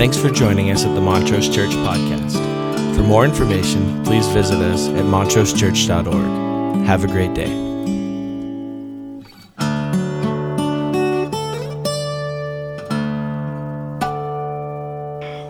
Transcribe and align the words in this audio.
Thanks 0.00 0.16
for 0.16 0.30
joining 0.30 0.70
us 0.70 0.86
at 0.86 0.94
the 0.94 1.00
Montrose 1.02 1.54
Church 1.54 1.72
Podcast. 1.72 2.32
For 2.96 3.02
more 3.02 3.26
information, 3.26 4.02
please 4.02 4.26
visit 4.28 4.56
us 4.56 4.88
at 4.88 5.04
montrosechurch.org. 5.04 6.86
Have 6.86 7.04
a 7.04 7.06
great 7.06 7.34
day. 7.34 7.54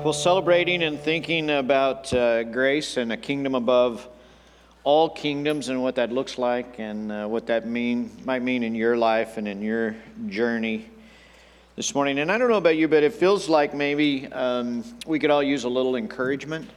Well, 0.03 0.13
celebrating 0.13 0.83
and 0.83 0.99
thinking 0.99 1.51
about 1.51 2.13
uh, 2.13 2.43
grace 2.43 2.97
and 2.97 3.13
a 3.13 3.17
kingdom 3.17 3.55
above 3.55 4.09
all 4.83 5.11
kingdoms 5.11 5.69
and 5.69 5.81
what 5.81 5.95
that 5.95 6.11
looks 6.11 6.39
like 6.39 6.81
and 6.81 7.13
uh, 7.13 7.29
what 7.29 7.47
that 7.47 7.69
mean 7.69 8.11
might 8.25 8.43
mean 8.43 8.65
in 8.65 8.75
your 8.75 8.97
life 8.97 9.37
and 9.37 9.47
in 9.47 9.63
your 9.63 9.95
journey 10.27 10.89
this 11.81 11.95
morning. 11.95 12.19
And 12.19 12.31
I 12.31 12.37
don't 12.37 12.51
know 12.51 12.59
about 12.59 12.77
you, 12.77 12.89
but 12.89 13.03
it 13.03 13.15
feels 13.15 13.49
like 13.49 13.73
maybe 13.73 14.27
um, 14.33 14.85
we 15.07 15.19
could 15.19 15.31
all 15.31 15.43
use 15.43 15.65
a 15.65 15.69
little 15.71 15.97
encouragement. 15.97 16.69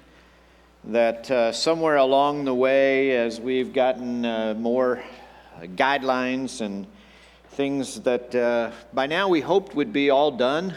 That 0.85 1.30
uh, 1.30 1.52
somewhere 1.52 1.98
along 1.98 2.45
the 2.45 2.53
way, 2.53 3.17
as 3.17 3.41
we've 3.41 3.73
gotten 3.73 4.23
uh, 4.23 4.53
more 4.58 5.03
guidelines 5.75 6.61
and 6.61 6.88
things 7.49 7.99
that 8.03 8.34
uh, 8.34 8.71
by 8.94 9.08
now 9.08 9.27
we 9.27 9.41
hoped 9.41 9.75
would 9.75 9.91
be 9.91 10.09
all 10.09 10.31
done, 10.31 10.73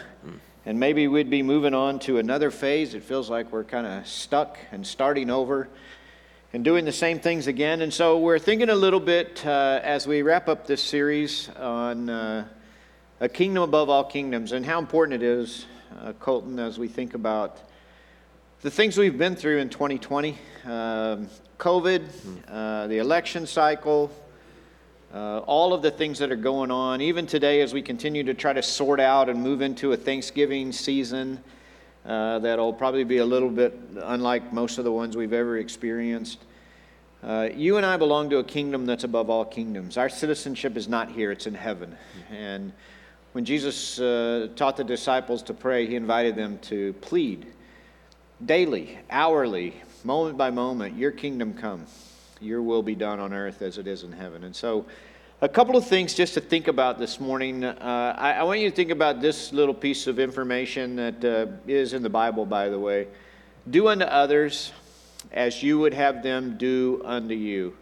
and 0.65 0.77
maybe 0.77 1.07
we'd 1.07 1.29
be 1.29 1.41
moving 1.41 1.73
on 1.73 1.97
to 1.99 2.17
another 2.17 2.51
phase. 2.51 2.95
It 2.95 3.03
feels 3.03 3.29
like 3.29 3.49
we're 3.53 3.63
kind 3.63 3.87
of 3.87 4.05
stuck 4.05 4.57
and 4.73 4.85
starting 4.85 5.29
over 5.29 5.69
and 6.51 6.65
doing 6.65 6.83
the 6.83 6.91
same 6.91 7.21
things 7.21 7.47
again. 7.47 7.81
And 7.81 7.93
so 7.93 8.19
we're 8.19 8.39
thinking 8.39 8.67
a 8.67 8.75
little 8.75 8.99
bit 8.99 9.45
uh, 9.45 9.79
as 9.81 10.05
we 10.05 10.21
wrap 10.21 10.49
up 10.49 10.67
this 10.67 10.83
series 10.83 11.47
on 11.57 12.09
uh, 12.09 12.45
a 13.19 13.27
kingdom 13.27 13.63
above 13.63 13.89
all 13.89 14.03
kingdoms, 14.03 14.51
and 14.51 14.63
how 14.63 14.77
important 14.77 15.23
it 15.23 15.25
is, 15.25 15.65
uh, 16.01 16.13
Colton, 16.13 16.59
as 16.59 16.77
we 16.77 16.87
think 16.87 17.15
about 17.15 17.57
the 18.61 18.69
things 18.69 18.95
we've 18.95 19.17
been 19.17 19.35
through 19.35 19.57
in 19.57 19.69
2020 19.69 20.37
um, 20.65 21.27
COVID, 21.57 22.03
uh, 22.47 22.85
the 22.85 22.99
election 22.99 23.47
cycle, 23.47 24.11
uh, 25.11 25.39
all 25.39 25.73
of 25.73 25.81
the 25.81 25.89
things 25.89 26.19
that 26.19 26.31
are 26.31 26.35
going 26.35 26.69
on, 26.69 27.01
even 27.01 27.25
today 27.25 27.61
as 27.61 27.73
we 27.73 27.81
continue 27.81 28.23
to 28.23 28.35
try 28.35 28.53
to 28.53 28.61
sort 28.61 28.99
out 28.99 29.29
and 29.29 29.41
move 29.41 29.61
into 29.61 29.93
a 29.93 29.97
Thanksgiving 29.97 30.71
season 30.71 31.43
uh, 32.05 32.37
that'll 32.39 32.73
probably 32.73 33.03
be 33.03 33.17
a 33.17 33.25
little 33.25 33.49
bit 33.49 33.79
unlike 34.03 34.53
most 34.53 34.77
of 34.77 34.83
the 34.83 34.91
ones 34.91 35.17
we've 35.17 35.33
ever 35.33 35.57
experienced. 35.57 36.43
Uh, 37.23 37.49
you 37.55 37.77
and 37.77 37.85
I 37.85 37.97
belong 37.97 38.29
to 38.29 38.37
a 38.37 38.43
kingdom 38.43 38.85
that's 38.85 39.03
above 39.03 39.31
all 39.31 39.43
kingdoms. 39.43 39.97
Our 39.97 40.07
citizenship 40.07 40.77
is 40.77 40.87
not 40.87 41.09
here, 41.09 41.31
it's 41.31 41.47
in 41.47 41.55
heaven. 41.55 41.97
And 42.29 42.73
when 43.37 43.45
Jesus 43.45 43.99
uh, 43.99 44.47
taught 44.55 44.77
the 44.77 44.83
disciples 44.83 45.43
to 45.43 45.53
pray, 45.53 45.85
he 45.85 45.95
invited 45.95 46.35
them 46.35 46.57
to 46.63 46.93
plead 47.01 47.45
daily, 48.43 48.97
hourly, 49.11 49.75
moment 50.03 50.39
by 50.39 50.49
moment, 50.49 50.97
your 50.97 51.11
kingdom 51.11 51.53
come. 51.53 51.85
Your 52.41 52.63
will 52.63 52.81
be 52.81 52.95
done 52.95 53.19
on 53.19 53.33
earth 53.33 53.61
as 53.61 53.77
it 53.77 53.85
is 53.85 54.01
in 54.01 54.11
heaven. 54.11 54.43
And 54.43 54.55
so, 54.55 54.87
a 55.39 55.47
couple 55.47 55.77
of 55.77 55.85
things 55.85 56.15
just 56.15 56.33
to 56.33 56.41
think 56.41 56.67
about 56.67 56.97
this 56.97 57.19
morning. 57.19 57.63
Uh, 57.63 58.15
I, 58.17 58.33
I, 58.33 58.43
want 58.43 58.59
you 58.59 58.71
to 58.71 58.75
think 58.75 58.89
about 58.89 59.21
this 59.21 59.53
little 59.53 59.75
piece 59.75 60.07
of 60.07 60.17
information 60.17 60.95
that 60.95 61.23
uh, 61.23 61.45
is 61.67 61.93
in 61.93 62.01
the 62.01 62.09
Bible, 62.09 62.43
by 62.43 62.69
the 62.69 62.79
way. 62.79 63.07
Do 63.69 63.87
unto 63.87 64.05
others 64.05 64.71
as 65.31 65.61
you 65.61 65.77
would 65.77 65.93
have 65.93 66.23
them 66.23 66.57
do 66.57 67.03
unto 67.05 67.35
you. 67.35 67.77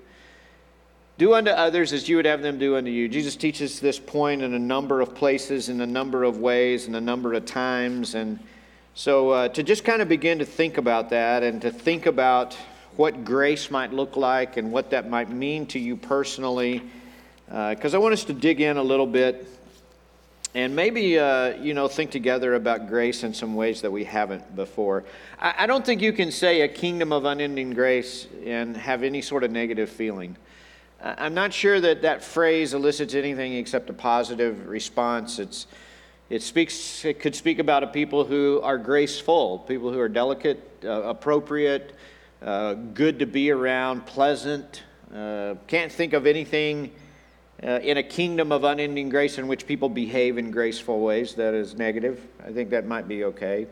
Do 1.17 1.33
unto 1.33 1.51
others 1.51 1.93
as 1.93 2.09
you 2.09 2.17
would 2.17 2.25
have 2.25 2.41
them 2.41 2.59
do 2.59 2.75
unto 2.75 2.91
you. 2.91 3.07
Jesus 3.07 3.37
teaches 3.37 3.79
this 3.79 3.97
point 3.97 4.41
in 4.41 4.53
a 4.53 4.59
number 4.59 4.99
of 4.99 5.15
places, 5.15 5.69
in 5.69 5.79
a 5.79 5.87
number 5.87 6.25
of 6.25 6.39
ways, 6.39 6.87
in 6.87 6.95
a 6.95 6.99
number 6.99 7.33
of 7.33 7.45
times. 7.45 8.15
And 8.15 8.37
so 8.95 9.29
uh, 9.29 9.47
to 9.49 9.63
just 9.63 9.85
kind 9.85 10.01
of 10.01 10.09
begin 10.09 10.39
to 10.39 10.45
think 10.45 10.77
about 10.77 11.11
that 11.11 11.41
and 11.41 11.61
to 11.61 11.71
think 11.71 12.05
about 12.05 12.57
what 12.97 13.23
grace 13.23 13.71
might 13.71 13.93
look 13.93 14.17
like 14.17 14.57
and 14.57 14.73
what 14.73 14.89
that 14.89 15.09
might 15.09 15.29
mean 15.29 15.65
to 15.67 15.79
you 15.79 15.95
personally, 15.95 16.83
because 17.47 17.93
uh, 17.93 17.97
I 17.97 17.99
want 18.01 18.11
us 18.11 18.25
to 18.25 18.33
dig 18.33 18.59
in 18.59 18.75
a 18.75 18.83
little 18.83 19.07
bit 19.07 19.47
and 20.53 20.73
maybe 20.73 21.19
uh, 21.19 21.55
you 21.61 21.73
know 21.73 21.87
think 21.87 22.11
together 22.11 22.55
about 22.55 22.87
grace 22.87 23.23
in 23.23 23.33
some 23.33 23.55
ways 23.55 23.81
that 23.81 23.91
we 23.91 24.05
haven't 24.05 24.55
before 24.55 25.03
I, 25.37 25.53
I, 25.59 25.67
don't 25.67 25.85
think 25.85 26.01
you 26.01 26.13
can 26.13 26.31
say 26.31 26.61
a 26.61 26.67
kingdom 26.67 27.11
of 27.11 27.25
unending 27.25 27.73
grace 27.73 28.27
and 28.45 28.75
have 28.77 29.03
any 29.03 29.21
sort 29.21 29.43
of 29.43 29.51
negative 29.51 29.89
feeling 29.89 30.37
I'm 31.05 31.35
not 31.35 31.53
sure 31.53 31.79
that 31.79 32.01
that 32.01 32.23
phrase 32.23 32.73
elicits 32.73 33.13
anything 33.13 33.53
except 33.53 33.91
a 33.91 33.93
positive 33.93 34.67
response. 34.67 35.37
It's, 35.37 35.67
it, 36.31 36.41
speaks, 36.41 37.05
it 37.05 37.19
could 37.19 37.35
speak 37.35 37.59
about 37.59 37.83
a 37.83 37.87
people 37.87 38.25
who 38.25 38.59
are 38.63 38.79
graceful, 38.79 39.59
people 39.59 39.93
who 39.93 39.99
are 39.99 40.09
delicate, 40.09 40.67
uh, 40.83 41.03
appropriate, 41.03 41.95
uh, 42.41 42.73
good 42.73 43.19
to 43.19 43.27
be 43.27 43.51
around, 43.51 44.07
pleasant. 44.07 44.81
Uh, 45.13 45.53
can't 45.67 45.91
think 45.91 46.13
of 46.13 46.25
anything 46.25 46.91
uh, 47.63 47.79
in 47.83 47.97
a 47.97 48.03
kingdom 48.03 48.51
of 48.51 48.63
unending 48.63 49.07
grace 49.07 49.37
in 49.37 49.47
which 49.47 49.67
people 49.67 49.89
behave 49.89 50.39
in 50.39 50.49
graceful 50.49 51.01
ways 51.01 51.35
that 51.35 51.53
is 51.53 51.75
negative. 51.75 52.19
I 52.43 52.51
think 52.51 52.71
that 52.71 52.87
might 52.87 53.07
be 53.07 53.25
okay. 53.25 53.67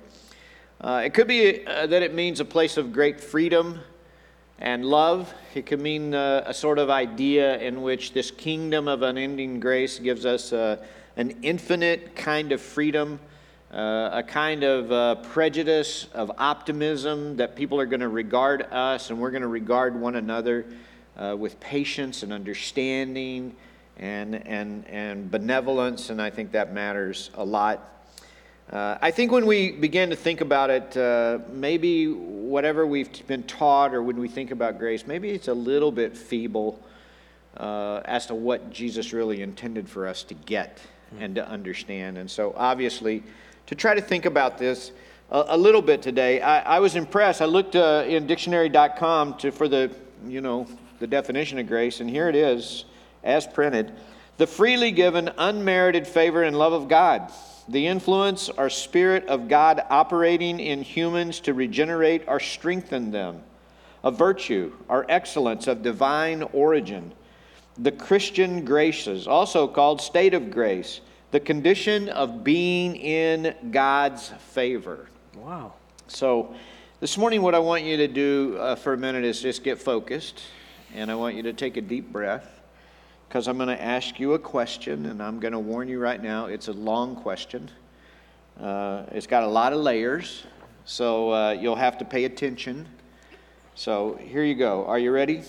Uh, 0.79 1.01
it 1.03 1.15
could 1.15 1.27
be 1.27 1.65
uh, 1.65 1.88
that 1.88 2.03
it 2.03 2.13
means 2.13 2.39
a 2.39 2.45
place 2.45 2.77
of 2.77 2.94
great 2.94 3.19
freedom 3.19 3.79
and 4.59 4.86
love. 4.86 5.34
It 5.56 5.66
could 5.66 5.81
mean 5.81 6.14
uh, 6.14 6.44
a 6.46 6.53
sort 6.53 6.80
of 6.80 6.90
idea 6.90 7.59
in 7.59 7.81
which 7.81 8.14
this 8.14 8.31
kingdom 8.31 8.88
of 8.88 9.02
unending 9.02 9.59
grace 9.59 10.00
gives 10.00 10.25
us 10.25 10.53
uh, 10.53 10.78
an 11.18 11.38
infinite 11.41 12.16
kind 12.16 12.52
of 12.52 12.62
freedom, 12.62 13.19
uh, 13.72 14.09
a 14.13 14.24
kind 14.24 14.63
of 14.63 14.92
uh, 14.92 15.16
prejudice 15.16 16.08
of 16.13 16.31
optimism 16.38 17.38
that 17.38 17.56
people 17.56 17.80
are 17.80 17.86
going 17.86 18.00
to 18.00 18.09
regard 18.09 18.63
us 18.72 19.09
and 19.09 19.19
we're 19.19 19.31
going 19.31 19.42
to 19.42 19.47
regard 19.47 20.00
one 20.00 20.16
another 20.16 20.66
uh, 21.18 21.36
with 21.38 21.59
patience 21.59 22.24
and 22.24 22.34
understanding 22.34 23.56
and, 23.97 24.36
and, 24.47 24.88
and 24.88 25.30
benevolence, 25.30 26.09
and 26.09 26.22
I 26.22 26.30
think 26.30 26.52
that 26.53 26.74
matters 26.74 27.30
a 27.36 27.46
lot. 27.46 27.90
Uh, 28.72 28.97
I 29.01 29.12
think 29.12 29.31
when 29.31 29.46
we 29.46 29.72
begin 29.72 30.09
to 30.09 30.16
think 30.16 30.41
about 30.41 30.69
it, 30.69 30.96
uh, 30.97 31.40
maybe 31.51 32.07
whatever 32.07 32.88
we've 32.88 33.28
been 33.28 33.44
taught 33.44 33.94
or 33.94 34.01
when 34.01 34.18
we 34.18 34.28
think 34.28 34.51
about 34.51 34.79
grace, 34.79 35.06
maybe 35.06 35.29
it's 35.31 35.47
a 35.47 35.53
little 35.53 35.91
bit 35.91 36.18
feeble 36.18 36.81
uh, 37.57 38.01
as 38.06 38.25
to 38.28 38.35
what 38.35 38.72
Jesus 38.72 39.13
really 39.13 39.41
intended 39.41 39.88
for 39.90 40.07
us 40.07 40.24
to 40.24 40.34
get 40.34 40.79
and 41.19 41.35
to 41.35 41.47
understand. 41.47 42.18
And 42.18 42.31
so, 42.31 42.53
obviously, 42.57 43.22
to 43.68 43.75
try 43.75 43.94
to 43.94 44.01
think 44.01 44.25
about 44.25 44.57
this 44.57 44.91
a, 45.30 45.44
a 45.50 45.57
little 45.57 45.81
bit 45.81 46.01
today, 46.01 46.41
I, 46.41 46.78
I 46.78 46.80
was 46.80 46.95
impressed. 46.95 47.41
I 47.41 47.45
looked 47.45 47.75
uh, 47.75 48.06
in 48.07 48.25
dictionary.com 48.28 49.38
to, 49.40 49.51
for 49.51 49.68
the, 49.68 49.91
you 50.25 50.41
know, 50.41 50.68
the 51.00 51.07
definition 51.07 51.59
of 51.59 51.68
grace, 51.68 52.00
and 52.00 52.09
here 52.09 52.30
it 52.30 52.35
is, 52.35 52.85
as 53.24 53.45
printed 53.45 53.91
the 54.38 54.47
freely 54.47 54.91
given, 54.91 55.30
unmerited 55.38 56.07
favor 56.07 56.41
and 56.41 56.57
love 56.57 56.74
of 56.74 56.88
God 56.88 57.31
the 57.68 57.88
influence 57.88 58.50
or 58.50 58.69
spirit 58.69 59.25
of 59.28 59.47
God 59.47 59.84
operating 59.90 60.59
in 60.59 60.81
humans 60.81 61.40
to 61.41 61.53
regenerate 61.53 62.24
or 62.28 62.40
strengthen 62.40 63.12
them, 63.12 63.41
a 64.03 64.12
virtue 64.12 64.74
or 64.90 65.06
excellence 65.09 65.68
of 65.68 65.81
divine 65.81 66.44
origin, 66.53 67.13
the 67.78 67.91
Christian 67.91 68.66
graces, 68.66 69.28
also 69.28 69.68
called 69.68 70.01
state 70.01 70.34
of 70.34 70.51
grace, 70.51 71.01
the 71.31 71.40
condition 71.40 72.09
of 72.09 72.44
being 72.44 72.96
in 72.96 73.56
God's 73.72 74.30
favor. 74.51 75.07
Wow. 75.35 75.74
So, 76.07 76.53
this 77.00 77.18
morning, 77.18 77.41
what 77.41 77.56
I 77.56 77.59
want 77.59 77.84
you 77.84 77.97
to 77.97 78.07
do 78.07 78.57
uh, 78.59 78.75
for 78.75 78.94
a 78.94 78.97
minute 78.97 79.25
is 79.25 79.41
just 79.41 79.63
get 79.63 79.81
focused, 79.81 80.41
and 80.94 81.12
I 81.12 81.16
want 81.16 81.35
you 81.35 81.44
to 81.44 81.53
take 81.53 81.75
a 81.75 81.81
deep 81.81 82.12
breath 82.12 82.53
because 83.33 83.47
I'm 83.47 83.57
going 83.57 83.75
to 83.75 83.83
ask 83.83 84.19
you 84.19 84.33
a 84.33 84.39
question, 84.39 85.07
and 85.07 85.19
I'm 85.19 85.39
going 85.39 85.53
to 85.53 85.59
warn 85.59 85.88
you 85.88 85.97
right 85.97 86.21
now 86.21 86.45
it's 86.45 86.67
a 86.67 86.71
long 86.71 87.16
question. 87.16 87.67
Uh, 88.61 89.06
it's 89.12 89.25
got 89.25 89.41
a 89.41 89.47
lot 89.47 89.74
of 89.74 89.80
layers, 89.80 90.44
so 90.85 91.33
uh, 91.33 91.50
you'll 91.50 91.75
have 91.75 91.97
to 91.97 92.06
pay 92.06 92.25
attention. 92.25 92.88
So 93.74 94.19
here 94.21 94.44
you 94.44 94.53
go. 94.53 94.85
Are 94.85 95.00
you 95.00 95.09
ready? 95.09 95.41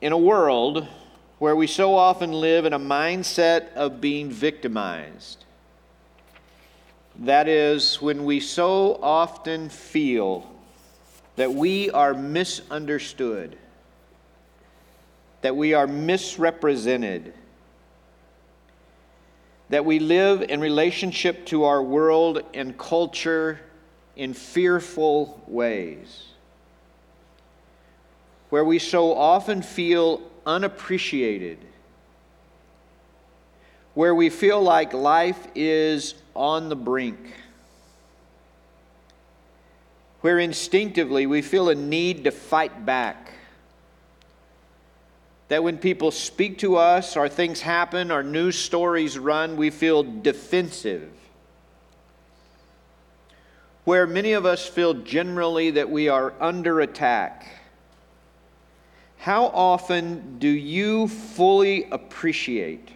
In 0.00 0.10
a 0.10 0.18
world 0.18 0.88
where 1.38 1.54
we 1.54 1.68
so 1.68 1.94
often 1.94 2.32
live 2.32 2.64
in 2.64 2.72
a 2.72 2.80
mindset 2.80 3.72
of 3.74 4.00
being 4.00 4.28
victimized, 4.28 5.44
that 7.20 7.46
is, 7.46 8.02
when 8.02 8.24
we 8.24 8.40
so 8.40 8.98
often 9.00 9.68
feel 9.68 10.50
that 11.36 11.54
we 11.54 11.88
are 11.92 12.14
misunderstood 12.14 13.56
that 15.42 15.54
we 15.56 15.74
are 15.74 15.86
misrepresented, 15.86 17.34
that 19.68 19.84
we 19.84 19.98
live 19.98 20.42
in 20.42 20.60
relationship 20.60 21.44
to 21.46 21.64
our 21.64 21.82
world 21.82 22.42
and 22.54 22.78
culture 22.78 23.60
in 24.16 24.34
fearful 24.34 25.42
ways, 25.46 26.26
where 28.50 28.64
we 28.64 28.78
so 28.78 29.14
often 29.14 29.62
feel 29.62 30.22
unappreciated, 30.46 31.58
where 33.94 34.14
we 34.14 34.30
feel 34.30 34.62
like 34.62 34.92
life 34.92 35.48
is 35.54 36.14
on 36.34 36.68
the 36.68 36.76
brink, 36.76 37.18
where 40.20 40.38
instinctively 40.38 41.26
we 41.26 41.42
feel 41.42 41.68
a 41.68 41.74
need 41.74 42.24
to 42.24 42.30
fight 42.30 42.86
back. 42.86 43.32
That 45.52 45.62
when 45.62 45.76
people 45.76 46.10
speak 46.12 46.56
to 46.60 46.76
us, 46.76 47.14
or 47.14 47.28
things 47.28 47.60
happen, 47.60 48.10
or 48.10 48.22
news 48.22 48.58
stories 48.58 49.18
run, 49.18 49.58
we 49.58 49.68
feel 49.68 50.02
defensive. 50.02 51.10
Where 53.84 54.06
many 54.06 54.32
of 54.32 54.46
us 54.46 54.66
feel 54.66 54.94
generally 54.94 55.72
that 55.72 55.90
we 55.90 56.08
are 56.08 56.32
under 56.40 56.80
attack. 56.80 57.60
How 59.18 59.48
often 59.48 60.38
do 60.38 60.48
you 60.48 61.06
fully 61.08 61.84
appreciate 61.90 62.88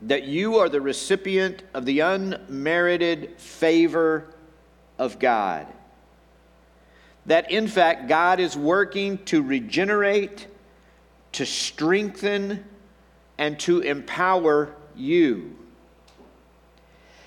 that 0.00 0.22
you 0.22 0.56
are 0.56 0.70
the 0.70 0.80
recipient 0.80 1.64
of 1.74 1.84
the 1.84 2.00
unmerited 2.00 3.38
favor 3.38 4.32
of 4.98 5.18
God? 5.18 5.66
that 7.26 7.52
in 7.52 7.68
fact 7.68 8.08
God 8.08 8.40
is 8.40 8.56
working 8.56 9.18
to 9.26 9.42
regenerate, 9.42 10.48
to 11.32 11.46
strengthen, 11.46 12.64
and 13.38 13.58
to 13.60 13.80
empower 13.80 14.74
you. 14.94 15.56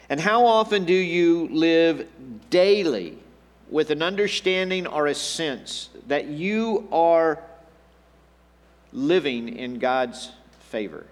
And 0.10 0.20
how 0.20 0.46
often 0.46 0.86
do 0.86 0.94
you 0.94 1.48
live 1.52 2.08
daily 2.50 3.18
with 3.70 3.90
an 3.90 4.04
understanding 4.04 4.86
or 4.86 5.08
a 5.08 5.16
sense 5.16 5.90
that 6.08 6.28
you 6.28 6.88
are 6.92 7.42
living 8.94 9.50
in 9.50 9.80
God's 9.80 10.32
favor? 10.70 11.06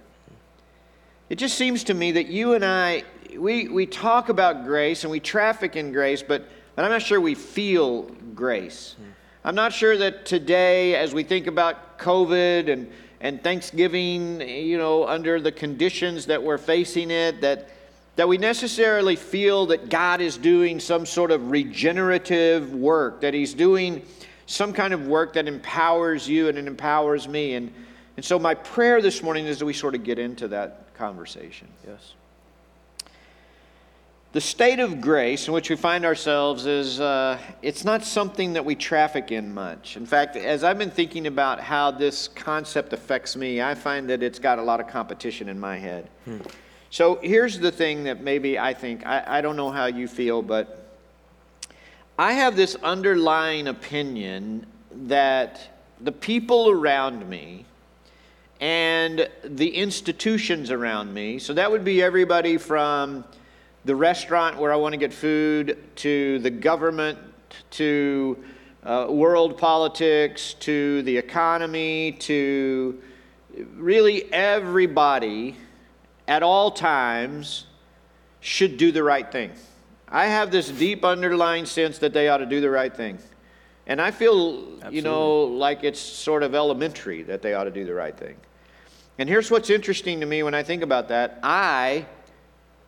It 1.30 1.36
just 1.36 1.58
seems 1.58 1.84
to 1.86 1.94
me 1.94 2.12
that 2.12 2.28
you 2.28 2.54
and 2.54 2.64
I, 2.64 3.04
we, 3.36 3.68
we 3.68 3.88
talk 3.88 4.30
about 4.30 4.66
grace 4.66 5.04
and 5.04 5.10
we 5.10 5.20
traffic 5.20 5.76
in 5.76 5.92
grace, 5.92 6.22
but 6.22 6.48
but 6.76 6.86
I'm 6.86 6.92
not 6.92 7.02
sure 7.02 7.22
we 7.22 7.36
feel 7.36 8.04
grace. 8.34 8.96
Hmm. 8.98 9.10
I'm 9.46 9.56
not 9.56 9.74
sure 9.74 9.98
that 9.98 10.26
today, 10.26 10.96
as 10.96 11.14
we 11.14 11.24
think 11.24 11.48
about 11.48 12.00
COVID 12.00 12.72
and, 12.72 12.90
and 13.20 13.44
Thanksgiving, 13.44 14.40
you 14.40 14.78
know, 14.78 15.06
under 15.06 15.42
the 15.42 15.52
conditions 15.52 16.28
that 16.28 16.42
we're 16.42 16.58
facing 16.58 17.12
it, 17.12 17.42
that, 17.42 17.68
that 18.16 18.26
we 18.26 18.38
necessarily 18.38 19.18
feel 19.18 19.66
that 19.66 19.90
God 19.90 20.22
is 20.22 20.38
doing 20.38 20.80
some 20.80 21.06
sort 21.06 21.30
of 21.30 21.52
regenerative 21.52 22.74
work, 22.74 23.20
that 23.20 23.34
He's 23.34 23.54
doing 23.54 24.06
some 24.46 24.72
kind 24.72 24.94
of 24.94 25.08
work 25.08 25.34
that 25.34 25.46
empowers 25.46 26.26
you 26.26 26.48
and 26.48 26.58
it 26.58 26.66
empowers 26.66 27.28
me. 27.28 27.56
And, 27.56 27.74
and 28.16 28.24
so, 28.24 28.40
my 28.40 28.54
prayer 28.54 29.02
this 29.02 29.22
morning 29.22 29.46
is 29.46 29.60
that 29.60 29.66
we 29.66 29.74
sort 29.74 29.94
of 29.94 30.06
get 30.06 30.20
into 30.20 30.48
that 30.50 30.94
conversation. 30.94 31.68
Yes. 31.86 32.14
The 34.34 34.42
state 34.42 34.80
of 34.80 35.00
grace 35.00 35.48
in 35.48 35.54
which 35.54 35.70
we 35.70 35.76
find 35.76 36.04
ourselves 36.04 36.66
is 36.66 37.00
uh, 37.00 37.38
it's 37.62 37.86
not 37.86 38.04
something 38.04 38.54
that 38.54 38.66
we 38.66 38.74
traffic 38.74 39.32
in 39.32 39.54
much. 39.54 39.96
In 39.96 40.08
fact, 40.08 40.36
as 40.36 40.64
I've 40.64 40.80
been 40.80 40.90
thinking 40.90 41.28
about 41.28 41.60
how 41.60 41.92
this 41.92 42.30
concept 42.30 42.94
affects 42.94 43.36
me, 43.36 43.62
I 43.62 43.76
find 43.76 44.10
that 44.10 44.24
it's 44.24 44.40
got 44.40 44.58
a 44.58 44.64
lot 44.64 44.80
of 44.80 44.88
competition 44.88 45.50
in 45.50 45.60
my 45.60 45.78
head. 45.78 46.10
Hmm. 46.26 46.40
So 46.90 47.20
here's 47.22 47.60
the 47.60 47.72
thing 47.72 48.06
that 48.06 48.22
maybe 48.22 48.58
I 48.58 48.74
think, 48.74 49.06
I, 49.06 49.24
I 49.38 49.42
don't 49.42 49.56
know 49.56 49.70
how 49.70 49.86
you 49.86 50.08
feel, 50.08 50.42
but 50.42 50.98
I 52.18 52.34
have 52.34 52.56
this 52.56 52.76
underlying 52.82 53.68
opinion 53.68 54.66
that 55.04 55.80
the 56.02 56.12
people 56.12 56.72
around 56.72 57.30
me 57.30 57.66
and 58.60 59.30
the 59.44 59.76
institutions 59.76 60.72
around 60.72 61.14
me, 61.14 61.38
so 61.38 61.54
that 61.54 61.70
would 61.70 61.86
be 61.86 62.02
everybody 62.02 62.58
from 62.58 63.26
the 63.86 63.96
restaurant 63.96 64.58
where 64.58 64.72
I 64.72 64.76
want 64.76 64.94
to 64.94 64.98
get 64.98 65.14
food, 65.14 65.78
to 65.98 66.40
the 66.40 66.50
government, 66.50 67.20
to 67.72 68.44
uh, 68.84 69.08
world 69.10 69.58
politics, 69.58 70.54
to 70.56 71.02
the 71.04 71.18
economy, 71.18 72.14
to 72.14 73.02
really 73.76 74.32
everybody 74.34 75.56
at 76.28 76.44
all 76.44 76.72
times 76.72 77.66
should 78.40 78.78
do 78.78 78.92
the 78.92 79.04
right 79.04 79.32
thing. 79.32 79.52
I 80.08 80.28
have 80.28 80.52
this 80.52 80.70
deep 80.70 81.04
underlying 81.04 81.66
sense 81.66 81.98
that 82.00 82.14
they 82.14 82.30
ought 82.30 82.38
to 82.38 82.46
do 82.46 82.62
the 82.62 82.70
right 82.70 82.96
thing. 82.96 83.18
And 83.88 84.02
I 84.02 84.12
feel, 84.12 84.60
Absolutely. 84.60 84.96
you 84.96 85.02
know, 85.02 85.44
like 85.44 85.84
it's 85.84 86.00
sort 86.00 86.44
of 86.44 86.56
elementary 86.56 87.24
that 87.24 87.42
they 87.42 87.54
ought 87.54 87.66
to 87.66 87.72
do 87.72 87.86
the 87.86 87.94
right 87.94 88.16
thing. 88.16 88.36
And 89.18 89.28
here's 89.28 89.52
what's 89.52 89.70
interesting 89.70 90.20
to 90.22 90.26
me 90.26 90.44
when 90.44 90.54
I 90.54 90.64
think 90.64 90.84
about 90.84 91.10
that. 91.10 91.40
I 91.44 92.06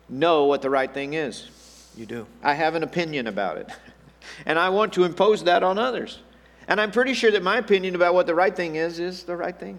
know 0.08 0.44
what 0.44 0.62
the 0.62 0.70
right 0.70 0.92
thing 0.92 1.14
is. 1.14 1.48
You 1.96 2.06
do. 2.06 2.26
I 2.42 2.54
have 2.54 2.74
an 2.74 2.82
opinion 2.82 3.26
about 3.26 3.58
it. 3.58 3.70
and 4.46 4.58
I 4.58 4.68
want 4.68 4.92
to 4.94 5.04
impose 5.04 5.44
that 5.44 5.62
on 5.62 5.78
others. 5.78 6.20
And 6.68 6.80
I'm 6.80 6.90
pretty 6.90 7.14
sure 7.14 7.30
that 7.30 7.42
my 7.42 7.58
opinion 7.58 7.94
about 7.94 8.14
what 8.14 8.26
the 8.26 8.34
right 8.34 8.54
thing 8.54 8.76
is 8.76 8.98
is 8.98 9.22
the 9.22 9.36
right 9.36 9.56
thing. 9.56 9.78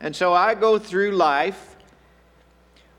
And 0.00 0.14
so 0.14 0.32
I 0.32 0.54
go 0.54 0.78
through 0.78 1.12
life 1.12 1.76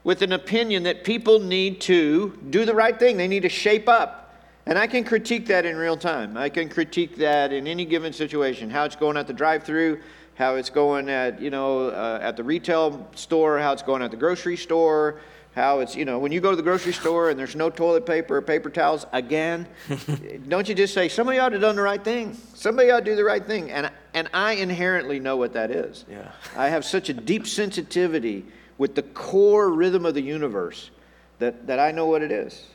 with 0.04 0.22
an 0.22 0.34
opinion 0.34 0.84
that 0.84 1.04
people 1.04 1.40
need 1.40 1.82
to 1.82 2.38
do 2.50 2.66
the 2.66 2.74
right 2.74 2.98
thing, 2.98 3.18
they 3.18 3.28
need 3.28 3.44
to 3.44 3.50
shape 3.50 3.88
up. 3.88 4.34
And 4.66 4.78
I 4.78 4.88
can 4.88 5.04
critique 5.04 5.48
that 5.48 5.66
in 5.66 5.78
real 5.78 5.98
time. 5.98 6.38
I 6.38 6.50
can 6.50 6.70
critique 6.70 7.16
that 7.18 7.52
in 7.52 7.68
any 7.68 7.86
given 7.86 8.14
situation, 8.14 8.70
how 8.70 8.84
it's 8.84 8.96
going 8.96 9.18
at 9.18 9.28
the 9.28 9.34
drive 9.34 9.64
through, 9.64 10.00
how 10.36 10.56
it's 10.56 10.70
going 10.70 11.10
at, 11.10 11.42
you 11.42 11.50
know, 11.50 11.90
uh, 11.90 12.20
at 12.22 12.38
the 12.38 12.44
retail 12.44 13.08
store, 13.16 13.60
how 13.60 13.74
it's 13.74 13.82
going 13.82 14.02
at 14.02 14.12
the 14.12 14.18
grocery 14.18 14.58
store, 14.58 15.20
how 15.60 15.82
it's, 15.82 15.94
you 15.94 16.06
know, 16.06 16.20
when 16.20 16.32
you 16.32 16.40
go 16.40 16.52
to 16.52 16.56
the 16.56 16.64
grocery 16.64 16.94
store 16.94 17.30
and 17.30 17.38
there's 17.38 17.56
no 17.56 17.70
toilet 17.70 18.06
paper 18.06 18.38
or 18.38 18.42
paper 18.42 18.70
towels 18.70 19.06
again, 19.12 19.68
don't 20.48 20.70
you 20.70 20.74
just 20.74 20.94
say, 20.94 21.10
somebody 21.10 21.38
ought 21.38 21.50
to 21.50 21.56
have 21.56 21.62
done 21.62 21.76
the 21.76 21.82
right 21.82 22.04
thing? 22.04 22.36
Somebody 22.54 22.90
ought 22.90 23.00
to 23.00 23.06
do 23.06 23.16
the 23.16 23.26
right 23.26 23.46
thing. 23.46 23.70
And, 23.70 23.92
and 24.14 24.30
I 24.34 24.54
inherently 24.54 25.20
know 25.20 25.36
what 25.36 25.54
that 25.54 25.70
is. 25.70 26.06
Yeah. 26.10 26.32
I 26.56 26.70
have 26.70 26.86
such 26.86 27.10
a 27.10 27.14
deep 27.14 27.46
sensitivity 27.46 28.46
with 28.78 28.96
the 28.96 29.04
core 29.04 29.70
rhythm 29.70 30.06
of 30.06 30.14
the 30.14 30.22
universe 30.22 30.92
that, 31.40 31.68
that 31.68 31.78
I 31.78 31.92
know 31.92 32.06
what 32.06 32.22
it 32.22 32.32
is. 32.32 32.66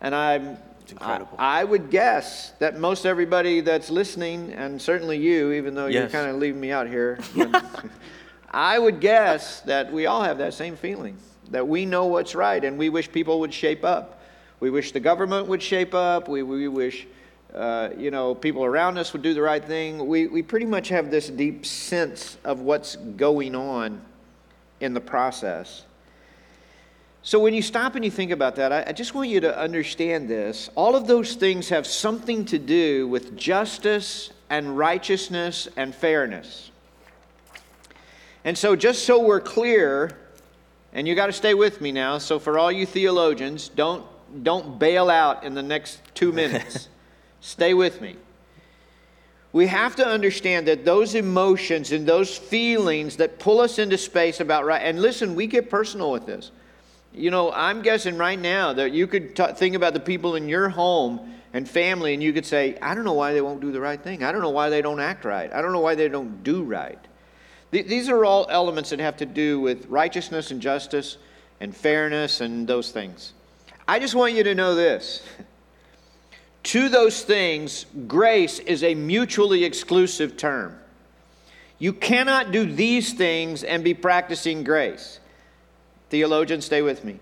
And 0.00 0.12
I'm, 0.12 0.58
I, 1.00 1.22
I, 1.38 1.62
would 1.62 1.90
guess 1.90 2.50
that 2.58 2.80
most 2.80 3.06
everybody 3.06 3.60
that's 3.60 3.88
listening, 3.88 4.52
and 4.52 4.82
certainly 4.82 5.18
you, 5.18 5.52
even 5.52 5.74
though 5.74 5.86
yes. 5.86 5.94
you're 5.94 6.08
kind 6.08 6.28
of 6.28 6.40
leaving 6.40 6.60
me 6.60 6.72
out 6.72 6.88
here, 6.88 7.20
I 8.50 8.80
would 8.80 8.98
guess 8.98 9.60
that 9.60 9.92
we 9.92 10.06
all 10.06 10.24
have 10.24 10.38
that 10.38 10.54
same 10.54 10.74
feeling 10.74 11.16
that 11.50 11.66
we 11.66 11.84
know 11.84 12.06
what's 12.06 12.34
right 12.34 12.64
and 12.64 12.78
we 12.78 12.88
wish 12.88 13.10
people 13.10 13.40
would 13.40 13.52
shape 13.52 13.84
up. 13.84 14.22
We 14.60 14.70
wish 14.70 14.92
the 14.92 15.00
government 15.00 15.46
would 15.48 15.62
shape 15.62 15.94
up. 15.94 16.28
We, 16.28 16.42
we 16.42 16.68
wish, 16.68 17.06
uh, 17.54 17.90
you 17.96 18.10
know, 18.10 18.34
people 18.34 18.64
around 18.64 18.98
us 18.98 19.12
would 19.12 19.22
do 19.22 19.34
the 19.34 19.42
right 19.42 19.64
thing. 19.64 20.06
We, 20.06 20.26
we 20.26 20.42
pretty 20.42 20.66
much 20.66 20.88
have 20.88 21.10
this 21.10 21.28
deep 21.28 21.64
sense 21.64 22.36
of 22.44 22.60
what's 22.60 22.96
going 22.96 23.54
on 23.54 24.02
in 24.80 24.94
the 24.94 25.00
process. 25.00 25.84
So 27.22 27.38
when 27.38 27.52
you 27.52 27.60
stop 27.60 27.96
and 27.96 28.04
you 28.04 28.10
think 28.10 28.30
about 28.30 28.56
that, 28.56 28.72
I, 28.72 28.84
I 28.88 28.92
just 28.92 29.14
want 29.14 29.28
you 29.28 29.40
to 29.40 29.58
understand 29.58 30.28
this. 30.28 30.70
All 30.74 30.96
of 30.96 31.06
those 31.06 31.34
things 31.34 31.68
have 31.68 31.86
something 31.86 32.46
to 32.46 32.58
do 32.58 33.08
with 33.08 33.36
justice 33.36 34.30
and 34.48 34.76
righteousness 34.76 35.68
and 35.76 35.94
fairness. 35.94 36.70
And 38.44 38.56
so, 38.56 38.74
just 38.74 39.04
so 39.04 39.20
we're 39.22 39.40
clear, 39.40 40.16
and 40.92 41.06
you 41.06 41.14
got 41.14 41.26
to 41.26 41.32
stay 41.32 41.54
with 41.54 41.80
me 41.80 41.92
now. 41.92 42.18
So, 42.18 42.38
for 42.38 42.58
all 42.58 42.72
you 42.72 42.86
theologians, 42.86 43.68
don't, 43.68 44.04
don't 44.42 44.78
bail 44.78 45.10
out 45.10 45.44
in 45.44 45.54
the 45.54 45.62
next 45.62 46.00
two 46.14 46.32
minutes. 46.32 46.88
stay 47.40 47.74
with 47.74 48.00
me. 48.00 48.16
We 49.52 49.66
have 49.66 49.96
to 49.96 50.06
understand 50.06 50.68
that 50.68 50.84
those 50.84 51.14
emotions 51.14 51.90
and 51.90 52.06
those 52.06 52.36
feelings 52.36 53.16
that 53.16 53.38
pull 53.40 53.60
us 53.60 53.78
into 53.78 53.98
space 53.98 54.38
about 54.40 54.64
right, 54.64 54.82
and 54.82 55.02
listen, 55.02 55.34
we 55.34 55.48
get 55.48 55.68
personal 55.68 56.12
with 56.12 56.26
this. 56.26 56.52
You 57.12 57.32
know, 57.32 57.50
I'm 57.50 57.82
guessing 57.82 58.16
right 58.16 58.38
now 58.38 58.72
that 58.74 58.92
you 58.92 59.08
could 59.08 59.34
t- 59.34 59.52
think 59.54 59.74
about 59.74 59.94
the 59.94 60.00
people 60.00 60.36
in 60.36 60.48
your 60.48 60.68
home 60.68 61.34
and 61.52 61.68
family, 61.68 62.14
and 62.14 62.22
you 62.22 62.32
could 62.32 62.46
say, 62.46 62.78
I 62.80 62.94
don't 62.94 63.04
know 63.04 63.12
why 63.12 63.32
they 63.32 63.40
won't 63.40 63.60
do 63.60 63.72
the 63.72 63.80
right 63.80 64.00
thing. 64.00 64.22
I 64.22 64.30
don't 64.30 64.40
know 64.40 64.50
why 64.50 64.70
they 64.70 64.82
don't 64.82 65.00
act 65.00 65.24
right. 65.24 65.52
I 65.52 65.60
don't 65.60 65.72
know 65.72 65.80
why 65.80 65.96
they 65.96 66.08
don't 66.08 66.44
do 66.44 66.62
right. 66.62 66.98
These 67.70 68.08
are 68.08 68.24
all 68.24 68.46
elements 68.50 68.90
that 68.90 68.98
have 68.98 69.16
to 69.18 69.26
do 69.26 69.60
with 69.60 69.86
righteousness 69.86 70.50
and 70.50 70.60
justice 70.60 71.18
and 71.60 71.74
fairness 71.74 72.40
and 72.40 72.66
those 72.66 72.90
things. 72.90 73.32
I 73.86 73.98
just 73.98 74.14
want 74.14 74.34
you 74.34 74.42
to 74.44 74.54
know 74.54 74.74
this. 74.74 75.22
To 76.62 76.90
those 76.90 77.22
things, 77.22 77.86
grace 78.06 78.58
is 78.58 78.84
a 78.84 78.94
mutually 78.94 79.64
exclusive 79.64 80.36
term. 80.36 80.78
You 81.78 81.94
cannot 81.94 82.52
do 82.52 82.70
these 82.70 83.14
things 83.14 83.64
and 83.64 83.82
be 83.82 83.94
practicing 83.94 84.62
grace. 84.62 85.20
Theologians, 86.10 86.66
stay 86.66 86.82
with 86.82 87.02
me. 87.02 87.18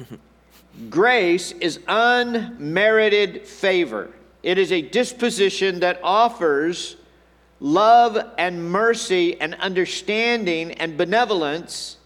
grace 0.90 1.52
is 1.52 1.78
unmerited 1.86 3.46
favor, 3.46 4.10
it 4.42 4.58
is 4.58 4.72
a 4.72 4.82
disposition 4.82 5.80
that 5.80 6.00
offers 6.02 6.96
love 7.60 8.18
and 8.38 8.70
mercy 8.70 9.40
and 9.40 9.54
understanding 9.56 10.72
and 10.72 10.96
benevolence 10.96 11.96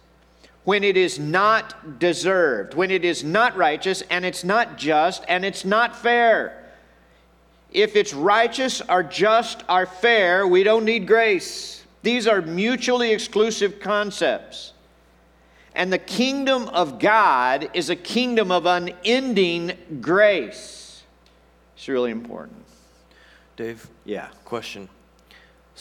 when 0.63 0.83
it 0.83 0.95
is 0.95 1.17
not 1.17 1.99
deserved, 1.99 2.73
when 2.75 2.91
it 2.91 3.03
is 3.03 3.23
not 3.23 3.57
righteous 3.57 4.03
and 4.09 4.23
it's 4.25 4.43
not 4.43 4.77
just 4.77 5.23
and 5.27 5.43
it's 5.43 5.65
not 5.65 5.95
fair. 5.95 6.57
if 7.73 7.95
it's 7.95 8.13
righteous 8.13 8.81
or 8.89 9.01
just 9.01 9.63
or 9.69 9.85
fair, 9.85 10.45
we 10.45 10.61
don't 10.61 10.83
need 10.83 11.07
grace. 11.07 11.85
These 12.03 12.27
are 12.27 12.41
mutually 12.41 13.13
exclusive 13.13 13.79
concepts. 13.79 14.73
And 15.73 15.91
the 15.91 15.97
kingdom 15.97 16.67
of 16.67 16.99
God 16.99 17.69
is 17.73 17.89
a 17.89 17.95
kingdom 17.95 18.51
of 18.51 18.65
unending 18.65 19.71
grace. 20.01 21.03
It's 21.77 21.87
really 21.87 22.11
important. 22.11 22.65
Dave, 23.55 23.87
Yeah. 24.03 24.27
question. 24.43 24.89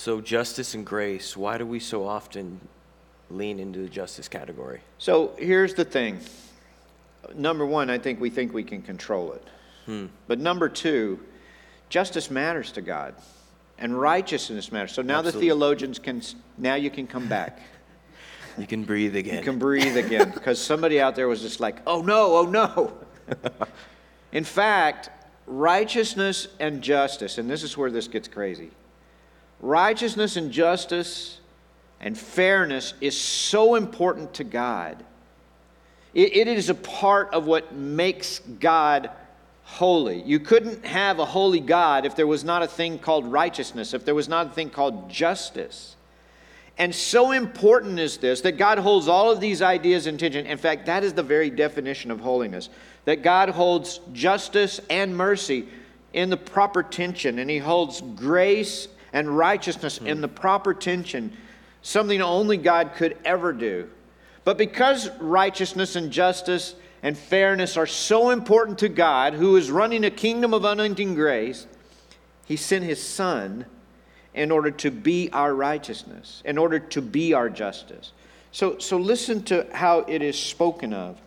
So, 0.01 0.23
justice 0.23 0.73
and 0.73 0.87
grace, 0.87 1.37
why 1.37 1.59
do 1.59 1.67
we 1.67 1.79
so 1.79 2.07
often 2.07 2.59
lean 3.29 3.61
into 3.61 3.81
the 3.81 3.89
justice 3.91 4.29
category? 4.29 4.81
So 4.97 5.35
here's 5.37 5.75
the 5.75 5.85
thing. 5.85 6.21
Number 7.35 7.67
one, 7.67 7.91
I 7.91 7.99
think 7.99 8.19
we 8.19 8.31
think 8.31 8.55
we 8.55 8.65
can 8.65 8.81
control 8.81 9.35
it. 9.35 9.47
Hmm. 9.85 10.07
But 10.27 10.39
number 10.39 10.71
two, 10.71 11.21
justice 11.91 12.31
matters 12.31 12.73
to 12.73 12.81
God, 12.81 13.15
and 13.77 13.93
righteousness 14.01 14.73
matters. 14.73 14.93
So 14.93 15.03
now 15.03 15.21
the 15.21 15.33
theologians 15.33 15.99
can. 15.99 16.23
Now 16.57 16.77
you 16.77 16.89
can 16.89 17.07
come 17.07 17.29
back. 17.29 17.61
You 18.59 18.67
can 18.67 18.85
breathe 18.85 19.17
again. 19.17 19.37
You 19.37 19.45
can 19.45 19.59
breathe 19.59 19.97
again 19.97 20.31
because 20.31 20.61
somebody 20.61 21.01
out 21.01 21.15
there 21.15 21.29
was 21.29 21.41
just 21.41 21.61
like, 21.61 21.77
"Oh 21.87 22.01
no, 22.03 22.37
oh 22.37 22.47
no." 22.47 22.93
In 24.33 24.45
fact, 24.45 25.11
righteousness 25.47 26.49
and 26.59 26.83
justice, 26.83 27.39
and 27.39 27.49
this 27.49 27.63
is 27.63 27.77
where 27.77 27.91
this 27.91 28.09
gets 28.09 28.29
crazy. 28.29 28.71
Righteousness 29.61 30.37
and 30.37 30.51
justice 30.51 31.39
and 32.01 32.17
fairness 32.17 32.95
is 33.01 33.19
so 33.19 33.75
important 33.75 34.35
to 34.35 34.45
God. 34.45 35.05
It, 36.15 36.37
it 36.37 36.49
is 36.49 36.71
a 36.71 36.75
part 36.75 37.33
of 37.35 37.47
what 37.47 37.75
makes 37.75 38.39
God 38.39 39.11
holy. 39.65 40.23
You 40.23 40.41
couldn't 40.41 40.85
have 40.85 41.19
a 41.19 41.25
holy 41.25 41.61
God 41.61 42.05
if 42.05 42.17
there 42.17 42.27
was 42.27 42.43
not 42.43 42.63
a 42.63 42.67
thing 42.67 42.99
called 42.99 43.31
righteousness, 43.31 43.95
if 43.95 44.05
there 44.05 44.15
was 44.15 44.29
not 44.29 44.47
a 44.47 44.51
thing 44.51 44.71
called 44.71 45.09
justice. 45.09 45.97
And 46.79 46.95
so 46.95 47.33
important 47.33 48.01
is 48.01 48.17
this 48.17 48.41
that 48.41 48.53
God 48.53 48.79
holds 48.79 49.07
all 49.07 49.31
of 49.31 49.39
these 49.39 49.61
ideas 49.61 50.07
in 50.07 50.17
tension. 50.17 50.47
In 50.47 50.59
fact, 50.59 50.87
that 50.87 51.05
is 51.05 51.13
the 51.13 51.23
very 51.23 51.51
definition 51.51 52.11
of 52.11 52.21
holiness 52.21 52.71
that 53.05 53.23
God 53.23 53.51
holds 53.51 54.01
justice 54.13 54.81
and 54.91 55.17
mercy 55.17 55.69
in 56.13 56.31
the 56.31 56.37
proper 56.37 56.83
tension, 56.83 57.39
and 57.39 57.49
He 57.51 57.59
holds 57.59 58.01
grace 58.17 58.89
and 59.13 59.37
righteousness 59.37 59.99
in 59.99 60.21
the 60.21 60.29
proper 60.29 60.75
tension, 60.75 61.37
something 61.83 62.21
only 62.23 62.57
God 62.57 62.93
could 62.95 63.17
ever 63.25 63.53
do. 63.53 63.89
But 64.45 64.59
because 64.59 65.11
righteousness 65.19 65.97
and 65.97 66.11
justice 66.11 66.75
and 67.03 67.17
fairness 67.17 67.77
are 67.77 67.87
so 67.87 68.31
important 68.31 68.79
to 68.81 68.89
God, 68.89 69.35
who 69.35 69.57
is 69.57 69.71
running 69.71 70.05
a 70.05 70.11
kingdom 70.11 70.55
of 70.55 70.65
unending 70.65 71.15
grace, 71.15 71.67
He 72.47 72.57
sent 72.57 72.85
His 72.85 73.03
Son 73.03 73.67
in 74.35 74.51
order 74.51 74.71
to 74.71 74.91
be 74.91 75.31
our 75.33 75.55
righteousness, 75.55 76.43
in 76.45 76.57
order 76.59 76.79
to 76.79 77.03
be 77.03 77.35
our 77.35 77.51
justice. 77.51 78.13
So, 78.53 78.79
so 78.79 78.97
listen 78.97 79.43
to 79.45 79.67
how 79.73 80.01
it 80.01 80.23
is 80.23 80.39
spoken 80.39 80.93
of, 80.93 81.21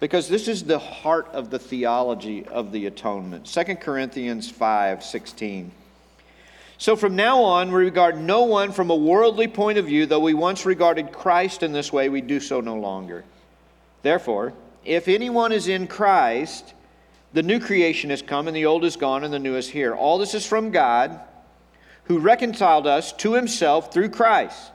because 0.00 0.28
this 0.28 0.48
is 0.48 0.64
the 0.64 0.78
heart 0.78 1.28
of 1.32 1.50
the 1.50 1.58
theology 1.58 2.46
of 2.46 2.72
the 2.72 2.86
atonement. 2.86 3.46
2 3.46 3.76
Corinthians 3.76 4.50
5 4.50 5.04
16. 5.04 5.72
So 6.80 6.96
from 6.96 7.14
now 7.14 7.42
on, 7.42 7.70
we 7.70 7.84
regard 7.84 8.18
no 8.18 8.44
one 8.44 8.72
from 8.72 8.88
a 8.88 8.96
worldly 8.96 9.48
point 9.48 9.76
of 9.76 9.84
view, 9.84 10.06
though 10.06 10.18
we 10.18 10.32
once 10.32 10.64
regarded 10.64 11.12
Christ 11.12 11.62
in 11.62 11.72
this 11.72 11.92
way, 11.92 12.08
we 12.08 12.22
do 12.22 12.40
so 12.40 12.62
no 12.62 12.74
longer. 12.74 13.22
Therefore, 14.00 14.54
if 14.82 15.06
anyone 15.06 15.52
is 15.52 15.68
in 15.68 15.86
Christ, 15.86 16.72
the 17.34 17.42
new 17.42 17.60
creation 17.60 18.08
has 18.08 18.22
come, 18.22 18.48
and 18.48 18.56
the 18.56 18.64
old 18.64 18.86
is 18.86 18.96
gone, 18.96 19.24
and 19.24 19.32
the 19.32 19.38
new 19.38 19.56
is 19.56 19.68
here. 19.68 19.94
All 19.94 20.16
this 20.16 20.32
is 20.32 20.46
from 20.46 20.70
God, 20.70 21.20
who 22.04 22.18
reconciled 22.18 22.86
us 22.86 23.12
to 23.12 23.34
himself 23.34 23.92
through 23.92 24.08
Christ. 24.08 24.72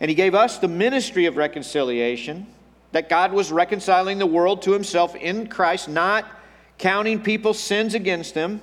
And 0.00 0.08
he 0.08 0.16
gave 0.16 0.34
us 0.34 0.58
the 0.58 0.66
ministry 0.66 1.26
of 1.26 1.36
reconciliation, 1.36 2.48
that 2.90 3.08
God 3.08 3.32
was 3.32 3.52
reconciling 3.52 4.18
the 4.18 4.26
world 4.26 4.62
to 4.62 4.72
himself 4.72 5.14
in 5.14 5.46
Christ, 5.46 5.88
not 5.88 6.26
counting 6.76 7.22
people's 7.22 7.60
sins 7.60 7.94
against 7.94 8.34
them. 8.34 8.62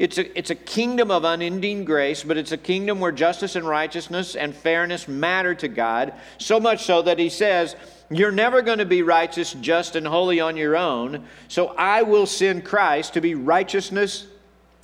It's 0.00 0.16
a, 0.16 0.38
it's 0.38 0.48
a 0.48 0.54
kingdom 0.54 1.10
of 1.10 1.24
unending 1.24 1.84
grace, 1.84 2.24
but 2.24 2.38
it's 2.38 2.52
a 2.52 2.56
kingdom 2.56 3.00
where 3.00 3.12
justice 3.12 3.54
and 3.54 3.68
righteousness 3.68 4.34
and 4.34 4.56
fairness 4.56 5.06
matter 5.06 5.54
to 5.56 5.68
God, 5.68 6.14
so 6.38 6.58
much 6.58 6.84
so 6.84 7.02
that 7.02 7.18
he 7.18 7.28
says, 7.28 7.76
You're 8.08 8.32
never 8.32 8.62
going 8.62 8.78
to 8.78 8.86
be 8.86 9.02
righteous, 9.02 9.52
just, 9.52 9.96
and 9.96 10.06
holy 10.06 10.40
on 10.40 10.56
your 10.56 10.74
own, 10.74 11.26
so 11.48 11.74
I 11.76 12.00
will 12.00 12.24
send 12.24 12.64
Christ 12.64 13.12
to 13.12 13.20
be 13.20 13.34
righteousness 13.34 14.26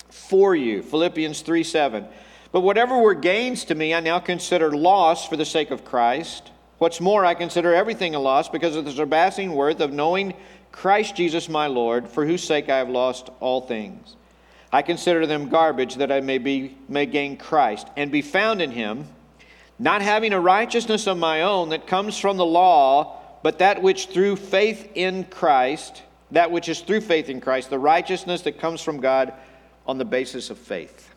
for 0.09 0.55
you. 0.55 0.83
Philippians 0.83 1.41
3 1.41 1.63
7. 1.63 2.05
But 2.51 2.61
whatever 2.61 2.99
were 2.99 3.15
gains 3.15 3.65
to 3.65 3.75
me, 3.75 3.95
I 3.95 4.01
now 4.01 4.19
consider 4.19 4.71
loss 4.71 5.27
for 5.27 5.35
the 5.35 5.45
sake 5.45 5.71
of 5.71 5.83
Christ. 5.83 6.51
What's 6.77 7.01
more, 7.01 7.25
I 7.25 7.33
consider 7.33 7.73
everything 7.73 8.13
a 8.13 8.19
loss 8.19 8.49
because 8.49 8.75
of 8.75 8.85
the 8.85 8.91
surpassing 8.91 9.53
worth 9.53 9.79
of 9.79 9.91
knowing 9.91 10.35
Christ 10.71 11.15
Jesus 11.15 11.49
my 11.49 11.65
Lord, 11.65 12.07
for 12.07 12.23
whose 12.23 12.43
sake 12.43 12.69
I 12.69 12.77
have 12.77 12.89
lost 12.89 13.31
all 13.39 13.61
things. 13.61 14.15
I 14.71 14.81
consider 14.81 15.25
them 15.25 15.49
garbage 15.49 15.95
that 15.95 16.11
I 16.11 16.19
may 16.19 16.37
be 16.37 16.77
may 16.89 17.05
gain 17.05 17.37
Christ 17.37 17.87
and 17.95 18.11
be 18.11 18.21
found 18.21 18.61
in 18.61 18.71
him, 18.71 19.07
not 19.79 20.01
having 20.01 20.33
a 20.33 20.39
righteousness 20.39 21.07
of 21.07 21.17
my 21.17 21.43
own 21.43 21.69
that 21.69 21.87
comes 21.87 22.17
from 22.17 22.37
the 22.37 22.45
law, 22.45 23.21
but 23.43 23.59
that 23.59 23.81
which 23.81 24.07
through 24.07 24.35
faith 24.35 24.91
in 24.95 25.23
Christ, 25.25 26.03
that 26.31 26.51
which 26.51 26.67
is 26.67 26.81
through 26.81 27.01
faith 27.01 27.29
in 27.29 27.39
Christ, 27.39 27.69
the 27.69 27.79
righteousness 27.79 28.41
that 28.41 28.59
comes 28.59 28.81
from 28.81 28.99
God 28.99 29.33
on 29.85 29.97
the 29.97 30.05
basis 30.05 30.49
of 30.49 30.57
faith. 30.57 31.13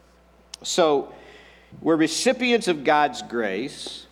So, 0.62 1.12
we're 1.80 1.96
recipients 1.96 2.68
of 2.68 2.84
God's 2.84 3.22
grace. 3.22 4.06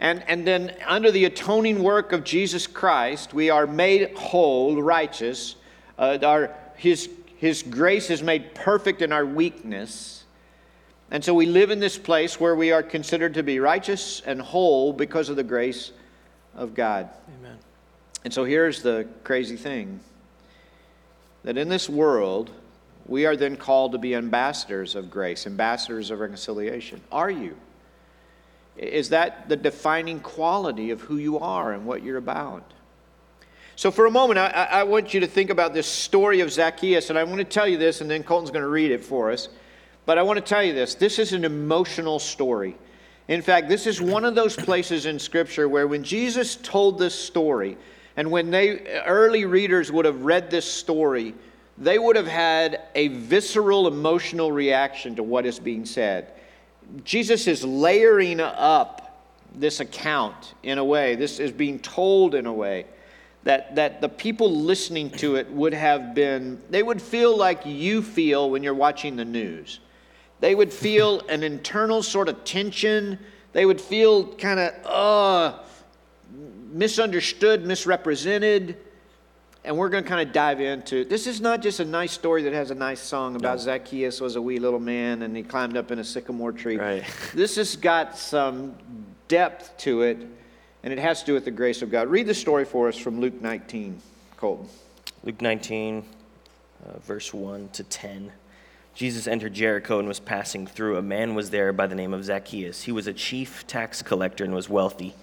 And, 0.00 0.24
and 0.28 0.46
then, 0.46 0.74
under 0.86 1.10
the 1.10 1.24
atoning 1.26 1.82
work 1.82 2.12
of 2.12 2.24
Jesus 2.24 2.66
Christ, 2.66 3.32
we 3.32 3.50
are 3.50 3.66
made 3.66 4.16
whole, 4.16 4.82
righteous. 4.82 5.56
Uh, 5.98 6.18
our, 6.22 6.54
his, 6.76 7.08
his 7.36 7.62
grace 7.62 8.10
is 8.10 8.22
made 8.22 8.54
perfect 8.54 9.02
in 9.02 9.12
our 9.12 9.26
weakness. 9.26 10.24
And 11.10 11.24
so 11.24 11.34
we 11.34 11.46
live 11.46 11.70
in 11.70 11.80
this 11.80 11.98
place 11.98 12.40
where 12.40 12.56
we 12.56 12.72
are 12.72 12.82
considered 12.82 13.34
to 13.34 13.42
be 13.42 13.60
righteous 13.60 14.20
and 14.20 14.40
whole 14.40 14.92
because 14.92 15.28
of 15.28 15.36
the 15.36 15.44
grace 15.44 15.92
of 16.54 16.74
God. 16.74 17.08
Amen. 17.40 17.58
And 18.24 18.32
so 18.32 18.44
here's 18.44 18.82
the 18.82 19.06
crazy 19.22 19.56
thing 19.56 20.00
that 21.42 21.58
in 21.58 21.68
this 21.68 21.90
world, 21.90 22.50
we 23.06 23.26
are 23.26 23.36
then 23.36 23.56
called 23.56 23.92
to 23.92 23.98
be 23.98 24.14
ambassadors 24.14 24.94
of 24.94 25.10
grace, 25.10 25.46
ambassadors 25.46 26.10
of 26.10 26.20
reconciliation. 26.20 27.02
Are 27.12 27.30
you? 27.30 27.54
Is 28.76 29.10
that 29.10 29.48
the 29.48 29.56
defining 29.56 30.20
quality 30.20 30.90
of 30.90 31.02
who 31.02 31.18
you 31.18 31.38
are 31.38 31.72
and 31.72 31.84
what 31.84 32.02
you're 32.02 32.16
about? 32.16 32.72
So, 33.76 33.90
for 33.90 34.06
a 34.06 34.10
moment, 34.10 34.38
I, 34.38 34.68
I 34.70 34.82
want 34.84 35.12
you 35.12 35.20
to 35.20 35.26
think 35.26 35.50
about 35.50 35.74
this 35.74 35.86
story 35.86 36.40
of 36.40 36.52
Zacchaeus, 36.52 37.10
and 37.10 37.18
I 37.18 37.24
want 37.24 37.38
to 37.38 37.44
tell 37.44 37.66
you 37.66 37.76
this, 37.76 38.00
and 38.00 38.10
then 38.10 38.22
Colton's 38.22 38.50
going 38.50 38.62
to 38.62 38.68
read 38.68 38.92
it 38.92 39.04
for 39.04 39.32
us. 39.32 39.48
But 40.06 40.16
I 40.16 40.22
want 40.22 40.36
to 40.36 40.44
tell 40.44 40.62
you 40.62 40.72
this 40.72 40.94
this 40.94 41.18
is 41.18 41.32
an 41.32 41.44
emotional 41.44 42.18
story. 42.18 42.76
In 43.26 43.42
fact, 43.42 43.68
this 43.68 43.86
is 43.86 44.00
one 44.00 44.24
of 44.24 44.34
those 44.34 44.54
places 44.54 45.06
in 45.06 45.18
Scripture 45.18 45.68
where 45.68 45.88
when 45.88 46.04
Jesus 46.04 46.56
told 46.56 46.98
this 46.98 47.14
story, 47.14 47.76
and 48.16 48.30
when 48.30 48.50
they 48.50 49.02
early 49.06 49.44
readers 49.44 49.90
would 49.90 50.04
have 50.04 50.20
read 50.22 50.50
this 50.50 50.70
story, 50.70 51.34
they 51.76 51.98
would 51.98 52.14
have 52.14 52.28
had 52.28 52.82
a 52.94 53.08
visceral 53.08 53.88
emotional 53.88 54.52
reaction 54.52 55.16
to 55.16 55.22
what 55.24 55.46
is 55.46 55.58
being 55.58 55.84
said. 55.84 56.32
Jesus 57.02 57.48
is 57.48 57.64
layering 57.64 58.38
up 58.40 59.00
this 59.56 59.80
account 59.80 60.54
in 60.62 60.78
a 60.78 60.84
way, 60.84 61.16
this 61.16 61.40
is 61.40 61.50
being 61.50 61.80
told 61.80 62.36
in 62.36 62.46
a 62.46 62.52
way 62.52 62.86
that, 63.44 63.74
that 63.76 64.00
the 64.00 64.08
people 64.08 64.50
listening 64.50 65.10
to 65.10 65.36
it 65.36 65.50
would 65.50 65.74
have 65.74 66.14
been, 66.14 66.60
they 66.70 66.82
would 66.82 67.00
feel 67.00 67.36
like 67.36 67.64
you 67.64 68.02
feel 68.02 68.50
when 68.50 68.62
you're 68.62 68.74
watching 68.74 69.16
the 69.16 69.24
news. 69.24 69.80
They 70.40 70.54
would 70.54 70.72
feel 70.72 71.20
an 71.28 71.42
internal 71.42 72.02
sort 72.02 72.28
of 72.28 72.44
tension. 72.44 73.18
They 73.52 73.66
would 73.66 73.80
feel 73.80 74.34
kind 74.34 74.60
of, 74.60 74.86
uh, 74.86 75.58
misunderstood, 76.72 77.66
misrepresented. 77.66 78.78
And 79.62 79.78
we're 79.78 79.88
going 79.88 80.04
to 80.04 80.08
kind 80.08 80.26
of 80.26 80.34
dive 80.34 80.60
into 80.60 81.06
this 81.06 81.26
is 81.26 81.40
not 81.40 81.62
just 81.62 81.80
a 81.80 81.86
nice 81.86 82.12
story 82.12 82.42
that 82.42 82.52
has 82.52 82.70
a 82.70 82.74
nice 82.74 83.00
song 83.00 83.34
about 83.34 83.60
Zacchaeus 83.60 84.20
was 84.20 84.36
a 84.36 84.42
wee 84.42 84.58
little 84.58 84.80
man 84.80 85.22
and 85.22 85.34
he 85.34 85.42
climbed 85.42 85.78
up 85.78 85.90
in 85.90 85.98
a 85.98 86.04
sycamore 86.04 86.52
tree. 86.52 86.76
Right. 86.76 87.04
This 87.32 87.56
has 87.56 87.74
got 87.74 88.18
some 88.18 88.74
depth 89.28 89.74
to 89.78 90.02
it 90.02 90.18
and 90.84 90.92
it 90.92 90.98
has 90.98 91.20
to 91.20 91.26
do 91.26 91.32
with 91.32 91.46
the 91.46 91.50
grace 91.50 91.80
of 91.80 91.90
God. 91.90 92.08
Read 92.08 92.26
the 92.26 92.34
story 92.34 92.66
for 92.66 92.88
us 92.88 92.98
from 92.98 93.18
Luke 93.18 93.40
19, 93.40 93.98
Colton. 94.36 94.68
Luke 95.24 95.40
19, 95.40 96.04
uh, 96.86 96.98
verse 96.98 97.32
1 97.32 97.70
to 97.70 97.82
10. 97.82 98.30
Jesus 98.94 99.26
entered 99.26 99.54
Jericho 99.54 99.98
and 99.98 100.06
was 100.06 100.20
passing 100.20 100.66
through. 100.66 100.98
A 100.98 101.02
man 101.02 101.34
was 101.34 101.48
there 101.48 101.72
by 101.72 101.86
the 101.86 101.94
name 101.94 102.12
of 102.12 102.22
Zacchaeus. 102.22 102.82
He 102.82 102.92
was 102.92 103.06
a 103.06 103.14
chief 103.14 103.66
tax 103.66 104.02
collector 104.02 104.44
and 104.44 104.54
was 104.54 104.68
wealthy. 104.68 105.14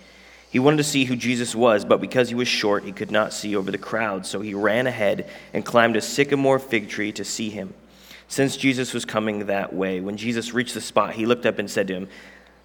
He 0.50 0.58
wanted 0.58 0.78
to 0.78 0.84
see 0.84 1.06
who 1.06 1.16
Jesus 1.16 1.54
was, 1.54 1.86
but 1.86 2.02
because 2.02 2.30
he 2.30 2.36
was 2.36 2.48
short, 2.48 2.84
he 2.84 2.92
could 2.92 3.12
not 3.12 3.32
see 3.32 3.56
over 3.56 3.70
the 3.70 3.78
crowd. 3.78 4.26
So 4.26 4.42
he 4.42 4.56
ran 4.56 4.88
ahead 4.88 5.30
and 5.54 5.64
climbed 5.64 5.96
a 5.96 6.02
sycamore 6.02 6.58
fig 6.58 6.90
tree 6.90 7.12
to 7.12 7.24
see 7.24 7.52
him. 7.52 7.76
Since 8.28 8.58
Jesus 8.58 8.96
was 8.96 9.06
coming 9.06 9.46
that 9.46 9.74
way, 9.74 10.02
when 10.02 10.18
Jesus 10.18 10.56
reached 10.56 10.74
the 10.74 10.82
spot, 10.82 11.14
he 11.14 11.28
looked 11.28 11.46
up 11.46 11.60
and 11.60 11.70
said 11.70 11.88
to 11.90 11.94
him, 11.94 12.08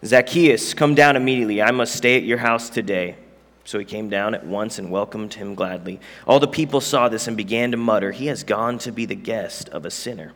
Zacchaeus, 0.04 0.74
come 0.74 0.94
down 0.94 1.16
immediately. 1.16 1.62
I 1.62 1.70
must 1.70 1.94
stay 1.94 2.16
at 2.16 2.24
your 2.24 2.38
house 2.38 2.68
today. 2.68 3.16
So 3.64 3.78
he 3.78 3.84
came 3.84 4.08
down 4.08 4.34
at 4.34 4.46
once 4.46 4.78
and 4.78 4.90
welcomed 4.90 5.34
him 5.34 5.54
gladly. 5.54 6.00
All 6.26 6.38
the 6.38 6.46
people 6.46 6.80
saw 6.80 7.08
this 7.08 7.26
and 7.26 7.36
began 7.36 7.72
to 7.72 7.76
mutter, 7.76 8.12
He 8.12 8.26
has 8.26 8.44
gone 8.44 8.78
to 8.78 8.92
be 8.92 9.06
the 9.06 9.16
guest 9.16 9.68
of 9.70 9.84
a 9.84 9.90
sinner. 9.90 10.32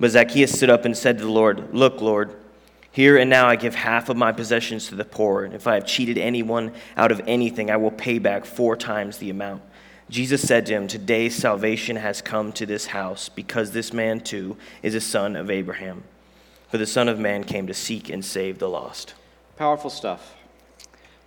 But 0.00 0.10
Zacchaeus 0.10 0.52
stood 0.52 0.70
up 0.70 0.84
and 0.84 0.96
said 0.96 1.18
to 1.18 1.24
the 1.24 1.30
Lord, 1.30 1.72
Look, 1.72 2.00
Lord, 2.00 2.34
here 2.90 3.16
and 3.18 3.30
now 3.30 3.46
I 3.46 3.56
give 3.56 3.74
half 3.74 4.08
of 4.08 4.16
my 4.16 4.32
possessions 4.32 4.88
to 4.88 4.94
the 4.94 5.04
poor, 5.04 5.44
and 5.44 5.54
if 5.54 5.66
I 5.66 5.74
have 5.74 5.86
cheated 5.86 6.18
anyone 6.18 6.72
out 6.96 7.12
of 7.12 7.20
anything, 7.26 7.70
I 7.70 7.76
will 7.76 7.90
pay 7.90 8.18
back 8.18 8.44
four 8.44 8.74
times 8.74 9.18
the 9.18 9.30
amount. 9.30 9.62
Jesus 10.08 10.40
said 10.40 10.66
to 10.66 10.72
him, 10.72 10.88
Today 10.88 11.28
salvation 11.28 11.96
has 11.96 12.22
come 12.22 12.52
to 12.52 12.66
this 12.66 12.86
house, 12.86 13.28
because 13.28 13.70
this 13.70 13.92
man 13.92 14.20
too 14.20 14.56
is 14.82 14.94
a 14.94 15.00
son 15.00 15.36
of 15.36 15.50
Abraham. 15.50 16.04
For 16.68 16.78
the 16.78 16.86
Son 16.86 17.08
of 17.08 17.18
Man 17.18 17.44
came 17.44 17.66
to 17.68 17.74
seek 17.74 18.08
and 18.10 18.24
save 18.24 18.58
the 18.58 18.68
lost. 18.68 19.14
Powerful 19.56 19.90
stuff. 19.90 20.34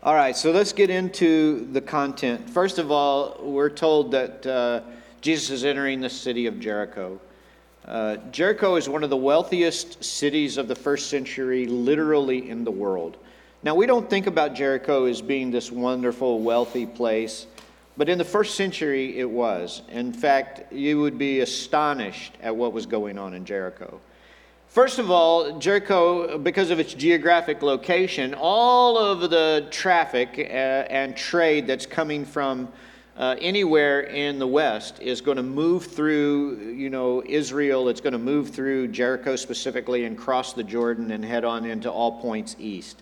All 0.03 0.13
right, 0.13 0.35
so 0.35 0.51
let's 0.51 0.73
get 0.73 0.89
into 0.89 1.67
the 1.71 1.81
content. 1.81 2.49
First 2.49 2.77
of 2.77 2.91
all, 2.91 3.37
we're 3.41 3.69
told 3.69 4.11
that 4.11 4.45
uh, 4.45 4.81
Jesus 5.21 5.49
is 5.49 5.65
entering 5.65 6.01
the 6.01 6.09
city 6.09 6.45
of 6.45 6.59
Jericho. 6.59 7.19
Uh, 7.85 8.17
Jericho 8.31 8.75
is 8.75 8.87
one 8.87 9.03
of 9.03 9.09
the 9.09 9.17
wealthiest 9.17 10.03
cities 10.03 10.57
of 10.57 10.67
the 10.67 10.75
first 10.75 11.09
century, 11.09 11.65
literally 11.65 12.49
in 12.49 12.63
the 12.63 12.71
world. 12.71 13.17
Now, 13.63 13.75
we 13.75 13.85
don't 13.85 14.09
think 14.09 14.27
about 14.27 14.53
Jericho 14.53 15.05
as 15.05 15.21
being 15.21 15.51
this 15.51 15.71
wonderful, 15.71 16.39
wealthy 16.39 16.85
place, 16.85 17.47
but 17.97 18.07
in 18.07 18.17
the 18.17 18.23
first 18.23 18.55
century 18.55 19.19
it 19.19 19.29
was. 19.29 19.81
In 19.89 20.13
fact, 20.13 20.71
you 20.71 21.01
would 21.01 21.17
be 21.17 21.41
astonished 21.41 22.33
at 22.41 22.55
what 22.55 22.71
was 22.71 22.85
going 22.85 23.17
on 23.17 23.33
in 23.33 23.43
Jericho. 23.43 23.99
First 24.69 24.99
of 24.99 25.09
all, 25.09 25.57
Jericho, 25.57 26.37
because 26.37 26.69
of 26.69 26.79
its 26.79 26.93
geographic 26.93 27.63
location, 27.63 28.35
all 28.35 28.99
of 28.99 29.31
the 29.31 29.67
traffic 29.71 30.35
uh, 30.37 30.43
and 30.43 31.17
trade 31.17 31.65
that's 31.65 31.87
coming 31.87 32.23
from 32.23 32.71
uh, 33.17 33.35
anywhere 33.41 34.01
in 34.01 34.37
the 34.37 34.45
west 34.45 35.01
is 35.01 35.21
going 35.21 35.37
to 35.37 35.43
move 35.43 35.87
through, 35.87 36.71
you 36.77 36.91
know, 36.91 37.23
Israel. 37.25 37.89
It's 37.89 37.99
going 37.99 38.13
to 38.13 38.19
move 38.19 38.51
through 38.51 38.89
Jericho 38.89 39.35
specifically 39.35 40.05
and 40.05 40.15
cross 40.15 40.53
the 40.53 40.63
Jordan 40.63 41.09
and 41.09 41.25
head 41.25 41.43
on 41.43 41.65
into 41.65 41.91
all 41.91 42.21
points 42.21 42.55
east. 42.59 43.01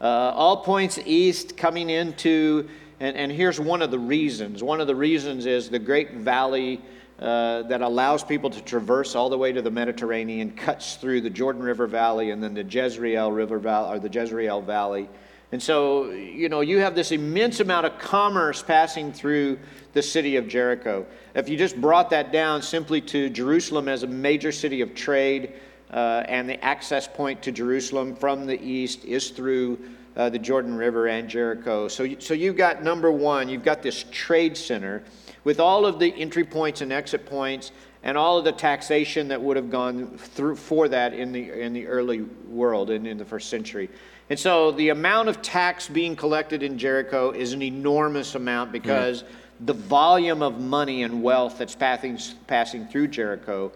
Uh, 0.00 0.32
all 0.34 0.64
points 0.64 0.98
east 1.06 1.56
coming 1.56 1.88
into, 1.88 2.68
and, 2.98 3.16
and 3.16 3.30
here's 3.30 3.60
one 3.60 3.80
of 3.80 3.92
the 3.92 3.98
reasons. 3.98 4.60
One 4.60 4.80
of 4.80 4.88
the 4.88 4.96
reasons 4.96 5.46
is 5.46 5.70
the 5.70 5.78
great 5.78 6.14
valley 6.14 6.82
uh, 7.18 7.62
that 7.62 7.82
allows 7.82 8.22
people 8.22 8.50
to 8.50 8.60
traverse 8.62 9.14
all 9.14 9.30
the 9.30 9.38
way 9.38 9.52
to 9.52 9.62
the 9.62 9.70
Mediterranean, 9.70 10.50
cuts 10.52 10.96
through 10.96 11.22
the 11.22 11.30
Jordan 11.30 11.62
River 11.62 11.86
Valley 11.86 12.30
and 12.30 12.42
then 12.42 12.54
the 12.54 12.64
Jezreel 12.64 13.32
River 13.32 13.58
Valley, 13.58 13.96
or 13.96 14.00
the 14.00 14.10
Jezreel 14.10 14.60
Valley 14.60 15.08
and 15.52 15.62
so, 15.62 16.10
you 16.10 16.48
know, 16.48 16.60
you 16.60 16.78
have 16.80 16.94
this 16.94 17.12
immense 17.12 17.60
amount 17.60 17.86
of 17.86 17.98
commerce 17.98 18.62
passing 18.62 19.12
through 19.12 19.58
the 19.92 20.02
city 20.02 20.36
of 20.36 20.48
Jericho. 20.48 21.06
If 21.34 21.48
you 21.48 21.56
just 21.56 21.80
brought 21.80 22.10
that 22.10 22.32
down 22.32 22.62
simply 22.62 23.00
to 23.02 23.30
Jerusalem 23.30 23.86
as 23.86 24.02
a 24.02 24.08
major 24.08 24.50
city 24.50 24.80
of 24.80 24.94
trade, 24.94 25.52
uh, 25.92 26.24
and 26.26 26.48
the 26.48 26.62
access 26.64 27.06
point 27.06 27.42
to 27.42 27.52
Jerusalem 27.52 28.16
from 28.16 28.44
the 28.44 28.60
east 28.60 29.04
is 29.04 29.30
through 29.30 29.78
uh, 30.16 30.28
the 30.30 30.38
Jordan 30.38 30.74
River 30.74 31.06
and 31.06 31.28
Jericho. 31.28 31.86
So, 31.86 32.18
so 32.18 32.34
you've 32.34 32.56
got 32.56 32.82
number 32.82 33.12
one, 33.12 33.48
you've 33.48 33.62
got 33.62 33.82
this 33.82 34.04
trade 34.10 34.56
center 34.56 35.04
with 35.46 35.60
all 35.60 35.86
of 35.86 36.00
the 36.00 36.12
entry 36.16 36.42
points 36.42 36.80
and 36.80 36.92
exit 36.92 37.24
points 37.24 37.70
and 38.02 38.18
all 38.18 38.36
of 38.36 38.44
the 38.44 38.50
taxation 38.50 39.28
that 39.28 39.40
would 39.40 39.56
have 39.56 39.70
gone 39.70 40.18
through 40.18 40.56
for 40.56 40.88
that 40.88 41.14
in 41.14 41.30
the, 41.30 41.52
in 41.52 41.72
the 41.72 41.86
early 41.86 42.22
world 42.48 42.90
and 42.90 43.06
in, 43.06 43.12
in 43.12 43.16
the 43.16 43.24
first 43.24 43.48
century. 43.48 43.88
And 44.28 44.36
so 44.36 44.72
the 44.72 44.88
amount 44.88 45.28
of 45.28 45.42
tax 45.42 45.88
being 45.88 46.16
collected 46.16 46.64
in 46.64 46.76
Jericho 46.76 47.30
is 47.30 47.52
an 47.52 47.62
enormous 47.62 48.34
amount 48.34 48.72
because 48.72 49.22
mm. 49.22 49.26
the 49.60 49.72
volume 49.72 50.42
of 50.42 50.60
money 50.60 51.04
and 51.04 51.22
wealth 51.22 51.58
that's 51.58 51.76
passing, 51.76 52.18
passing 52.48 52.88
through 52.88 53.06
Jericho 53.06 53.70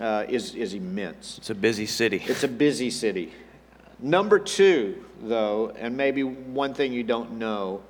uh, 0.00 0.24
is, 0.30 0.54
is 0.54 0.72
immense. 0.72 1.36
It's 1.36 1.50
a 1.50 1.54
busy 1.54 1.84
city. 1.84 2.22
It's 2.24 2.44
a 2.44 2.48
busy 2.48 2.88
city. 2.88 3.34
Number 3.98 4.38
two, 4.38 5.04
though, 5.20 5.74
and 5.76 5.94
maybe 5.94 6.22
one 6.22 6.72
thing 6.72 6.90
you 6.90 7.02
don't 7.02 7.32
know, 7.32 7.82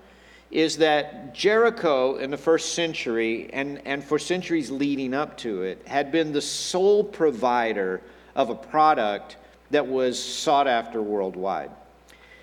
is 0.52 0.76
that 0.76 1.34
Jericho 1.34 2.16
in 2.16 2.30
the 2.30 2.36
first 2.36 2.74
century 2.74 3.48
and, 3.52 3.80
and 3.86 4.04
for 4.04 4.18
centuries 4.18 4.70
leading 4.70 5.14
up 5.14 5.36
to 5.38 5.62
it 5.62 5.82
had 5.88 6.12
been 6.12 6.32
the 6.32 6.42
sole 6.42 7.02
provider 7.02 8.02
of 8.36 8.50
a 8.50 8.54
product 8.54 9.38
that 9.70 9.86
was 9.86 10.22
sought 10.22 10.68
after 10.68 11.00
worldwide. 11.00 11.70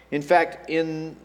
In 0.10 0.24
fact, 0.24 0.72
in 0.72 1.15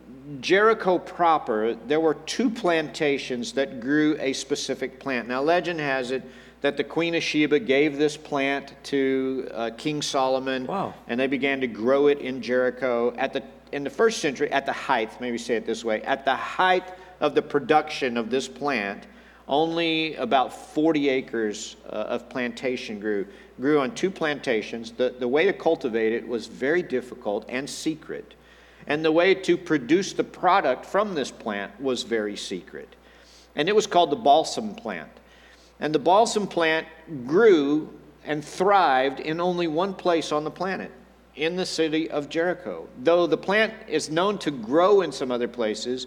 Jericho 0.41 0.99
proper, 0.99 1.75
there 1.75 2.01
were 2.01 2.15
two 2.15 2.51
plantations 2.51 3.53
that 3.55 3.81
grew 3.81 4.17
a 4.21 4.35
specific 4.35 5.01
plant. 5.01 5.27
Now, 5.27 5.41
legend 5.41 5.81
has 5.81 6.11
it 6.11 6.23
that 6.61 6.77
the 6.77 6.85
Queen 6.85 7.15
of 7.15 7.23
Sheba 7.23 7.61
gave 7.61 7.99
this 7.99 8.17
plant 8.17 8.75
to 8.85 9.49
uh, 9.53 9.71
King 9.77 10.01
Solomon, 10.01 10.67
wow. 10.67 10.95
and 11.09 11.21
they 11.21 11.27
began 11.27 11.61
to 11.61 11.67
grow 11.67 12.07
it 12.07 12.19
in 12.19 12.41
Jericho 12.41 13.15
at 13.17 13.35
the 13.35 13.43
in 13.75 13.83
the 13.83 13.91
first 13.91 14.21
century. 14.21 14.51
At 14.53 14.67
the 14.67 14.73
height, 14.73 15.21
maybe 15.21 15.37
say 15.37 15.57
it 15.57 15.67
this 15.67 15.85
way, 15.85 16.01
at 16.03 16.25
the 16.25 16.37
height 16.37 16.95
of 17.21 17.35
the 17.35 17.43
production 17.43 18.17
of 18.17 18.31
this 18.31 18.49
plant, 18.49 19.07
only 19.49 20.15
about 20.15 20.55
40 20.73 21.09
acres 21.09 21.77
uh, 21.87 21.89
of 21.89 22.29
plantation 22.31 22.99
grew. 22.99 23.27
Grew 23.61 23.81
on 23.81 23.95
two 23.95 24.11
plantations. 24.11 24.93
The, 24.93 25.15
the 25.19 25.29
way 25.29 25.45
to 25.45 25.53
cultivate 25.53 26.13
it 26.13 26.27
was 26.27 26.47
very 26.47 26.83
difficult 26.83 27.45
and 27.49 27.69
secret. 27.69 28.35
And 28.87 29.05
the 29.05 29.13
way 29.13 29.35
to 29.35 29.57
produce 29.57 30.13
the 30.13 30.25
product 30.25 30.87
from 30.87 31.15
this 31.15 31.31
plant 31.31 31.79
was 31.81 32.05
very 32.05 32.37
secret. 32.37 32.97
And 33.57 33.69
it 33.69 33.75
was 33.75 33.87
called 33.87 34.11
the 34.11 34.17
balsam 34.17 34.75
plant. 34.75 35.11
And 35.81 35.95
the 35.95 35.99
balsam 35.99 36.47
plant 36.47 36.87
grew 37.27 37.93
and 38.25 38.45
thrived 38.45 39.21
in 39.21 39.41
only 39.41 39.67
one 39.67 39.95
place 39.95 40.33
on 40.33 40.45
the 40.45 40.51
planet, 40.51 40.91
in 41.37 41.57
the 41.57 41.67
city 41.67 42.11
of 42.11 42.29
Jericho. 42.29 42.89
Though 43.03 43.27
the 43.27 43.37
plant 43.37 43.75
is 43.89 44.11
known 44.11 44.39
to 44.39 44.51
grow 44.51 45.01
in 45.01 45.13
some 45.13 45.31
other 45.31 45.49
places, 45.49 46.07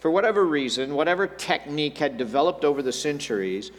for 0.00 0.10
whatever 0.10 0.46
reason, 0.46 0.94
whatever 0.94 1.26
technique 1.26 1.98
had 1.98 2.16
developed 2.16 2.64
over 2.64 2.82
the 2.82 2.92
centuries, 2.92 3.72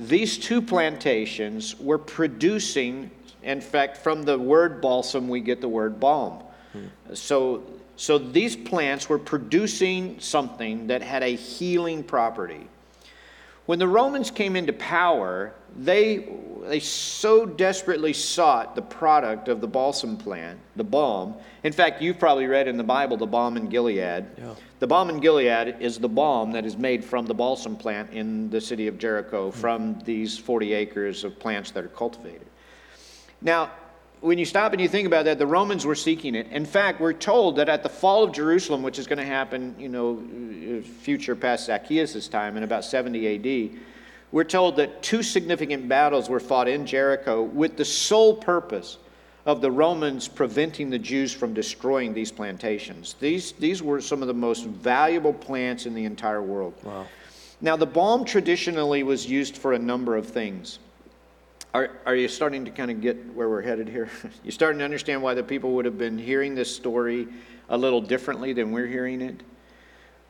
these 0.00 0.38
two 0.38 0.62
plantations 0.62 1.78
were 1.78 1.98
producing, 1.98 3.10
in 3.42 3.60
fact, 3.60 3.98
from 3.98 4.22
the 4.22 4.38
word 4.38 4.80
balsam, 4.80 5.28
we 5.28 5.40
get 5.40 5.60
the 5.60 5.68
word 5.68 6.00
balm. 6.00 6.42
Hmm. 6.72 7.14
So 7.14 7.62
so 7.96 8.18
these 8.18 8.54
plants 8.54 9.08
were 9.08 9.18
producing 9.18 10.20
something 10.20 10.86
that 10.88 11.02
had 11.02 11.22
a 11.22 11.34
healing 11.34 12.04
property. 12.04 12.68
When 13.66 13.78
the 13.80 13.88
Romans 13.88 14.30
came 14.30 14.54
into 14.54 14.72
power, 14.72 15.52
they, 15.76 16.28
they 16.62 16.80
so 16.80 17.44
desperately 17.44 18.12
sought 18.12 18.76
the 18.76 18.82
product 18.82 19.48
of 19.48 19.60
the 19.60 19.66
balsam 19.66 20.16
plant, 20.16 20.58
the 20.76 20.84
balm. 20.84 21.34
In 21.64 21.72
fact, 21.72 22.00
you've 22.00 22.18
probably 22.18 22.46
read 22.46 22.68
in 22.68 22.76
the 22.76 22.84
Bible 22.84 23.16
the 23.16 23.26
balm 23.26 23.56
in 23.56 23.68
Gilead. 23.68 23.98
Yeah. 23.98 24.54
The 24.78 24.86
balm 24.86 25.10
in 25.10 25.18
Gilead 25.20 25.76
is 25.80 25.98
the 25.98 26.08
balm 26.08 26.52
that 26.52 26.64
is 26.64 26.76
made 26.76 27.04
from 27.04 27.26
the 27.26 27.34
balsam 27.34 27.76
plant 27.76 28.12
in 28.12 28.48
the 28.50 28.60
city 28.60 28.86
of 28.86 28.98
Jericho 28.98 29.50
mm-hmm. 29.50 29.60
from 29.60 29.98
these 30.04 30.38
40 30.38 30.72
acres 30.72 31.24
of 31.24 31.38
plants 31.38 31.72
that 31.72 31.84
are 31.84 31.88
cultivated. 31.88 32.46
Now, 33.42 33.70
when 34.20 34.38
you 34.38 34.44
stop 34.44 34.72
and 34.72 34.80
you 34.80 34.88
think 34.88 35.06
about 35.06 35.24
that, 35.26 35.38
the 35.38 35.46
Romans 35.46 35.84
were 35.84 35.94
seeking 35.94 36.34
it. 36.34 36.46
In 36.50 36.64
fact, 36.64 37.00
we're 37.00 37.12
told 37.12 37.56
that 37.56 37.68
at 37.68 37.82
the 37.82 37.88
fall 37.88 38.24
of 38.24 38.32
Jerusalem, 38.32 38.82
which 38.82 38.98
is 38.98 39.06
going 39.06 39.18
to 39.18 39.24
happen, 39.24 39.74
you 39.78 39.88
know, 39.88 40.22
uh, 40.78 40.82
future 40.82 41.36
past 41.36 41.66
Zacchaeus' 41.66 42.28
time 42.28 42.56
in 42.56 42.62
about 42.62 42.84
70 42.84 43.70
AD, 43.72 43.78
we're 44.32 44.44
told 44.44 44.76
that 44.76 45.02
two 45.02 45.22
significant 45.22 45.88
battles 45.88 46.28
were 46.28 46.40
fought 46.40 46.68
in 46.68 46.86
Jericho 46.86 47.42
with 47.42 47.76
the 47.76 47.84
sole 47.84 48.34
purpose 48.34 48.98
of 49.44 49.60
the 49.60 49.70
Romans 49.70 50.26
preventing 50.26 50.90
the 50.90 50.98
Jews 50.98 51.32
from 51.32 51.54
destroying 51.54 52.12
these 52.12 52.32
plantations. 52.32 53.14
These, 53.20 53.52
these 53.52 53.82
were 53.82 54.00
some 54.00 54.20
of 54.20 54.28
the 54.28 54.34
most 54.34 54.64
valuable 54.64 55.32
plants 55.32 55.86
in 55.86 55.94
the 55.94 56.04
entire 56.04 56.42
world. 56.42 56.74
Wow. 56.82 57.06
Now, 57.60 57.76
the 57.76 57.86
balm 57.86 58.24
traditionally 58.24 59.02
was 59.04 59.26
used 59.26 59.56
for 59.56 59.72
a 59.72 59.78
number 59.78 60.16
of 60.16 60.26
things. 60.26 60.80
Are, 61.76 61.90
are 62.06 62.16
you 62.16 62.26
starting 62.26 62.64
to 62.64 62.70
kind 62.70 62.90
of 62.90 63.02
get 63.02 63.34
where 63.34 63.50
we're 63.50 63.60
headed 63.60 63.86
here? 63.86 64.08
You're 64.42 64.52
starting 64.52 64.78
to 64.78 64.84
understand 64.86 65.20
why 65.20 65.34
the 65.34 65.42
people 65.42 65.72
would 65.72 65.84
have 65.84 65.98
been 65.98 66.16
hearing 66.16 66.54
this 66.54 66.74
story 66.74 67.28
a 67.68 67.76
little 67.76 68.00
differently 68.00 68.54
than 68.54 68.72
we're 68.72 68.86
hearing 68.86 69.20
it? 69.20 69.42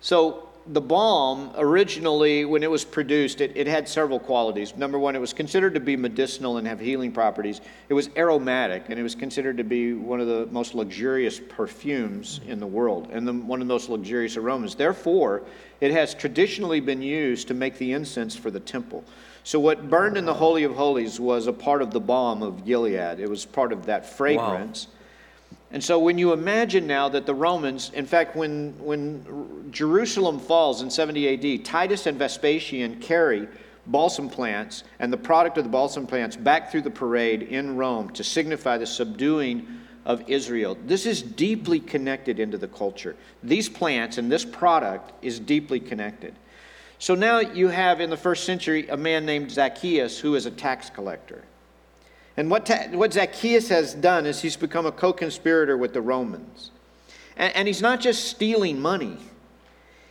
So 0.00 0.48
the 0.66 0.80
balm 0.80 1.52
originally, 1.56 2.44
when 2.44 2.64
it 2.64 2.70
was 2.70 2.84
produced, 2.84 3.40
it, 3.40 3.52
it 3.54 3.68
had 3.68 3.88
several 3.88 4.18
qualities. 4.18 4.74
Number 4.74 4.98
one, 4.98 5.14
it 5.14 5.20
was 5.20 5.32
considered 5.32 5.74
to 5.74 5.80
be 5.80 5.96
medicinal 5.96 6.56
and 6.56 6.66
have 6.66 6.80
healing 6.80 7.12
properties. 7.12 7.60
It 7.88 7.94
was 7.94 8.10
aromatic, 8.16 8.86
and 8.88 8.98
it 8.98 9.04
was 9.04 9.14
considered 9.14 9.56
to 9.58 9.64
be 9.64 9.92
one 9.92 10.20
of 10.20 10.26
the 10.26 10.46
most 10.46 10.74
luxurious 10.74 11.38
perfumes 11.38 12.40
in 12.48 12.58
the 12.58 12.66
world 12.66 13.10
and 13.12 13.24
the, 13.24 13.32
one 13.32 13.62
of 13.62 13.68
the 13.68 13.72
most 13.72 13.88
luxurious 13.88 14.36
aromas. 14.36 14.74
Therefore, 14.74 15.44
it 15.80 15.92
has 15.92 16.12
traditionally 16.12 16.80
been 16.80 17.02
used 17.02 17.46
to 17.46 17.54
make 17.54 17.78
the 17.78 17.92
incense 17.92 18.34
for 18.34 18.50
the 18.50 18.58
temple. 18.58 19.04
So, 19.46 19.60
what 19.60 19.88
burned 19.88 20.16
in 20.16 20.24
the 20.24 20.34
Holy 20.34 20.64
of 20.64 20.74
Holies 20.74 21.20
was 21.20 21.46
a 21.46 21.52
part 21.52 21.80
of 21.80 21.92
the 21.92 22.00
balm 22.00 22.42
of 22.42 22.64
Gilead. 22.64 23.20
It 23.20 23.30
was 23.30 23.44
part 23.44 23.72
of 23.72 23.86
that 23.86 24.04
fragrance. 24.04 24.88
Wow. 24.88 25.58
And 25.70 25.84
so 25.84 26.00
when 26.00 26.18
you 26.18 26.32
imagine 26.32 26.84
now 26.84 27.08
that 27.10 27.26
the 27.26 27.34
Romans, 27.34 27.92
in 27.94 28.06
fact, 28.06 28.34
when, 28.34 28.74
when 28.76 29.70
Jerusalem 29.70 30.40
falls 30.40 30.82
in 30.82 30.90
70 30.90 31.58
AD, 31.58 31.64
Titus 31.64 32.06
and 32.06 32.18
Vespasian 32.18 32.98
carry 32.98 33.46
balsam 33.86 34.28
plants 34.28 34.82
and 34.98 35.12
the 35.12 35.16
product 35.16 35.58
of 35.58 35.62
the 35.62 35.70
balsam 35.70 36.08
plants 36.08 36.34
back 36.34 36.72
through 36.72 36.82
the 36.82 36.90
parade 36.90 37.44
in 37.44 37.76
Rome 37.76 38.10
to 38.14 38.24
signify 38.24 38.78
the 38.78 38.86
subduing 38.86 39.64
of 40.04 40.28
Israel. 40.28 40.76
This 40.86 41.06
is 41.06 41.22
deeply 41.22 41.78
connected 41.78 42.40
into 42.40 42.58
the 42.58 42.66
culture. 42.66 43.14
These 43.44 43.68
plants 43.68 44.18
and 44.18 44.30
this 44.30 44.44
product 44.44 45.12
is 45.24 45.38
deeply 45.38 45.78
connected. 45.78 46.34
So 46.98 47.14
now 47.14 47.40
you 47.40 47.68
have 47.68 48.00
in 48.00 48.10
the 48.10 48.16
first 48.16 48.44
century 48.44 48.88
a 48.88 48.96
man 48.96 49.26
named 49.26 49.50
Zacchaeus 49.50 50.18
who 50.18 50.34
is 50.34 50.46
a 50.46 50.50
tax 50.50 50.90
collector. 50.90 51.44
And 52.36 52.50
what, 52.50 52.66
ta- 52.66 52.88
what 52.90 53.12
Zacchaeus 53.12 53.68
has 53.68 53.94
done 53.94 54.26
is 54.26 54.40
he's 54.42 54.56
become 54.56 54.86
a 54.86 54.92
co 54.92 55.12
conspirator 55.12 55.76
with 55.76 55.92
the 55.92 56.00
Romans. 56.00 56.70
And, 57.36 57.54
and 57.54 57.68
he's 57.68 57.82
not 57.82 58.00
just 58.00 58.24
stealing 58.24 58.80
money, 58.80 59.18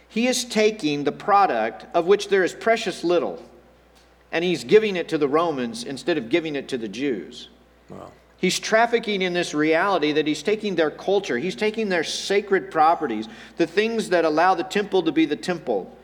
he 0.08 0.28
is 0.28 0.46
taking 0.46 1.04
the 1.04 1.12
product 1.12 1.86
of 1.94 2.06
which 2.06 2.30
there 2.30 2.44
is 2.44 2.54
precious 2.54 3.04
little 3.04 3.44
and 4.32 4.44
he's 4.44 4.66
giving 4.66 4.98
it 4.98 5.08
to 5.08 5.18
the 5.18 5.28
Romans 5.28 5.86
instead 5.86 6.18
of 6.18 6.28
giving 6.28 6.58
it 6.58 6.68
to 6.68 6.78
the 6.78 6.90
Jews. 6.90 7.48
Wow. 7.90 8.12
He's 8.38 8.60
trafficking 8.60 9.22
in 9.22 9.32
this 9.32 9.54
reality 9.54 10.12
that 10.12 10.28
he's 10.28 10.44
taking 10.44 10.76
their 10.76 10.92
culture, 10.92 11.38
he's 11.38 11.56
taking 11.56 11.88
their 11.88 12.04
sacred 12.04 12.70
properties, 12.70 13.30
the 13.56 13.66
things 13.66 14.10
that 14.10 14.26
allow 14.26 14.54
the 14.54 14.64
temple 14.64 15.04
to 15.04 15.12
be 15.14 15.26
the 15.26 15.38
temple, 15.38 15.96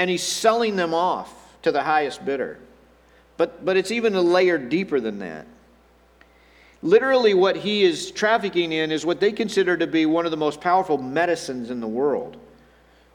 and 0.00 0.08
he's 0.08 0.22
selling 0.22 0.76
them 0.76 0.94
off 0.94 1.30
to 1.60 1.70
the 1.70 1.82
highest 1.82 2.24
bidder. 2.24 2.58
But, 3.36 3.66
but 3.66 3.76
it's 3.76 3.90
even 3.90 4.14
a 4.14 4.22
layer 4.22 4.56
deeper 4.56 4.98
than 4.98 5.18
that. 5.18 5.46
Literally, 6.82 7.34
what 7.34 7.56
he 7.56 7.82
is 7.82 8.10
trafficking 8.10 8.72
in 8.72 8.92
is 8.92 9.04
what 9.04 9.20
they 9.20 9.30
consider 9.30 9.76
to 9.76 9.86
be 9.86 10.06
one 10.06 10.24
of 10.24 10.30
the 10.30 10.38
most 10.38 10.58
powerful 10.58 10.96
medicines 10.96 11.68
in 11.68 11.80
the 11.80 11.86
world. 11.86 12.38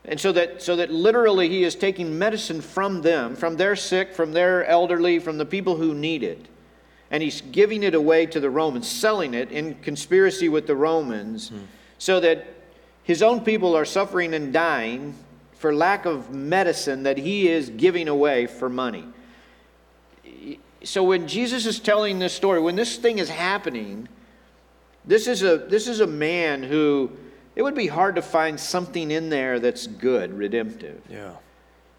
And 0.08 0.20
so 0.20 0.32
that, 0.34 0.62
so 0.62 0.76
that 0.76 0.92
literally 0.92 1.50
he 1.50 1.64
is 1.64 1.74
taking 1.74 2.20
medicine 2.20 2.62
from 2.62 3.02
them, 3.02 3.36
from 3.36 3.58
their 3.58 3.76
sick, 3.76 4.14
from 4.14 4.32
their 4.32 4.64
elderly, 4.66 5.18
from 5.18 5.40
the 5.40 5.46
people 5.46 5.78
who 5.78 5.96
need 5.96 6.22
it. 6.22 6.46
And 7.10 7.24
he's 7.24 7.42
giving 7.42 7.82
it 7.82 7.96
away 7.96 8.28
to 8.28 8.40
the 8.40 8.52
Romans, 8.52 8.88
selling 8.88 9.34
it 9.34 9.50
in 9.50 9.74
conspiracy 9.82 10.50
with 10.50 10.68
the 10.68 10.76
Romans, 10.76 11.50
hmm. 11.50 11.62
so 11.98 12.20
that 12.20 12.46
his 13.02 13.24
own 13.24 13.42
people 13.42 13.76
are 13.76 13.86
suffering 13.86 14.36
and 14.36 14.54
dying 14.54 15.16
for 15.56 15.74
lack 15.74 16.06
of 16.06 16.32
medicine 16.32 17.04
that 17.04 17.18
he 17.18 17.48
is 17.48 17.70
giving 17.70 18.08
away 18.08 18.46
for 18.48 18.70
money 18.70 19.06
so 20.86 21.04
when 21.04 21.28
Jesus 21.28 21.66
is 21.66 21.80
telling 21.80 22.20
this 22.20 22.34
story, 22.34 22.62
when 22.62 22.76
this 22.76 22.98
thing 22.98 23.18
is 23.18 23.30
happening, 23.30 24.08
this 25.04 25.28
is 25.28 25.44
a 25.44 25.58
this 25.58 25.88
is 25.88 26.00
a 26.00 26.08
man 26.08 26.64
who 26.64 27.12
it 27.56 27.64
would 27.64 27.76
be 27.76 27.88
hard 27.88 28.16
to 28.16 28.22
find 28.22 28.60
something 28.60 29.12
in 29.12 29.30
there 29.30 29.60
that's 29.60 29.88
good, 29.88 30.38
redemptive. 30.38 31.02
Yeah. 31.10 31.34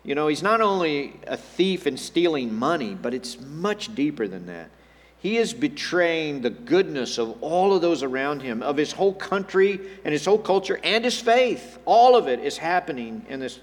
You 0.05 0.15
know, 0.15 0.29
he's 0.29 0.43
not 0.43 0.61
only 0.61 1.19
a 1.27 1.37
thief 1.37 1.87
and 1.87 1.99
stealing 1.99 2.55
money, 2.55 2.95
but 2.95 3.13
it's 3.13 3.41
much 3.41 3.93
deeper 3.95 4.29
than 4.29 4.47
that. 4.47 4.71
He 5.19 5.39
is 5.39 5.55
betraying 5.55 6.43
the 6.43 6.51
goodness 6.51 7.19
of 7.19 7.43
all 7.43 7.75
of 7.75 7.83
those 7.83 8.03
around 8.03 8.43
him, 8.43 8.63
of 8.63 8.77
his 8.77 8.93
whole 8.93 9.15
country 9.15 9.81
and 10.05 10.13
his 10.13 10.25
whole 10.25 10.39
culture 10.39 10.79
and 10.85 11.05
his 11.05 11.21
faith. 11.21 11.79
All 11.85 12.17
of 12.17 12.29
it 12.29 12.41
is 12.41 12.59
happening 12.59 13.25
in 13.29 13.41
this 13.41 13.61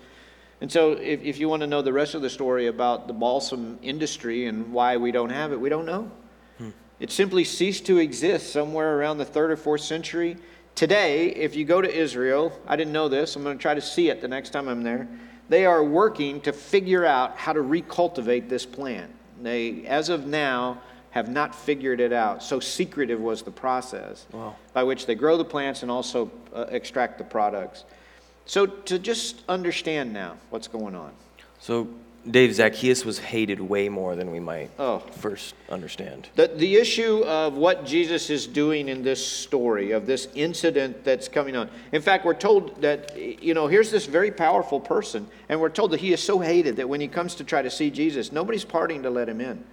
and 0.64 0.72
so, 0.72 0.94
if, 0.94 1.22
if 1.22 1.40
you 1.40 1.50
want 1.50 1.60
to 1.60 1.68
know 1.68 1.82
the 1.82 1.92
rest 1.92 2.16
of 2.16 2.22
the 2.22 2.30
story 2.30 2.68
about 2.68 3.08
the 3.08 3.14
balsam 3.14 3.78
industry 3.82 4.46
and 4.46 4.72
why 4.72 4.96
we 4.96 5.12
don't 5.12 5.30
have 5.30 5.52
it, 5.52 5.60
we 5.60 5.68
don't 5.68 5.86
know. 5.86 6.10
Hmm. 6.58 6.70
It 7.02 7.12
simply 7.12 7.44
ceased 7.44 7.86
to 7.88 7.98
exist 7.98 8.54
somewhere 8.54 8.98
around 8.98 9.18
the 9.18 9.26
third 9.26 9.52
or 9.52 9.58
fourth 9.58 9.82
century. 9.82 10.38
Today, 10.74 11.32
if 11.32 11.54
you 11.54 11.66
go 11.66 11.82
to 11.82 11.94
Israel, 11.94 12.58
I 12.66 12.78
didn't 12.78 12.94
know 12.94 13.10
this, 13.10 13.36
I'm 13.36 13.44
going 13.44 13.58
to 13.58 13.62
try 13.62 13.74
to 13.74 13.82
see 13.82 14.08
it 14.08 14.22
the 14.22 14.30
next 14.30 14.52
time 14.52 14.70
I'm 14.70 14.84
there. 14.84 15.10
They 15.50 15.66
are 15.66 15.84
working 15.84 16.40
to 16.42 16.54
figure 16.54 17.06
out 17.06 17.38
how 17.38 17.52
to 17.52 17.60
recultivate 17.60 18.48
this 18.48 18.66
plant. 18.66 19.12
They, 19.42 19.86
as 19.86 20.08
of 20.08 20.28
now, 20.28 20.82
have 21.14 21.30
not 21.30 21.54
figured 21.54 22.00
it 22.00 22.12
out. 22.12 22.42
So 22.42 22.60
secretive 22.60 23.20
was 23.22 23.44
the 23.44 23.52
process 23.52 24.26
wow. 24.32 24.56
by 24.74 24.82
which 24.82 25.06
they 25.06 25.14
grow 25.14 25.38
the 25.38 25.46
plants 25.46 25.84
and 25.84 25.92
also 25.92 26.32
uh, 26.54 26.66
extract 26.70 27.20
the 27.20 27.24
products. 27.24 27.86
So, 28.46 28.66
to 28.66 29.00
just 29.00 29.42
understand 29.48 30.12
now 30.12 30.36
what's 30.50 30.68
going 30.68 30.96
on. 30.96 31.12
So, 31.60 31.88
Dave, 32.30 32.54
Zacchaeus 32.56 33.06
was 33.06 33.20
hated 33.20 33.62
way 33.62 33.88
more 33.90 34.16
than 34.16 34.32
we 34.32 34.40
might 34.40 34.72
oh. 34.80 35.00
first 35.00 35.56
understand. 35.70 36.28
The, 36.36 36.48
the 36.48 36.76
issue 36.76 37.24
of 37.26 37.54
what 37.54 37.86
Jesus 37.86 38.30
is 38.30 38.48
doing 38.48 38.90
in 38.90 39.04
this 39.04 39.26
story, 39.26 39.92
of 39.92 40.06
this 40.06 40.28
incident 40.34 41.06
that's 41.06 41.30
coming 41.30 41.56
on. 41.56 41.70
In 41.94 42.02
fact, 42.02 42.26
we're 42.26 42.34
told 42.34 42.82
that, 42.82 43.16
you 43.18 43.54
know, 43.54 43.68
here's 43.68 43.92
this 43.92 44.08
very 44.08 44.32
powerful 44.32 44.80
person, 44.80 45.28
and 45.48 45.62
we're 45.62 45.70
told 45.70 45.92
that 45.92 46.02
he 46.02 46.12
is 46.12 46.22
so 46.22 46.40
hated 46.40 46.78
that 46.78 46.90
when 46.90 47.00
he 47.00 47.08
comes 47.08 47.36
to 47.36 47.44
try 47.44 47.62
to 47.62 47.70
see 47.70 47.90
Jesus, 47.90 48.32
nobody's 48.32 48.66
parting 48.66 49.04
to 49.04 49.10
let 49.10 49.30
him 49.30 49.40
in. 49.40 49.64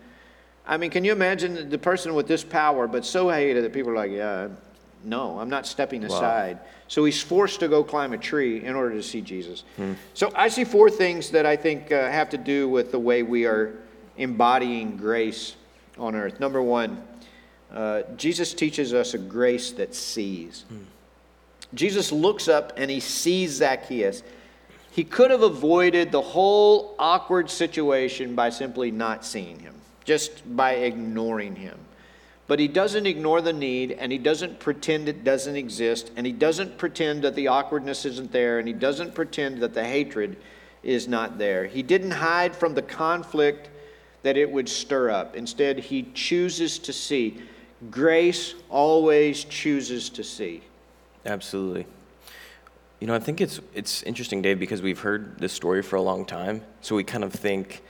I 0.71 0.77
mean, 0.77 0.91
can 0.91 1.05
you 1.05 1.13
imagine 1.13 1.69
the 1.69 1.79
person 1.79 2.15
with 2.15 2.29
this 2.29 2.45
power, 2.45 2.87
but 2.87 3.05
so 3.05 3.29
hated 3.29 3.65
that 3.65 3.73
people 3.73 3.91
are 3.91 3.97
like, 3.97 4.13
yeah, 4.13 4.49
no, 5.05 5.39
I'm 5.39 5.51
not 5.51 5.67
stepping 5.67 6.05
aside. 6.05 6.57
Wow. 6.59 6.67
So 6.89 7.05
he's 7.05 7.21
forced 7.21 7.61
to 7.61 7.69
go 7.69 7.83
climb 7.83 8.13
a 8.13 8.19
tree 8.19 8.65
in 8.65 8.75
order 8.77 8.95
to 8.95 9.03
see 9.03 9.21
Jesus. 9.21 9.65
Hmm. 9.77 9.95
So 10.15 10.33
I 10.35 10.49
see 10.49 10.65
four 10.65 10.89
things 10.89 11.31
that 11.31 11.45
I 11.45 11.57
think 11.57 11.91
uh, 11.91 12.09
have 12.11 12.31
to 12.31 12.39
do 12.39 12.69
with 12.69 12.93
the 12.93 12.99
way 12.99 13.23
we 13.25 13.47
are 13.47 13.75
embodying 14.17 14.97
grace 14.97 15.57
on 15.99 16.15
earth. 16.15 16.39
Number 16.39 16.63
one, 16.63 17.03
uh, 17.73 18.03
Jesus 18.17 18.55
teaches 18.55 18.95
us 18.95 19.15
a 19.15 19.19
grace 19.19 19.73
that 19.73 19.95
sees. 19.95 20.65
Hmm. 20.69 20.85
Jesus 21.75 22.13
looks 22.13 22.47
up 22.47 22.75
and 22.77 22.91
he 22.91 23.01
sees 23.01 23.53
Zacchaeus. 23.53 24.23
He 24.93 25.05
could 25.05 25.31
have 25.33 25.43
avoided 25.43 26.13
the 26.13 26.21
whole 26.21 26.95
awkward 26.99 27.51
situation 27.51 28.35
by 28.35 28.51
simply 28.51 28.91
not 28.91 29.25
seeing 29.25 29.59
him, 29.61 29.75
just 30.05 30.57
by 30.57 30.73
ignoring 30.73 31.57
him. 31.57 31.79
But 32.47 32.59
he 32.59 32.67
doesn't 32.67 33.07
ignore 33.07 33.41
the 33.41 33.53
need 33.53 33.93
and 33.93 34.11
he 34.11 34.19
doesn't 34.19 34.59
pretend 34.59 35.09
it 35.09 35.23
doesn't 35.23 35.55
exist 35.55 36.11
and 36.17 36.27
he 36.27 36.33
doesn't 36.33 36.79
pretend 36.79 37.23
that 37.23 37.37
the 37.37 37.47
awkwardness 37.47 38.05
isn't 38.05 38.33
there 38.33 38.59
and 38.59 38.67
he 38.67 38.75
doesn't 38.75 39.15
pretend 39.15 39.61
that 39.61 39.73
the 39.73 39.85
hatred 39.85 40.37
is 40.83 41.07
not 41.07 41.39
there. 41.39 41.67
He 41.67 41.83
didn't 41.83 42.11
hide 42.11 42.57
from 42.57 42.75
the 42.75 42.83
conflict 42.83 43.69
that 44.23 44.37
it 44.37 44.51
would 44.51 44.69
stir 44.69 45.11
up. 45.11 45.37
Instead, 45.37 45.79
he 45.79 46.11
chooses 46.15 46.79
to 46.81 46.93
see. 46.93 47.41
Grace 47.91 48.55
always 48.69 49.45
chooses 49.45 50.11
to 50.11 50.25
see. 50.25 50.63
Absolutely. 51.25 51.87
You 52.99 53.07
know, 53.07 53.15
I 53.15 53.19
think 53.19 53.41
it's 53.41 53.61
it's 53.75 54.03
interesting, 54.03 54.43
Dave, 54.43 54.59
because 54.59 54.83
we've 54.83 55.01
heard 55.01 55.39
this 55.39 55.53
story 55.53 55.83
for 55.83 55.97
a 55.97 56.03
long 56.03 56.27
time. 56.27 56.63
So 56.83 56.95
we 56.95 57.05
kind 57.05 57.25
of 57.25 57.33
think, 57.33 57.83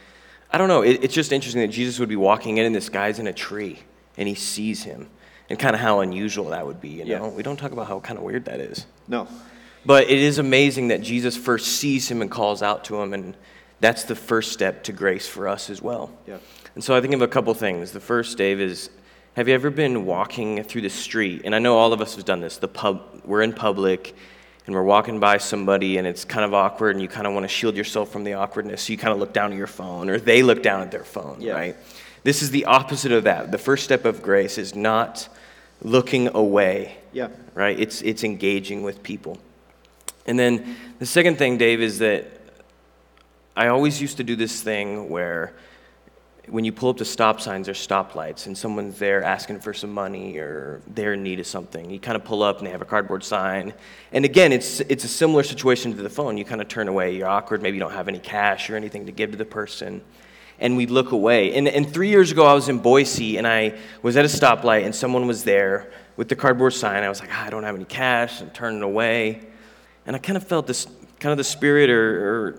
I 0.53 0.59
don't 0.59 0.69
know, 0.69 0.83
it, 0.83 1.05
it's 1.05 1.15
just 1.15 1.33
interesting 1.33 1.63
that 1.63 1.69
Jesus 1.69 1.99
would 1.99 2.09
be 2.09 2.17
walking 2.17 2.59
in 2.59 2.67
and 2.67 2.75
this 2.75 2.89
guy's 2.89 3.19
in 3.19 3.27
a 3.27 3.33
tree 3.33 3.79
and 4.17 4.29
he 4.29 4.35
sees 4.35 4.83
him 4.83 5.09
and 5.49 5.59
kind 5.59 5.75
of 5.75 5.81
how 5.81 6.01
unusual 6.01 6.51
that 6.51 6.67
would 6.67 6.81
be. 6.81 6.89
You 6.89 7.05
know, 7.05 7.27
yeah. 7.27 7.29
we 7.29 7.43
don't 7.43 7.57
talk 7.57 7.73
about 7.73 7.87
how 7.89 8.01
kind 8.01 8.19
of 8.19 8.25
weird 8.25 8.45
that 8.47 8.61
is. 8.61 8.87
No. 9.09 9.29
But 9.85 10.05
it 10.05 10.19
is 10.19 10.39
amazing 10.39 10.89
that 10.89 11.01
Jesus 11.01 11.37
first 11.37 11.67
sees 11.67 12.11
him 12.11 12.21
and 12.23 12.31
calls 12.31 12.63
out 12.63 12.85
to 12.85 13.01
him, 13.01 13.15
and 13.15 13.37
that's 13.81 14.05
the 14.05 14.15
first 14.15 14.53
step 14.53 14.85
to 14.85 14.93
grace 14.93 15.27
for 15.27 15.49
us 15.49 15.71
as 15.71 15.81
well. 15.81 16.13
Yeah. 16.27 16.39
And 16.75 16.85
so 16.85 16.95
I 16.95 17.01
think 17.01 17.15
of 17.15 17.23
a 17.23 17.29
couple 17.29 17.53
things. 17.55 17.93
The 17.93 18.01
first, 18.01 18.37
Dave, 18.37 18.61
is 18.61 18.91
have 19.35 19.49
you 19.49 19.55
ever 19.55 19.71
been 19.71 20.05
walking 20.05 20.63
through 20.65 20.83
the 20.83 20.91
street? 20.91 21.43
And 21.45 21.55
I 21.55 21.59
know 21.59 21.77
all 21.77 21.93
of 21.93 22.01
us 22.01 22.17
have 22.17 22.25
done 22.25 22.41
this. 22.41 22.59
The 22.59 22.69
pub, 22.69 23.23
we're 23.25 23.43
in 23.43 23.53
public, 23.53 24.15
and 24.67 24.75
we're 24.75 24.83
walking 24.83 25.21
by 25.21 25.39
somebody, 25.39 25.99
and 25.99 26.07
it's 26.07 26.25
kind 26.25 26.45
of 26.45 26.55
awkward, 26.55 26.95
and 26.97 27.03
you 27.03 27.09
kind 27.09 27.27
of 27.27 27.33
want 27.33 27.45
to 27.45 27.49
shield 27.49 27.77
yourself 27.77 28.11
from 28.11 28.25
the 28.25 28.35
awkwardness. 28.35 28.83
So 28.83 28.93
you 28.93 28.99
kind 28.99 29.13
of 29.13 29.19
look 29.19 29.33
down 29.33 29.53
at 29.53 29.59
your 29.59 29.67
phone, 29.67 30.11
or 30.11 30.19
they 30.19 30.43
look 30.43 30.63
down 30.63 30.83
at 30.83 30.91
their 30.91 31.05
phone, 31.05 31.41
yeah. 31.41 31.53
right? 31.53 31.77
This 32.23 32.43
is 32.43 32.51
the 32.51 32.67
opposite 32.67 33.13
of 33.13 33.25
that. 33.25 33.51
The 33.51 33.59
first 33.59 33.85
step 33.85 34.05
of 34.05 34.23
grace 34.23 34.59
is 34.59 34.75
not 34.75 35.29
looking 35.83 36.29
away. 36.35 36.97
Yeah. 37.13 37.29
Right? 37.55 37.79
It's 37.79 38.03
it's 38.03 38.25
engaging 38.25 38.83
with 38.83 39.03
people. 39.03 39.39
And 40.27 40.39
then 40.39 40.77
the 40.99 41.07
second 41.07 41.39
thing, 41.39 41.59
Dave, 41.59 41.81
is 41.81 41.99
that 42.01 42.27
I 43.57 43.69
always 43.69 44.01
used 44.01 44.19
to 44.19 44.25
do 44.25 44.37
this 44.37 44.63
thing 44.63 45.09
where 45.09 45.53
when 46.51 46.65
you 46.65 46.73
pull 46.73 46.91
up 46.91 46.97
to 46.97 47.05
stop 47.05 47.41
signs 47.41 47.69
or 47.69 47.73
stoplights 47.73 48.47
and 48.47 48.59
someone's 48.59 48.99
there 48.99 49.23
asking 49.23 49.61
for 49.61 49.73
some 49.73 49.93
money 49.93 50.37
or 50.37 50.83
they're 50.89 51.13
in 51.13 51.23
need 51.23 51.39
of 51.39 51.47
something, 51.47 51.89
you 51.89 52.01
kind 52.01 52.17
of 52.17 52.25
pull 52.25 52.43
up 52.43 52.59
and 52.59 52.67
they 52.67 52.71
have 52.71 52.83
a 52.83 52.87
cardboard 52.87 53.23
sign. 53.23 53.73
And 54.13 54.25
again, 54.25 54.53
it's, 54.53 54.81
it's 54.81 55.05
a 55.05 55.09
similar 55.09 55.43
situation 55.45 55.95
to 55.97 56.03
the 56.03 56.11
phone. 56.11 56.37
You 56.37 56.45
kind 56.45 56.61
of 56.61 56.69
turn 56.69 56.89
away, 56.89 57.15
you're 57.15 57.29
awkward, 57.29 57.63
maybe 57.63 57.77
you 57.77 57.81
don't 57.81 57.93
have 57.93 58.09
any 58.09 58.19
cash 58.19 58.69
or 58.69 58.77
anything 58.77 59.07
to 59.07 59.13
give 59.13 59.31
to 59.31 59.37
the 59.37 59.45
person. 59.45 60.03
And 60.59 60.77
we 60.77 60.87
look 60.87 61.13
away. 61.13 61.55
And, 61.55 61.69
and 61.69 61.91
three 61.91 62.09
years 62.09 62.33
ago, 62.33 62.45
I 62.45 62.53
was 62.53 62.69
in 62.69 62.79
Boise 62.79 63.39
and 63.39 63.47
I 63.47 63.79
was 64.03 64.17
at 64.17 64.25
a 64.25 64.29
stoplight 64.29 64.85
and 64.85 64.95
someone 64.95 65.27
was 65.27 65.45
there 65.45 65.91
with 66.17 66.29
the 66.29 66.37
cardboard 66.37 66.75
sign. 66.75 67.03
I 67.03 67.09
was 67.09 67.21
like, 67.21 67.31
ah, 67.33 67.47
I 67.47 67.51
don't 67.51 67.63
have 67.63 67.77
any 67.77 67.87
cash, 67.87 68.43
and 68.43 68.53
turning 68.53 68.83
away. 68.83 69.41
And 70.05 70.15
I 70.15 70.19
kind 70.19 70.37
of 70.37 70.47
felt 70.47 70.67
this 70.67 70.87
kind 71.19 71.31
of 71.31 71.39
the 71.39 71.45
spirit 71.45 71.89
or, 71.89 72.49
or 72.49 72.59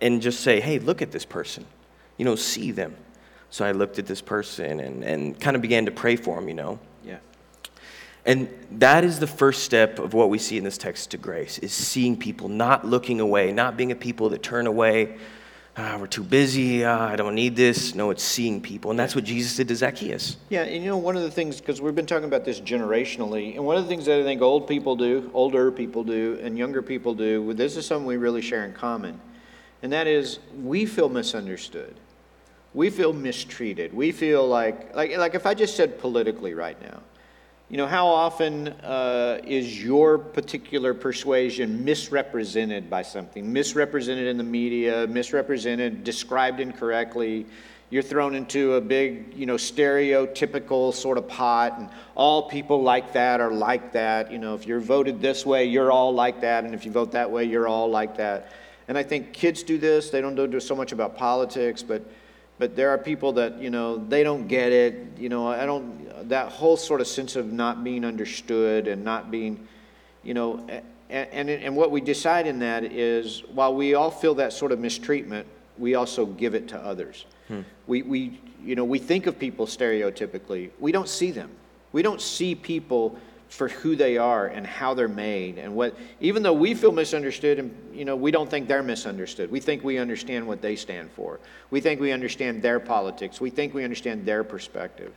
and 0.00 0.20
just 0.20 0.40
say, 0.40 0.60
hey, 0.60 0.78
look 0.78 1.00
at 1.02 1.10
this 1.10 1.24
person, 1.24 1.64
you 2.16 2.24
know, 2.24 2.36
see 2.36 2.70
them. 2.70 2.94
So 3.50 3.64
I 3.64 3.72
looked 3.72 3.98
at 3.98 4.06
this 4.06 4.20
person 4.20 4.80
and, 4.80 5.02
and 5.02 5.40
kind 5.40 5.56
of 5.56 5.62
began 5.62 5.86
to 5.86 5.90
pray 5.90 6.16
for 6.16 6.38
him, 6.38 6.48
you 6.48 6.54
know. 6.54 6.78
Yeah. 7.04 7.18
And 8.26 8.48
that 8.72 9.04
is 9.04 9.18
the 9.18 9.26
first 9.26 9.62
step 9.62 9.98
of 9.98 10.12
what 10.12 10.28
we 10.28 10.38
see 10.38 10.58
in 10.58 10.64
this 10.64 10.76
text 10.76 11.10
to 11.12 11.16
grace 11.16 11.58
is 11.58 11.72
seeing 11.72 12.16
people, 12.16 12.48
not 12.48 12.86
looking 12.86 13.20
away, 13.20 13.52
not 13.52 13.76
being 13.76 13.90
a 13.90 13.96
people 13.96 14.28
that 14.30 14.42
turn 14.42 14.66
away. 14.66 15.16
Ah, 15.78 15.96
we're 15.98 16.08
too 16.08 16.24
busy. 16.24 16.84
Ah, 16.84 17.08
I 17.08 17.16
don't 17.16 17.36
need 17.36 17.54
this. 17.56 17.94
No, 17.94 18.10
it's 18.10 18.22
seeing 18.22 18.60
people. 18.60 18.90
And 18.90 18.98
that's 18.98 19.14
what 19.14 19.24
Jesus 19.24 19.56
did 19.56 19.68
to 19.68 19.76
Zacchaeus. 19.76 20.36
Yeah, 20.50 20.64
and 20.64 20.82
you 20.82 20.90
know, 20.90 20.98
one 20.98 21.16
of 21.16 21.22
the 21.22 21.30
things, 21.30 21.60
because 21.60 21.80
we've 21.80 21.94
been 21.94 22.04
talking 22.04 22.26
about 22.26 22.44
this 22.44 22.60
generationally, 22.60 23.54
and 23.54 23.64
one 23.64 23.76
of 23.76 23.84
the 23.84 23.88
things 23.88 24.04
that 24.06 24.18
I 24.18 24.24
think 24.24 24.42
old 24.42 24.66
people 24.66 24.96
do, 24.96 25.30
older 25.32 25.70
people 25.70 26.02
do, 26.02 26.38
and 26.42 26.58
younger 26.58 26.82
people 26.82 27.14
do, 27.14 27.54
this 27.54 27.76
is 27.76 27.86
something 27.86 28.06
we 28.06 28.16
really 28.16 28.42
share 28.42 28.64
in 28.64 28.72
common, 28.72 29.20
and 29.82 29.92
that 29.92 30.08
is 30.08 30.40
we 30.60 30.84
feel 30.84 31.08
misunderstood 31.08 31.94
we 32.74 32.90
feel 32.90 33.12
mistreated. 33.12 33.92
We 33.94 34.12
feel 34.12 34.46
like, 34.46 34.94
like, 34.94 35.16
like 35.16 35.34
if 35.34 35.46
I 35.46 35.54
just 35.54 35.76
said 35.76 35.98
politically 35.98 36.54
right 36.54 36.80
now, 36.82 37.00
you 37.70 37.76
know, 37.76 37.86
how 37.86 38.06
often 38.06 38.68
uh, 38.68 39.40
is 39.44 39.82
your 39.82 40.16
particular 40.16 40.94
persuasion 40.94 41.84
misrepresented 41.84 42.88
by 42.88 43.02
something, 43.02 43.52
misrepresented 43.52 44.26
in 44.26 44.38
the 44.38 44.44
media, 44.44 45.06
misrepresented, 45.06 46.02
described 46.02 46.60
incorrectly? 46.60 47.44
You're 47.90 48.02
thrown 48.02 48.34
into 48.34 48.74
a 48.74 48.80
big, 48.80 49.34
you 49.34 49.44
know, 49.44 49.56
stereotypical 49.56 50.94
sort 50.94 51.18
of 51.18 51.28
pot, 51.28 51.78
and 51.78 51.90
all 52.14 52.48
people 52.48 52.82
like 52.82 53.12
that 53.14 53.40
are 53.40 53.50
like 53.50 53.92
that. 53.92 54.30
You 54.32 54.38
know, 54.38 54.54
if 54.54 54.66
you're 54.66 54.80
voted 54.80 55.20
this 55.20 55.44
way, 55.44 55.66
you're 55.66 55.90
all 55.90 56.14
like 56.14 56.40
that, 56.42 56.64
and 56.64 56.74
if 56.74 56.86
you 56.86 56.90
vote 56.90 57.12
that 57.12 57.30
way, 57.30 57.44
you're 57.44 57.68
all 57.68 57.90
like 57.90 58.16
that. 58.16 58.52
And 58.88 58.96
I 58.96 59.02
think 59.02 59.34
kids 59.34 59.62
do 59.62 59.76
this. 59.76 60.08
They 60.08 60.22
don't 60.22 60.34
do 60.34 60.60
so 60.60 60.74
much 60.74 60.92
about 60.92 61.16
politics, 61.16 61.82
but 61.82 62.02
but 62.58 62.74
there 62.76 62.90
are 62.90 62.98
people 62.98 63.32
that 63.32 63.60
you 63.60 63.70
know 63.70 63.96
they 63.96 64.22
don't 64.22 64.48
get 64.48 64.72
it. 64.72 65.06
You 65.18 65.28
know 65.28 65.48
i 65.48 65.66
don't 65.66 66.28
that 66.28 66.50
whole 66.52 66.76
sort 66.76 67.00
of 67.00 67.06
sense 67.06 67.36
of 67.36 67.52
not 67.52 67.82
being 67.84 68.04
understood 68.04 68.88
and 68.88 69.04
not 69.04 69.30
being 69.30 69.66
you 70.22 70.34
know 70.34 70.66
and, 71.10 71.28
and, 71.32 71.50
and 71.50 71.76
what 71.76 71.90
we 71.90 72.00
decide 72.00 72.46
in 72.46 72.58
that 72.58 72.84
is 72.84 73.42
while 73.54 73.74
we 73.74 73.94
all 73.94 74.10
feel 74.10 74.34
that 74.34 74.52
sort 74.52 74.72
of 74.72 74.78
mistreatment 74.78 75.46
we 75.78 75.94
also 75.94 76.26
give 76.26 76.54
it 76.54 76.68
to 76.68 76.78
others. 76.78 77.24
Hmm. 77.46 77.60
we, 77.86 78.02
we 78.02 78.40
you 78.62 78.74
know 78.74 78.84
we 78.84 78.98
think 78.98 79.26
of 79.26 79.38
people 79.38 79.66
stereotypically. 79.66 80.70
We 80.78 80.92
don't 80.92 81.08
see 81.08 81.30
them. 81.30 81.50
We 81.92 82.02
don't 82.02 82.20
see 82.20 82.54
people 82.54 83.18
for 83.48 83.68
who 83.68 83.96
they 83.96 84.18
are 84.18 84.46
and 84.46 84.66
how 84.66 84.92
they're 84.94 85.08
made 85.08 85.58
and 85.58 85.74
what 85.74 85.96
even 86.20 86.42
though 86.42 86.52
we 86.52 86.74
feel 86.74 86.92
misunderstood 86.92 87.58
and 87.58 87.74
you 87.94 88.04
know 88.04 88.14
we 88.14 88.30
don't 88.30 88.50
think 88.50 88.68
they're 88.68 88.82
misunderstood. 88.82 89.50
We 89.50 89.60
think 89.60 89.82
we 89.82 89.98
understand 89.98 90.46
what 90.46 90.60
they 90.60 90.76
stand 90.76 91.10
for. 91.10 91.40
We 91.70 91.80
think 91.80 92.00
we 92.00 92.12
understand 92.12 92.62
their 92.62 92.78
politics. 92.78 93.40
We 93.40 93.50
think 93.50 93.72
we 93.72 93.84
understand 93.84 94.26
their 94.26 94.44
perspective. 94.44 95.12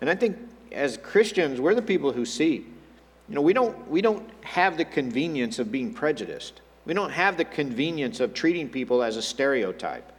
And 0.00 0.10
i 0.10 0.14
think 0.14 0.36
as 0.72 0.98
christians 0.98 1.60
we're 1.60 1.74
the 1.74 1.82
people 1.82 2.12
who 2.12 2.24
see. 2.24 2.66
You 3.28 3.34
know 3.34 3.40
we 3.40 3.52
don't 3.52 3.88
we 3.88 4.02
don't 4.02 4.28
have 4.42 4.76
the 4.76 4.84
convenience 4.84 5.58
of 5.58 5.70
being 5.70 5.94
prejudiced. 5.94 6.60
We 6.84 6.94
don't 6.94 7.10
have 7.10 7.36
the 7.36 7.44
convenience 7.44 8.20
of 8.20 8.34
treating 8.34 8.68
people 8.68 9.02
as 9.02 9.16
a 9.16 9.22
stereotype. 9.22 10.12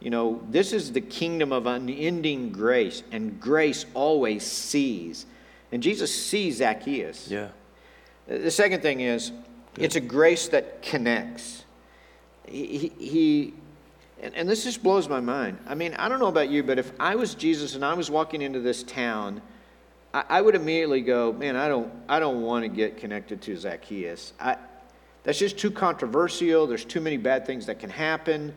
You 0.00 0.10
know 0.10 0.42
this 0.50 0.74
is 0.74 0.92
the 0.92 1.00
kingdom 1.00 1.52
of 1.52 1.66
unending 1.66 2.52
grace 2.52 3.02
and 3.12 3.40
grace 3.40 3.86
always 3.94 4.46
sees 4.46 5.24
and 5.72 5.82
Jesus 5.82 6.14
sees 6.14 6.56
Zacchaeus. 6.56 7.30
Yeah. 7.30 7.48
The 8.26 8.50
second 8.50 8.82
thing 8.82 9.00
is, 9.00 9.30
Good. 9.74 9.84
it's 9.84 9.96
a 9.96 10.00
grace 10.00 10.48
that 10.48 10.82
connects. 10.82 11.64
He, 12.46 12.92
he 12.98 13.54
and, 14.20 14.34
and 14.34 14.48
this 14.48 14.64
just 14.64 14.82
blows 14.82 15.08
my 15.08 15.20
mind. 15.20 15.58
I 15.66 15.74
mean, 15.74 15.94
I 15.94 16.08
don't 16.08 16.18
know 16.18 16.26
about 16.26 16.50
you, 16.50 16.62
but 16.62 16.78
if 16.78 16.92
I 16.98 17.14
was 17.14 17.34
Jesus 17.34 17.74
and 17.74 17.84
I 17.84 17.94
was 17.94 18.10
walking 18.10 18.42
into 18.42 18.60
this 18.60 18.82
town, 18.82 19.40
I, 20.12 20.24
I 20.28 20.40
would 20.40 20.54
immediately 20.54 21.00
go, 21.02 21.32
man, 21.32 21.56
I 21.56 21.68
don't, 21.68 21.92
I 22.08 22.18
don't 22.18 22.42
want 22.42 22.64
to 22.64 22.68
get 22.68 22.96
connected 22.96 23.40
to 23.42 23.56
Zacchaeus. 23.56 24.32
I, 24.40 24.56
that's 25.22 25.38
just 25.38 25.58
too 25.58 25.70
controversial. 25.70 26.66
There's 26.66 26.84
too 26.84 27.00
many 27.00 27.16
bad 27.16 27.46
things 27.46 27.66
that 27.66 27.78
can 27.78 27.90
happen. 27.90 28.54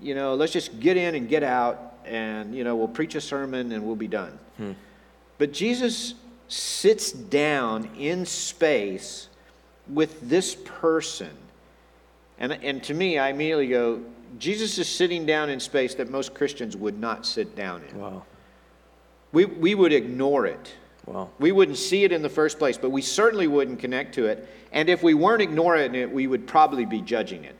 You 0.00 0.14
know, 0.14 0.34
let's 0.34 0.52
just 0.52 0.80
get 0.80 0.96
in 0.96 1.14
and 1.14 1.28
get 1.28 1.42
out, 1.42 1.94
and 2.04 2.54
you 2.54 2.64
know, 2.64 2.76
we'll 2.76 2.88
preach 2.88 3.14
a 3.14 3.20
sermon 3.20 3.72
and 3.72 3.84
we'll 3.84 3.96
be 3.96 4.08
done. 4.08 4.38
Hmm. 4.56 4.72
But 5.38 5.52
Jesus 5.52 6.14
sits 6.48 7.12
down 7.12 7.88
in 7.98 8.24
space 8.24 9.28
with 9.88 10.28
this 10.28 10.54
person. 10.54 11.30
And, 12.38 12.52
and 12.52 12.82
to 12.84 12.94
me, 12.94 13.18
I 13.18 13.30
immediately 13.30 13.68
go, 13.68 14.02
Jesus 14.38 14.78
is 14.78 14.88
sitting 14.88 15.26
down 15.26 15.48
in 15.48 15.60
space 15.60 15.94
that 15.94 16.10
most 16.10 16.34
Christians 16.34 16.76
would 16.76 16.98
not 16.98 17.24
sit 17.24 17.56
down 17.56 17.82
in. 17.90 17.98
Wow. 17.98 18.24
We, 19.32 19.44
we 19.44 19.74
would 19.74 19.92
ignore 19.92 20.46
it. 20.46 20.74
Wow. 21.06 21.30
We 21.38 21.52
wouldn't 21.52 21.78
see 21.78 22.04
it 22.04 22.12
in 22.12 22.22
the 22.22 22.28
first 22.28 22.58
place, 22.58 22.76
but 22.76 22.90
we 22.90 23.00
certainly 23.00 23.46
wouldn't 23.46 23.78
connect 23.78 24.14
to 24.16 24.26
it. 24.26 24.48
And 24.72 24.88
if 24.88 25.02
we 25.02 25.14
weren't 25.14 25.42
ignoring 25.42 25.94
it, 25.94 26.10
we 26.10 26.26
would 26.26 26.46
probably 26.46 26.84
be 26.84 27.00
judging 27.00 27.44
it. 27.44 27.56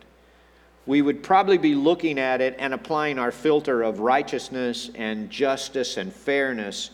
We 0.85 1.03
would 1.03 1.23
probably 1.23 1.59
be 1.59 1.75
looking 1.75 2.19
at 2.19 2.41
it 2.41 2.57
and 2.59 2.75
applying 2.75 3.19
our 3.19 3.33
filter 3.33 3.83
of 3.83 4.01
righteousness 4.01 4.91
and 4.95 5.31
justice 5.31 5.97
and 5.97 6.13
fairness 6.13 6.91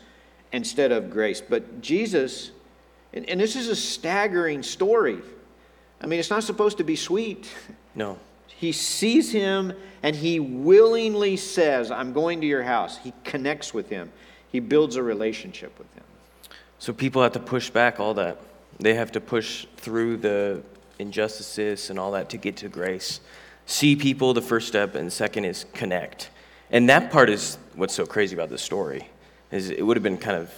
instead 0.53 0.93
of 0.93 1.11
grace. 1.11 1.41
But 1.41 1.81
Jesus, 1.81 2.51
and, 3.12 3.29
and 3.29 3.41
this 3.41 3.57
is 3.57 3.69
a 3.69 3.77
staggering 3.77 4.62
story. 4.62 5.19
I 6.01 6.07
mean, 6.07 6.21
it's 6.21 6.31
not 6.31 6.45
supposed 6.45 6.79
to 6.79 6.85
be 6.85 6.97
sweet. 6.97 7.51
No. 7.95 8.19
He 8.62 8.71
sees 8.71 9.33
him 9.33 9.73
and 10.05 10.15
he 10.15 10.38
willingly 10.38 11.37
says, 11.37 11.91
I'm 11.91 12.12
going 12.12 12.41
to 12.43 12.47
your 12.47 12.62
house. 12.62 12.97
He 12.97 13.12
connects 13.25 13.75
with 13.75 13.88
him, 13.88 14.12
he 14.53 14.61
builds 14.61 14.95
a 14.95 15.03
relationship 15.03 15.77
with 15.81 15.93
him. 15.95 16.05
So 16.79 16.93
people 16.93 17.23
have 17.25 17.33
to 17.33 17.41
push 17.41 17.71
back 17.71 17.99
all 17.99 18.15
that. 18.15 18.38
They 18.79 18.95
have 18.95 19.11
to 19.12 19.21
push 19.21 19.67
through 19.79 20.19
the 20.19 20.62
injustices 21.01 21.91
and 21.91 21.99
all 21.99 22.12
that 22.12 22.31
to 22.31 22.37
get 22.37 22.57
to 22.59 22.69
grace. 22.69 23.21
See 23.67 23.97
people, 23.97 24.33
the 24.33 24.41
first 24.41 24.69
step, 24.69 24.95
and 24.95 25.12
second 25.12 25.45
is 25.45 25.67
connect. 25.73 26.31
And 26.71 26.88
that 26.88 27.11
part 27.11 27.31
is 27.31 27.59
what's 27.75 27.95
so 27.95 28.07
crazy 28.07 28.37
about 28.37 28.49
this 28.49 28.62
story 28.62 29.09
is 29.53 29.71
it 29.71 29.87
would 29.87 29.97
have 29.97 30.03
been 30.03 30.19
kind 30.19 30.37
of 30.37 30.53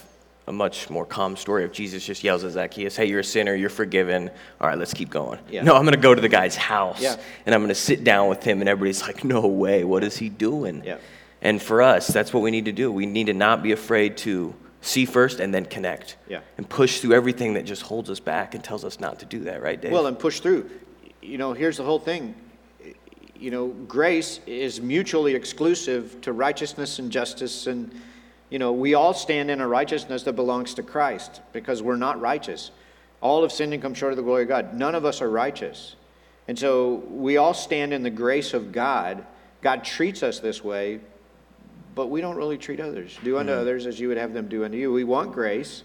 a 0.46 0.52
much 0.52 0.90
more 0.90 1.06
calm 1.06 1.36
story 1.36 1.64
if 1.64 1.72
Jesus 1.72 2.04
just 2.04 2.22
yells 2.22 2.44
at 2.44 2.52
Zacchaeus, 2.52 2.96
Hey, 2.96 3.06
you're 3.06 3.20
a 3.20 3.24
sinner, 3.24 3.54
you're 3.54 3.70
forgiven. 3.70 4.30
All 4.60 4.68
right, 4.68 4.78
let's 4.78 4.94
keep 4.94 5.10
going. 5.10 5.38
Yeah. 5.50 5.62
No, 5.62 5.74
I'm 5.74 5.82
going 5.82 5.94
to 5.94 6.00
go 6.00 6.14
to 6.14 6.20
the 6.20 6.28
guy's 6.28 6.56
house 6.56 7.00
yeah. 7.00 7.16
and 7.46 7.54
I'm 7.54 7.60
going 7.60 7.68
to 7.68 7.74
sit 7.74 8.04
down 8.04 8.28
with 8.28 8.42
him, 8.42 8.60
and 8.60 8.68
everybody's 8.68 9.02
like, 9.02 9.24
No 9.24 9.46
way, 9.46 9.84
what 9.84 10.04
is 10.04 10.16
he 10.16 10.28
doing? 10.28 10.82
Yeah. 10.84 10.98
And 11.42 11.60
for 11.60 11.82
us, 11.82 12.06
that's 12.06 12.32
what 12.32 12.42
we 12.42 12.50
need 12.50 12.64
to 12.66 12.72
do. 12.72 12.90
We 12.90 13.04
need 13.04 13.26
to 13.26 13.34
not 13.34 13.62
be 13.62 13.72
afraid 13.72 14.16
to 14.18 14.54
see 14.80 15.06
first 15.06 15.40
and 15.40 15.52
then 15.52 15.64
connect. 15.64 16.16
Yeah. 16.28 16.40
And 16.56 16.68
push 16.68 17.00
through 17.00 17.14
everything 17.14 17.54
that 17.54 17.64
just 17.64 17.82
holds 17.82 18.10
us 18.10 18.20
back 18.20 18.54
and 18.54 18.62
tells 18.62 18.84
us 18.84 19.00
not 19.00 19.18
to 19.20 19.26
do 19.26 19.40
that, 19.40 19.62
right, 19.62 19.80
Dave? 19.80 19.92
Well, 19.92 20.06
and 20.06 20.18
push 20.18 20.40
through. 20.40 20.70
You 21.22 21.38
know, 21.38 21.52
here's 21.52 21.76
the 21.78 21.84
whole 21.84 21.98
thing. 21.98 22.34
You 23.34 23.50
know, 23.50 23.68
grace 23.68 24.40
is 24.46 24.80
mutually 24.80 25.34
exclusive 25.34 26.20
to 26.22 26.32
righteousness 26.32 26.98
and 26.98 27.10
justice 27.10 27.66
and 27.66 27.90
you 28.50 28.58
know, 28.58 28.72
we 28.72 28.94
all 28.94 29.14
stand 29.14 29.50
in 29.50 29.60
a 29.60 29.66
righteousness 29.66 30.22
that 30.24 30.34
belongs 30.34 30.74
to 30.74 30.82
Christ 30.82 31.40
because 31.52 31.82
we're 31.82 31.96
not 31.96 32.20
righteous. 32.20 32.70
All 33.20 33.42
have 33.42 33.52
sinned 33.52 33.72
and 33.72 33.82
come 33.82 33.94
short 33.94 34.12
of 34.12 34.16
the 34.16 34.22
glory 34.22 34.42
of 34.42 34.48
God. 34.48 34.74
None 34.74 34.94
of 34.94 35.04
us 35.04 35.22
are 35.22 35.30
righteous. 35.30 35.96
And 36.46 36.58
so 36.58 36.96
we 37.08 37.36
all 37.36 37.54
stand 37.54 37.94
in 37.94 38.02
the 38.02 38.10
grace 38.10 38.52
of 38.52 38.70
God. 38.70 39.24
God 39.62 39.82
treats 39.82 40.22
us 40.22 40.40
this 40.40 40.62
way, 40.62 41.00
but 41.94 42.08
we 42.08 42.20
don't 42.20 42.36
really 42.36 42.58
treat 42.58 42.80
others. 42.80 43.18
Do 43.24 43.38
unto 43.38 43.50
mm-hmm. 43.50 43.60
others 43.60 43.86
as 43.86 43.98
you 43.98 44.08
would 44.08 44.18
have 44.18 44.34
them 44.34 44.48
do 44.48 44.64
unto 44.64 44.76
you. 44.76 44.92
We 44.92 45.04
want 45.04 45.32
grace, 45.32 45.84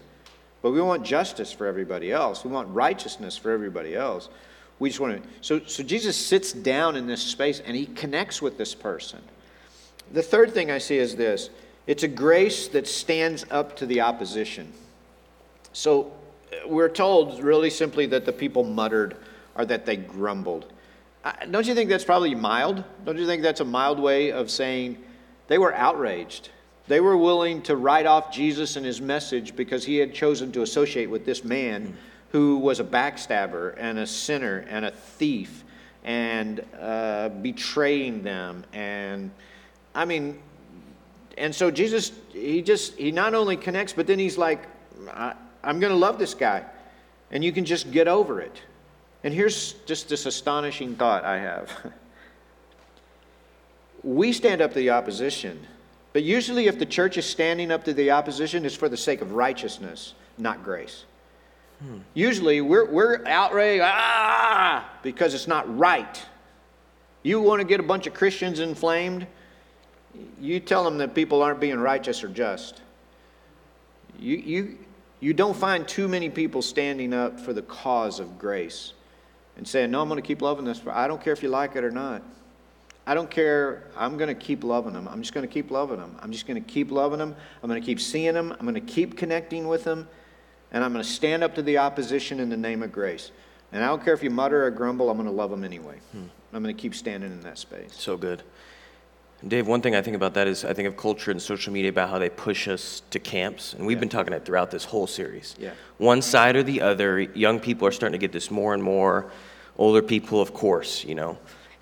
but 0.60 0.72
we 0.72 0.82
want 0.82 1.04
justice 1.04 1.50
for 1.50 1.66
everybody 1.66 2.12
else. 2.12 2.44
We 2.44 2.50
want 2.50 2.68
righteousness 2.68 3.38
for 3.38 3.50
everybody 3.50 3.94
else. 3.94 4.28
We 4.78 4.90
just 4.90 5.00
want 5.00 5.22
to. 5.22 5.28
So, 5.40 5.60
so 5.64 5.82
Jesus 5.82 6.16
sits 6.16 6.52
down 6.52 6.96
in 6.96 7.06
this 7.06 7.22
space 7.22 7.60
and 7.60 7.76
he 7.76 7.86
connects 7.86 8.42
with 8.42 8.58
this 8.58 8.74
person. 8.74 9.20
The 10.12 10.22
third 10.22 10.52
thing 10.52 10.70
I 10.70 10.78
see 10.78 10.98
is 10.98 11.16
this 11.16 11.50
it's 11.90 12.04
a 12.04 12.08
grace 12.08 12.68
that 12.68 12.86
stands 12.86 13.44
up 13.50 13.74
to 13.74 13.84
the 13.84 14.00
opposition. 14.00 14.72
So 15.72 16.12
we're 16.64 16.88
told 16.88 17.42
really 17.42 17.68
simply 17.68 18.06
that 18.06 18.24
the 18.24 18.32
people 18.32 18.62
muttered 18.62 19.16
or 19.56 19.64
that 19.64 19.86
they 19.86 19.96
grumbled. 19.96 20.72
Don't 21.50 21.66
you 21.66 21.74
think 21.74 21.90
that's 21.90 22.04
probably 22.04 22.32
mild? 22.32 22.84
Don't 23.04 23.18
you 23.18 23.26
think 23.26 23.42
that's 23.42 23.58
a 23.58 23.64
mild 23.64 23.98
way 23.98 24.30
of 24.30 24.52
saying 24.52 24.98
they 25.48 25.58
were 25.58 25.74
outraged? 25.74 26.50
They 26.86 27.00
were 27.00 27.16
willing 27.16 27.60
to 27.62 27.74
write 27.74 28.06
off 28.06 28.32
Jesus 28.32 28.76
and 28.76 28.86
his 28.86 29.00
message 29.00 29.56
because 29.56 29.84
he 29.84 29.96
had 29.96 30.14
chosen 30.14 30.52
to 30.52 30.62
associate 30.62 31.10
with 31.10 31.26
this 31.26 31.42
man 31.42 31.96
who 32.30 32.58
was 32.58 32.78
a 32.78 32.84
backstabber 32.84 33.74
and 33.76 33.98
a 33.98 34.06
sinner 34.06 34.64
and 34.70 34.84
a 34.84 34.92
thief 34.92 35.64
and 36.04 36.64
uh, 36.80 37.30
betraying 37.30 38.22
them. 38.22 38.64
And 38.72 39.32
I 39.92 40.04
mean, 40.04 40.40
and 41.40 41.54
so 41.54 41.70
Jesus, 41.70 42.12
he 42.32 42.60
just, 42.60 42.94
he 42.96 43.10
not 43.10 43.34
only 43.34 43.56
connects, 43.56 43.94
but 43.94 44.06
then 44.06 44.18
he's 44.18 44.36
like, 44.36 44.68
I, 45.08 45.32
I'm 45.64 45.80
going 45.80 45.92
to 45.92 45.98
love 45.98 46.18
this 46.18 46.34
guy. 46.34 46.64
And 47.30 47.42
you 47.42 47.50
can 47.50 47.64
just 47.64 47.90
get 47.90 48.08
over 48.08 48.40
it. 48.40 48.60
And 49.24 49.32
here's 49.32 49.72
just 49.86 50.08
this 50.08 50.26
astonishing 50.26 50.96
thought 50.96 51.24
I 51.24 51.38
have. 51.38 51.70
we 54.02 54.32
stand 54.32 54.60
up 54.60 54.72
to 54.72 54.78
the 54.78 54.90
opposition, 54.90 55.66
but 56.12 56.22
usually 56.22 56.66
if 56.66 56.78
the 56.78 56.86
church 56.86 57.16
is 57.16 57.24
standing 57.24 57.70
up 57.70 57.84
to 57.84 57.94
the 57.94 58.10
opposition, 58.10 58.66
it's 58.66 58.74
for 58.74 58.88
the 58.88 58.96
sake 58.96 59.22
of 59.22 59.32
righteousness, 59.32 60.14
not 60.36 60.62
grace. 60.62 61.04
Hmm. 61.82 61.98
Usually 62.12 62.60
we're, 62.60 62.90
we're 62.90 63.26
outraged, 63.26 63.82
ah, 63.84 64.88
because 65.02 65.32
it's 65.32 65.48
not 65.48 65.78
right. 65.78 66.22
You 67.22 67.40
want 67.40 67.60
to 67.60 67.66
get 67.66 67.80
a 67.80 67.84
bunch 67.84 68.06
of 68.06 68.14
Christians 68.14 68.60
inflamed? 68.60 69.26
You 70.40 70.60
tell 70.60 70.84
them 70.84 70.98
that 70.98 71.14
people 71.14 71.42
aren't 71.42 71.60
being 71.60 71.78
righteous 71.78 72.24
or 72.24 72.28
just. 72.28 72.80
You, 74.18 74.36
you, 74.36 74.78
you 75.20 75.34
don't 75.34 75.56
find 75.56 75.86
too 75.86 76.08
many 76.08 76.30
people 76.30 76.62
standing 76.62 77.14
up 77.14 77.38
for 77.40 77.52
the 77.52 77.62
cause 77.62 78.20
of 78.20 78.38
grace 78.38 78.92
and 79.56 79.66
saying, 79.66 79.90
No, 79.90 80.02
I'm 80.02 80.08
going 80.08 80.20
to 80.20 80.26
keep 80.26 80.42
loving 80.42 80.64
this. 80.64 80.80
I 80.90 81.06
don't 81.06 81.22
care 81.22 81.32
if 81.32 81.42
you 81.42 81.48
like 81.48 81.76
it 81.76 81.84
or 81.84 81.90
not. 81.90 82.22
I 83.06 83.14
don't 83.14 83.30
care. 83.30 83.84
I'm 83.96 84.16
going 84.16 84.28
to 84.28 84.34
keep 84.34 84.62
loving 84.62 84.92
them. 84.92 85.08
I'm 85.08 85.20
just 85.20 85.34
going 85.34 85.46
to 85.46 85.52
keep 85.52 85.70
loving 85.70 85.98
them. 85.98 86.16
I'm 86.20 86.32
just 86.32 86.46
going 86.46 86.62
to 86.62 86.68
keep 86.68 86.90
loving 86.90 87.18
them. 87.18 87.34
I'm 87.62 87.68
going 87.68 87.80
to 87.80 87.84
keep 87.84 88.00
seeing 88.00 88.34
them. 88.34 88.52
I'm 88.52 88.66
going 88.66 88.74
to 88.74 88.80
keep 88.80 89.16
connecting 89.16 89.68
with 89.68 89.84
them. 89.84 90.08
And 90.72 90.84
I'm 90.84 90.92
going 90.92 91.04
to 91.04 91.10
stand 91.10 91.42
up 91.42 91.54
to 91.56 91.62
the 91.62 91.78
opposition 91.78 92.38
in 92.38 92.50
the 92.50 92.56
name 92.56 92.82
of 92.82 92.92
grace. 92.92 93.32
And 93.72 93.82
I 93.82 93.88
don't 93.88 94.04
care 94.04 94.14
if 94.14 94.22
you 94.22 94.30
mutter 94.30 94.64
or 94.64 94.70
grumble, 94.70 95.10
I'm 95.10 95.16
going 95.16 95.28
to 95.28 95.34
love 95.34 95.50
them 95.50 95.64
anyway. 95.64 95.98
Hmm. 96.12 96.24
I'm 96.52 96.62
going 96.62 96.74
to 96.74 96.80
keep 96.80 96.94
standing 96.94 97.32
in 97.32 97.40
that 97.42 97.58
space. 97.58 97.94
So 97.94 98.16
good. 98.16 98.42
Dave, 99.46 99.66
one 99.66 99.80
thing 99.80 99.94
I 99.94 100.02
think 100.02 100.16
about 100.16 100.34
that 100.34 100.46
is 100.46 100.64
I 100.64 100.74
think 100.74 100.86
of 100.86 100.96
culture 100.96 101.30
and 101.30 101.40
social 101.40 101.72
media 101.72 101.88
about 101.88 102.10
how 102.10 102.18
they 102.18 102.28
push 102.28 102.68
us 102.68 103.02
to 103.10 103.18
camps, 103.18 103.72
and 103.72 103.86
we've 103.86 103.98
been 103.98 104.10
talking 104.10 104.34
it 104.34 104.44
throughout 104.44 104.70
this 104.70 104.84
whole 104.84 105.06
series. 105.06 105.56
Yeah. 105.58 105.72
One 105.96 106.20
side 106.20 106.56
or 106.56 106.62
the 106.62 106.82
other, 106.82 107.20
young 107.20 107.58
people 107.58 107.88
are 107.88 107.92
starting 107.92 108.18
to 108.18 108.18
get 108.18 108.32
this 108.32 108.50
more 108.50 108.74
and 108.74 108.82
more. 108.82 109.30
Older 109.78 110.02
people, 110.02 110.42
of 110.42 110.52
course, 110.52 111.04
you 111.04 111.14
know. 111.14 111.38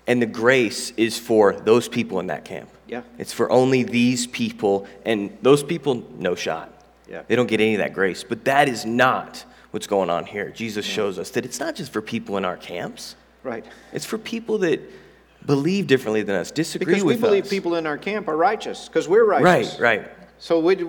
And 0.07 0.21
the 0.21 0.25
grace 0.25 0.91
is 0.91 1.19
for 1.19 1.53
those 1.53 1.89
people 1.89 2.19
in 2.19 2.27
that 2.27 2.45
camp. 2.45 2.69
Yeah. 2.87 3.01
It's 3.17 3.33
for 3.33 3.51
only 3.51 3.83
these 3.83 4.25
people, 4.25 4.87
and 5.05 5.37
those 5.41 5.61
people, 5.61 6.07
no 6.17 6.35
shot. 6.35 6.71
Yeah. 7.09 7.23
They 7.27 7.35
don't 7.35 7.47
get 7.47 7.59
any 7.59 7.75
of 7.75 7.79
that 7.79 7.93
grace. 7.93 8.23
But 8.23 8.45
that 8.45 8.69
is 8.69 8.85
not 8.85 9.43
what's 9.71 9.87
going 9.87 10.09
on 10.09 10.25
here. 10.25 10.49
Jesus 10.49 10.87
yeah. 10.87 10.95
shows 10.95 11.19
us 11.19 11.29
that 11.31 11.43
it's 11.43 11.59
not 11.59 11.75
just 11.75 11.91
for 11.91 12.01
people 12.01 12.37
in 12.37 12.45
our 12.45 12.57
camps. 12.57 13.15
Right. 13.43 13.65
It's 13.93 14.05
for 14.05 14.17
people 14.17 14.59
that 14.59 14.79
believe 15.49 15.87
differently 15.87 16.21
than 16.21 16.35
us, 16.35 16.51
disagree 16.51 16.85
because 16.85 17.03
with 17.03 17.15
us. 17.15 17.21
Because 17.21 17.31
we 17.31 17.39
believe 17.39 17.49
people 17.49 17.75
in 17.75 17.87
our 17.87 17.97
camp 17.97 18.27
are 18.27 18.37
righteous, 18.37 18.87
because 18.87 19.07
we're 19.07 19.25
righteous. 19.25 19.79
Right, 19.79 19.99
right. 20.01 20.11
So 20.37 20.59
we, 20.59 20.85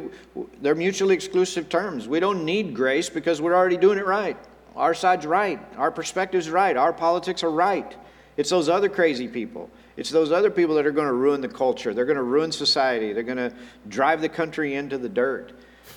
they're 0.61 0.75
mutually 0.75 1.14
exclusive 1.14 1.68
terms. 1.68 2.07
We 2.07 2.20
don't 2.20 2.44
need 2.44 2.75
grace 2.75 3.09
because 3.09 3.40
we're 3.40 3.55
already 3.55 3.79
doing 3.79 3.99
it 3.99 4.07
right. 4.07 4.37
Our 4.77 4.94
side's 4.94 5.27
right. 5.27 5.59
Our 5.77 5.90
perspective's 5.90 6.51
right. 6.51 6.77
Our 6.77 6.92
politics 6.92 7.42
are 7.42 7.51
right. 7.51 7.96
It's 8.37 8.51
those 8.51 8.68
other 8.68 8.88
crazy 8.88 9.27
people. 9.27 9.68
It's 9.96 10.11
those 10.11 10.31
other 10.31 10.51
people 10.51 10.77
that 10.77 10.87
are 10.87 10.92
going 10.92 11.09
to 11.09 11.12
ruin 11.12 11.40
the 11.40 11.49
culture. 11.49 11.92
They're 11.92 12.05
going 12.05 12.16
to 12.16 12.23
ruin 12.23 12.53
society. 12.53 13.12
They're 13.12 13.25
going 13.25 13.38
to 13.38 13.53
drive 13.88 14.20
the 14.20 14.29
country 14.29 14.75
into 14.75 14.99
the 14.99 15.09
dirt, 15.09 15.53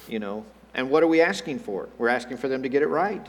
you 0.08 0.20
know. 0.20 0.46
And 0.74 0.90
what 0.90 1.04
are 1.04 1.08
we 1.08 1.22
asking 1.22 1.60
for? 1.60 1.90
We're 1.98 2.10
asking 2.10 2.38
for 2.38 2.48
them 2.48 2.64
to 2.64 2.70
get 2.70 2.82
it 2.82 2.88
right. 2.88 3.26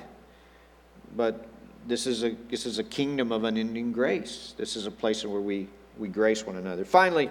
But 1.14 1.46
this 1.86 2.06
is 2.06 2.24
a, 2.24 2.34
this 2.50 2.66
is 2.66 2.78
a 2.78 2.84
kingdom 2.84 3.32
of 3.32 3.44
unending 3.44 3.92
grace. 3.92 4.54
This 4.56 4.76
is 4.76 4.86
a 4.86 4.90
place 4.90 5.24
where 5.24 5.40
we, 5.40 5.68
we 5.98 6.08
grace 6.08 6.46
one 6.46 6.56
another. 6.56 6.84
Finally, 6.84 7.30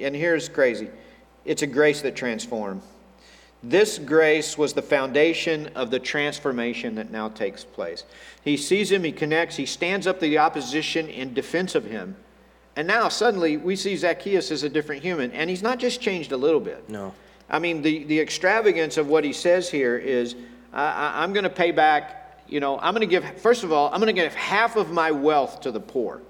and 0.00 0.14
here's 0.14 0.48
crazy 0.48 0.88
it's 1.44 1.62
a 1.62 1.66
grace 1.66 2.02
that 2.02 2.14
transforms. 2.14 2.84
This 3.62 3.98
grace 3.98 4.56
was 4.56 4.72
the 4.72 4.82
foundation 4.82 5.68
of 5.68 5.90
the 5.90 5.98
transformation 5.98 6.94
that 6.94 7.10
now 7.10 7.28
takes 7.28 7.62
place. 7.64 8.04
He 8.42 8.56
sees 8.56 8.90
him, 8.90 9.04
he 9.04 9.12
connects, 9.12 9.56
he 9.56 9.66
stands 9.66 10.06
up 10.06 10.16
to 10.20 10.26
the 10.26 10.38
opposition 10.38 11.08
in 11.08 11.34
defense 11.34 11.74
of 11.74 11.84
him. 11.84 12.16
And 12.76 12.88
now 12.88 13.08
suddenly 13.08 13.56
we 13.58 13.76
see 13.76 13.96
Zacchaeus 13.96 14.50
as 14.50 14.62
a 14.62 14.68
different 14.68 15.02
human. 15.02 15.30
And 15.32 15.50
he's 15.50 15.62
not 15.62 15.78
just 15.78 16.00
changed 16.00 16.32
a 16.32 16.36
little 16.36 16.60
bit. 16.60 16.88
No. 16.88 17.14
I 17.50 17.58
mean, 17.58 17.82
the, 17.82 18.04
the 18.04 18.18
extravagance 18.18 18.96
of 18.96 19.08
what 19.08 19.24
he 19.24 19.32
says 19.32 19.68
here 19.68 19.98
is 19.98 20.36
I, 20.72 21.22
I'm 21.22 21.32
going 21.32 21.44
to 21.44 21.50
pay 21.50 21.72
back 21.72 22.19
you 22.50 22.60
know, 22.60 22.78
I'm 22.78 22.92
going 22.92 23.00
to 23.00 23.06
give, 23.06 23.24
first 23.40 23.62
of 23.64 23.72
all, 23.72 23.88
I'm 23.92 24.00
going 24.00 24.14
to 24.14 24.20
give 24.20 24.34
half 24.34 24.76
of 24.76 24.90
my 24.90 25.12
wealth 25.12 25.60
to 25.62 25.70
the 25.70 25.80
poor. 25.80 26.20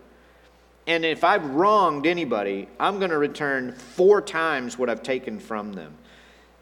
And 0.86 1.04
if 1.04 1.24
I've 1.24 1.44
wronged 1.46 2.06
anybody, 2.06 2.68
I'm 2.78 2.98
going 2.98 3.10
to 3.10 3.18
return 3.18 3.72
four 3.72 4.20
times 4.20 4.78
what 4.78 4.90
I've 4.90 5.02
taken 5.02 5.40
from 5.40 5.72
them. 5.72 5.94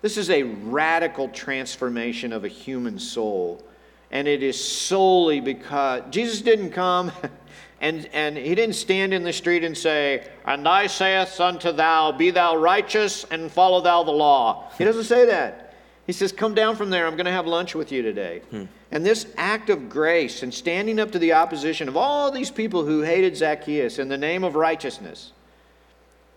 This 0.00 0.16
is 0.16 0.30
a 0.30 0.44
radical 0.44 1.28
transformation 1.28 2.32
of 2.32 2.44
a 2.44 2.48
human 2.48 2.98
soul. 2.98 3.64
And 4.10 4.28
it 4.28 4.42
is 4.42 4.62
solely 4.62 5.40
because 5.40 6.02
Jesus 6.10 6.40
didn't 6.40 6.70
come 6.70 7.10
and, 7.80 8.08
and 8.12 8.36
he 8.36 8.54
didn't 8.54 8.76
stand 8.76 9.12
in 9.12 9.24
the 9.24 9.32
street 9.32 9.64
and 9.64 9.76
say, 9.76 10.28
And 10.44 10.68
I 10.68 10.86
saith 10.86 11.40
unto 11.40 11.72
thou, 11.72 12.12
Be 12.12 12.30
thou 12.30 12.56
righteous 12.56 13.24
and 13.24 13.50
follow 13.50 13.80
thou 13.80 14.04
the 14.04 14.12
law. 14.12 14.70
He 14.78 14.84
doesn't 14.84 15.04
say 15.04 15.26
that. 15.26 15.74
He 16.06 16.12
says, 16.12 16.32
Come 16.32 16.54
down 16.54 16.76
from 16.76 16.90
there. 16.90 17.06
I'm 17.06 17.16
going 17.16 17.26
to 17.26 17.32
have 17.32 17.46
lunch 17.46 17.74
with 17.74 17.90
you 17.90 18.02
today. 18.02 18.42
Hmm. 18.50 18.64
And 18.90 19.04
this 19.04 19.26
act 19.36 19.68
of 19.68 19.90
grace 19.90 20.42
and 20.42 20.52
standing 20.52 20.98
up 20.98 21.12
to 21.12 21.18
the 21.18 21.34
opposition 21.34 21.88
of 21.88 21.96
all 21.96 22.30
these 22.30 22.50
people 22.50 22.84
who 22.84 23.02
hated 23.02 23.36
Zacchaeus 23.36 23.98
in 23.98 24.08
the 24.08 24.16
name 24.16 24.44
of 24.44 24.54
righteousness 24.54 25.32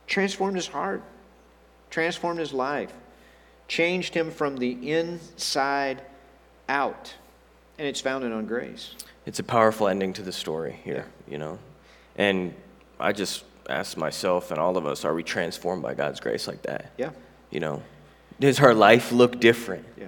transformed 0.06 0.58
his 0.58 0.68
heart, 0.68 1.02
transformed 1.90 2.40
his 2.40 2.52
life, 2.52 2.92
changed 3.70 4.14
him 4.14 4.30
from 4.32 4.58
the 4.58 4.92
inside 4.92 6.02
out. 6.68 7.14
And 7.78 7.88
it's 7.88 8.02
founded 8.02 8.34
on 8.34 8.46
grace. 8.46 8.96
It's 9.26 9.40
a 9.40 9.44
powerful 9.44 9.88
ending 9.88 10.12
to 10.14 10.22
the 10.22 10.34
story 10.34 10.78
here, 10.84 11.06
yeah. 11.26 11.32
you 11.32 11.38
know. 11.38 11.58
And 12.18 12.54
I 13.00 13.14
just 13.14 13.46
ask 13.70 13.96
myself 13.96 14.52
and 14.52 14.60
all 14.60 14.76
of 14.76 14.86
us 14.86 15.06
are 15.06 15.14
we 15.14 15.24
transformed 15.24 15.82
by 15.82 15.94
God's 15.94 16.20
grace 16.20 16.48
like 16.48 16.64
that? 16.64 16.92
Yeah. 16.98 17.12
You 17.50 17.62
know, 17.62 17.82
does 18.42 18.60
our 18.60 18.74
life 18.74 19.14
look 19.14 19.40
different? 19.40 19.86
Yeah. 19.98 20.08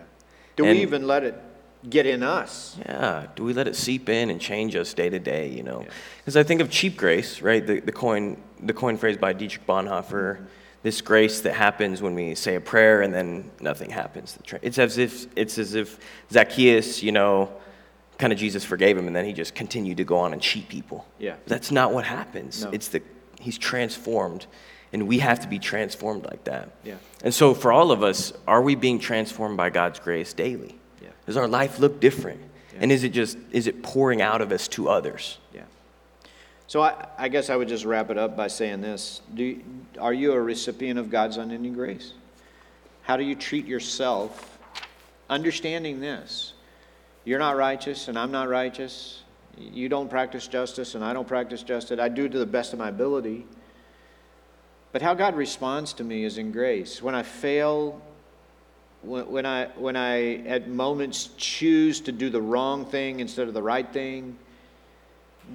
Do 0.58 0.66
and, 0.66 0.76
we 0.76 0.82
even 0.82 1.08
let 1.08 1.24
it 1.24 1.42
get 1.90 2.06
in 2.06 2.24
us. 2.24 2.78
Yeah. 2.86 3.28
Do 3.36 3.44
we 3.44 3.54
let 3.54 3.68
it 3.68 3.76
seep 3.76 4.10
in 4.10 4.30
and 4.30 4.40
change 4.40 4.76
us 4.76 4.94
day 4.94 5.10
to 5.10 5.20
day, 5.20 5.50
you 5.50 5.64
know? 5.64 5.86
Because 6.18 6.36
yeah. 6.36 6.42
I 6.42 6.44
think 6.44 6.62
of 6.62 6.70
cheap 6.70 6.98
grace, 6.98 7.42
right? 7.42 7.66
The, 7.66 7.80
the, 7.80 7.92
coin, 7.92 8.38
the 8.62 8.74
coin 8.74 8.98
phrase 8.98 9.18
by 9.18 9.34
Dietrich 9.34 9.66
Bonhoeffer, 9.68 10.36
mm-hmm. 10.36 10.46
this 10.84 11.02
grace 11.02 11.42
that 11.42 11.54
happens 11.54 12.02
when 12.02 12.16
we 12.16 12.36
say 12.36 12.56
a 12.56 12.62
prayer 12.62 13.02
and 13.02 13.14
then 13.14 13.52
nothing 13.60 13.90
happens. 13.90 14.38
It's 14.62 14.80
as 14.80 14.98
if, 14.98 15.28
it's 15.36 15.58
as 15.58 15.76
if 15.76 16.00
Zacchaeus, 16.32 17.04
you 17.04 17.12
know, 17.12 17.52
kind 18.18 18.32
of 18.32 18.40
Jesus 18.40 18.64
forgave 18.64 18.98
him 18.98 19.08
and 19.08 19.16
then 19.16 19.26
he 19.26 19.34
just 19.34 19.56
continued 19.56 19.98
to 19.98 20.04
go 20.04 20.18
on 20.18 20.34
and 20.34 20.42
cheat 20.42 20.70
people. 20.70 21.06
Yeah. 21.20 21.36
That's 21.48 21.72
not 21.72 21.94
what 21.94 22.06
happens. 22.06 22.64
No. 22.64 22.72
It's 22.72 22.88
the, 22.88 23.02
he's 23.40 23.58
transformed 23.58 24.46
and 24.94 25.08
we 25.08 25.20
have 25.20 25.40
to 25.42 25.48
be 25.48 25.60
transformed 25.60 26.24
like 26.26 26.44
that. 26.46 26.70
Yeah. 26.84 26.96
And 27.24 27.34
so 27.34 27.54
for 27.54 27.72
all 27.72 27.92
of 27.92 28.04
us, 28.04 28.32
are 28.48 28.62
we 28.62 28.76
being 28.76 29.00
transformed 29.00 29.58
by 29.58 29.72
God's 29.72 30.00
grace 30.00 30.34
daily? 30.34 30.78
Does 31.26 31.38
our 31.38 31.48
life 31.48 31.80
look 31.80 32.00
different? 32.00 32.42
Yeah. 32.74 32.80
And 32.82 32.92
is 32.92 33.04
it 33.04 33.10
just, 33.10 33.38
is 33.52 33.68
it 33.68 33.84
pouring 33.84 34.22
out 34.22 34.42
of 34.42 34.52
us 34.52 34.68
to 34.70 34.90
others? 34.90 35.38
Yeah. 35.54 35.64
So 36.68 36.82
I, 36.82 37.08
I 37.18 37.30
guess 37.30 37.50
I 37.50 37.56
would 37.56 37.68
just 37.68 37.86
wrap 37.86 38.10
it 38.10 38.18
up 38.18 38.36
by 38.36 38.48
saying 38.48 38.82
this. 38.82 39.22
Do, 39.34 39.62
are 40.00 40.14
you 40.14 40.34
a 40.34 40.42
recipient 40.42 41.00
of 41.00 41.10
God's 41.10 41.38
unending 41.38 41.74
grace? 41.74 42.14
How 43.04 43.18
do 43.18 43.24
you 43.24 43.36
treat 43.36 43.66
yourself 43.66 44.58
understanding 45.30 46.00
this? 46.00 46.54
You're 47.26 47.40
not 47.40 47.56
righteous 47.56 48.08
and 48.08 48.18
I'm 48.18 48.32
not 48.32 48.50
righteous. 48.50 49.24
You 49.58 49.88
don't 49.88 50.10
practice 50.10 50.48
justice 50.48 50.96
and 50.96 51.04
I 51.04 51.14
don't 51.14 51.28
practice 51.28 51.64
justice. 51.64 52.00
I 52.00 52.10
do 52.10 52.26
it 52.26 52.32
to 52.32 52.40
the 52.40 52.46
best 52.46 52.74
of 52.74 52.80
my 52.80 52.90
ability. 52.90 53.46
But 54.92 55.02
how 55.02 55.14
God 55.14 55.36
responds 55.36 55.94
to 55.94 56.04
me 56.04 56.24
is 56.24 56.38
in 56.38 56.52
grace. 56.52 57.02
When 57.02 57.16
I 57.16 57.24
fail 57.24 58.02
when, 59.04 59.46
I, 59.46 59.66
when 59.76 59.96
I 59.96 60.38
at 60.46 60.70
moments 60.70 61.30
choose 61.38 62.02
to 62.02 62.12
do 62.12 62.30
the 62.30 62.42
wrong 62.42 62.86
thing 62.86 63.20
instead 63.20 63.48
of 63.48 63.54
the 63.54 63.62
right 63.62 63.88
thing, 63.92 64.38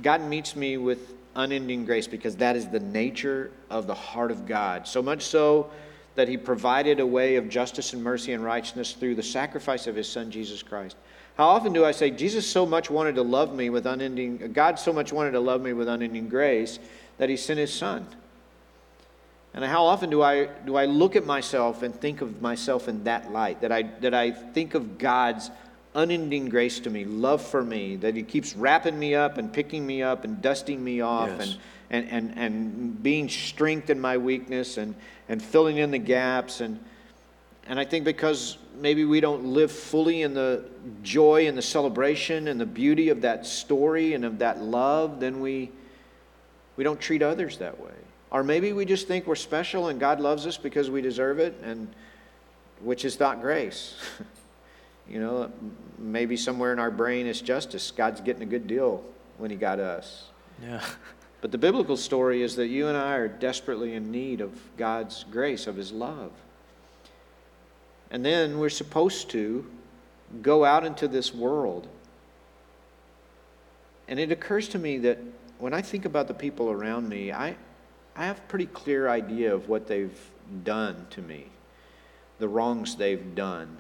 God 0.03 0.21
meets 0.23 0.55
me 0.55 0.77
with 0.77 1.15
unending 1.35 1.85
grace 1.85 2.07
because 2.07 2.37
that 2.37 2.57
is 2.57 2.69
the 2.69 2.81
nature 2.81 3.51
of 3.71 3.87
the 3.87 3.95
heart 3.95 4.31
of 4.31 4.47
God. 4.47 4.87
So 4.87 5.01
much 5.01 5.23
so 5.23 5.71
that 6.15 6.29
He 6.29 6.37
provided 6.37 7.01
a 7.01 7.07
way 7.07 7.37
of 7.37 7.49
justice 7.49 7.93
and 7.93 8.03
mercy 8.03 8.33
and 8.33 8.45
righteousness 8.45 8.93
through 8.93 9.15
the 9.15 9.23
sacrifice 9.23 9.87
of 9.87 9.95
His 9.95 10.09
Son, 10.09 10.31
Jesus 10.31 10.63
Christ. 10.63 10.97
How 11.37 11.47
often 11.47 11.73
do 11.73 11.85
I 11.85 11.93
say, 11.93 12.11
Jesus 12.11 12.47
so 12.47 12.67
much 12.67 12.91
wanted 12.91 13.15
to 13.15 13.23
love 13.23 13.55
me 13.55 13.71
with 13.71 13.87
unending, 13.87 14.53
God 14.53 14.79
so 14.79 14.93
much 14.93 15.13
wanted 15.13 15.31
to 15.31 15.41
love 15.41 15.63
me 15.63 15.73
with 15.73 15.89
unending 15.89 16.29
grace 16.29 16.81
that 17.19 17.29
He 17.29 17.37
sent 17.37 17.61
His 17.61 17.73
Son? 17.73 18.07
And 19.59 19.67
how 19.67 19.87
often 19.87 20.09
do 20.09 20.23
I, 20.23 20.45
do 20.67 20.77
I 20.77 20.85
look 20.85 21.17
at 21.17 21.27
myself 21.27 21.83
and 21.83 21.93
think 21.93 22.21
of 22.21 22.41
myself 22.41 22.87
in 22.87 23.03
that 23.03 23.33
light? 23.33 23.61
That 23.63 23.73
I, 23.73 23.91
that 24.03 24.15
I 24.15 24.31
think 24.31 24.75
of 24.75 24.99
God's 24.99 25.51
unending 25.97 26.49
grace 26.49 26.79
to 26.79 26.91
me, 26.91 27.05
love 27.05 27.45
for 27.45 27.65
me, 27.65 27.97
that 27.97 28.15
He 28.15 28.23
keeps 28.23 28.55
wrapping 28.55 28.97
me 28.97 29.17
up 29.17 29.37
and 29.37 29.53
picking 29.53 29.85
me 29.85 30.01
up 30.01 30.23
and 30.23 30.41
dusting 30.41 30.85
me 30.85 31.01
off 31.01 31.31
Yes. 31.31 31.57
and, 31.91 32.09
and, 32.09 32.09
and, 32.13 32.39
and 32.39 33.03
being 33.03 33.29
strength 33.29 33.91
in 33.91 33.99
my 33.99 34.17
weakness 34.17 34.77
and, 34.77 34.95
and 35.29 35.43
filling 35.43 35.79
in 35.79 35.91
the 35.91 35.99
gaps. 35.99 36.61
And, 36.61 36.79
and 37.67 37.81
I 37.81 37.85
think 37.85 38.05
because 38.05 38.59
maybe 38.77 39.05
we 39.05 39.19
don't 39.19 39.45
live 39.45 39.73
fully 39.73 40.23
in 40.23 40.35
the 40.35 40.67
joy 41.03 41.49
and 41.49 41.59
the 41.59 41.63
celebration 41.63 42.47
and 42.47 42.61
the 42.61 42.67
beauty 42.67 43.09
of 43.09 43.23
that 43.23 43.45
story 43.45 44.15
and 44.15 44.25
of 44.25 44.39
that 44.39 44.63
love, 44.63 45.19
then 45.19 45.41
we, 45.41 45.73
we 46.77 46.85
don't 46.85 47.01
treat 47.01 47.23
others 47.23 47.59
that 47.59 47.81
way. 47.81 47.91
Or 48.31 48.43
maybe 48.45 48.73
we 48.73 48.85
just 48.85 49.09
think 49.09 49.27
we're 49.27 49.35
special 49.35 49.89
and 49.89 49.99
God 49.99 50.21
loves 50.21 50.47
us 50.47 50.57
because 50.57 50.91
we 50.91 51.01
deserve 51.01 51.39
it, 51.39 51.59
and 51.63 51.89
which 52.81 53.05
is 53.05 53.19
not 53.19 53.41
grace. 53.41 53.97
you 55.09 55.21
know, 55.21 55.51
maybe 55.99 56.37
somewhere 56.37 56.73
in 56.73 56.79
our 56.79 56.91
brain 56.91 57.27
is 57.27 57.41
justice. 57.41 57.91
God's 57.91 58.21
getting 58.21 58.43
a 58.43 58.47
good 58.47 58.67
deal 58.67 59.03
when 59.39 59.51
He 59.51 59.57
got 59.57 59.81
us. 59.81 60.29
Yeah. 60.63 60.85
But 61.41 61.53
the 61.53 61.59
biblical 61.59 61.97
story 61.97 62.43
is 62.43 62.57
that 62.57 62.67
you 62.67 62.89
and 62.89 62.97
I 62.97 63.15
are 63.15 63.29
desperately 63.29 63.95
in 63.95 64.11
need 64.11 64.41
of 64.41 64.59
God's 64.77 65.25
grace, 65.31 65.69
of 65.69 65.77
His 65.77 65.93
love. 65.93 66.33
And 68.11 68.25
then 68.25 68.59
we're 68.59 68.71
supposed 68.71 69.31
to 69.31 69.65
go 70.43 70.65
out 70.65 70.85
into 70.85 71.07
this 71.07 71.33
world. 71.33 71.87
And 74.09 74.19
it 74.19 74.33
occurs 74.33 74.69
to 74.71 74.79
me 74.79 74.99
that 74.99 75.19
when 75.59 75.73
I 75.73 75.83
think 75.83 76.05
about 76.05 76.27
the 76.29 76.35
people 76.35 76.71
around 76.71 77.09
me, 77.09 77.33
I, 77.33 77.57
I 78.19 78.25
have 78.25 78.39
a 78.39 78.43
pretty 78.43 78.67
clear 78.67 79.09
idea 79.09 79.55
of 79.55 79.69
what 79.69 79.87
they've 79.87 80.19
done 80.65 81.07
to 81.11 81.23
me, 81.23 81.47
the 82.41 82.49
wrongs 82.49 82.97
they've 82.97 83.35
done. 83.37 83.77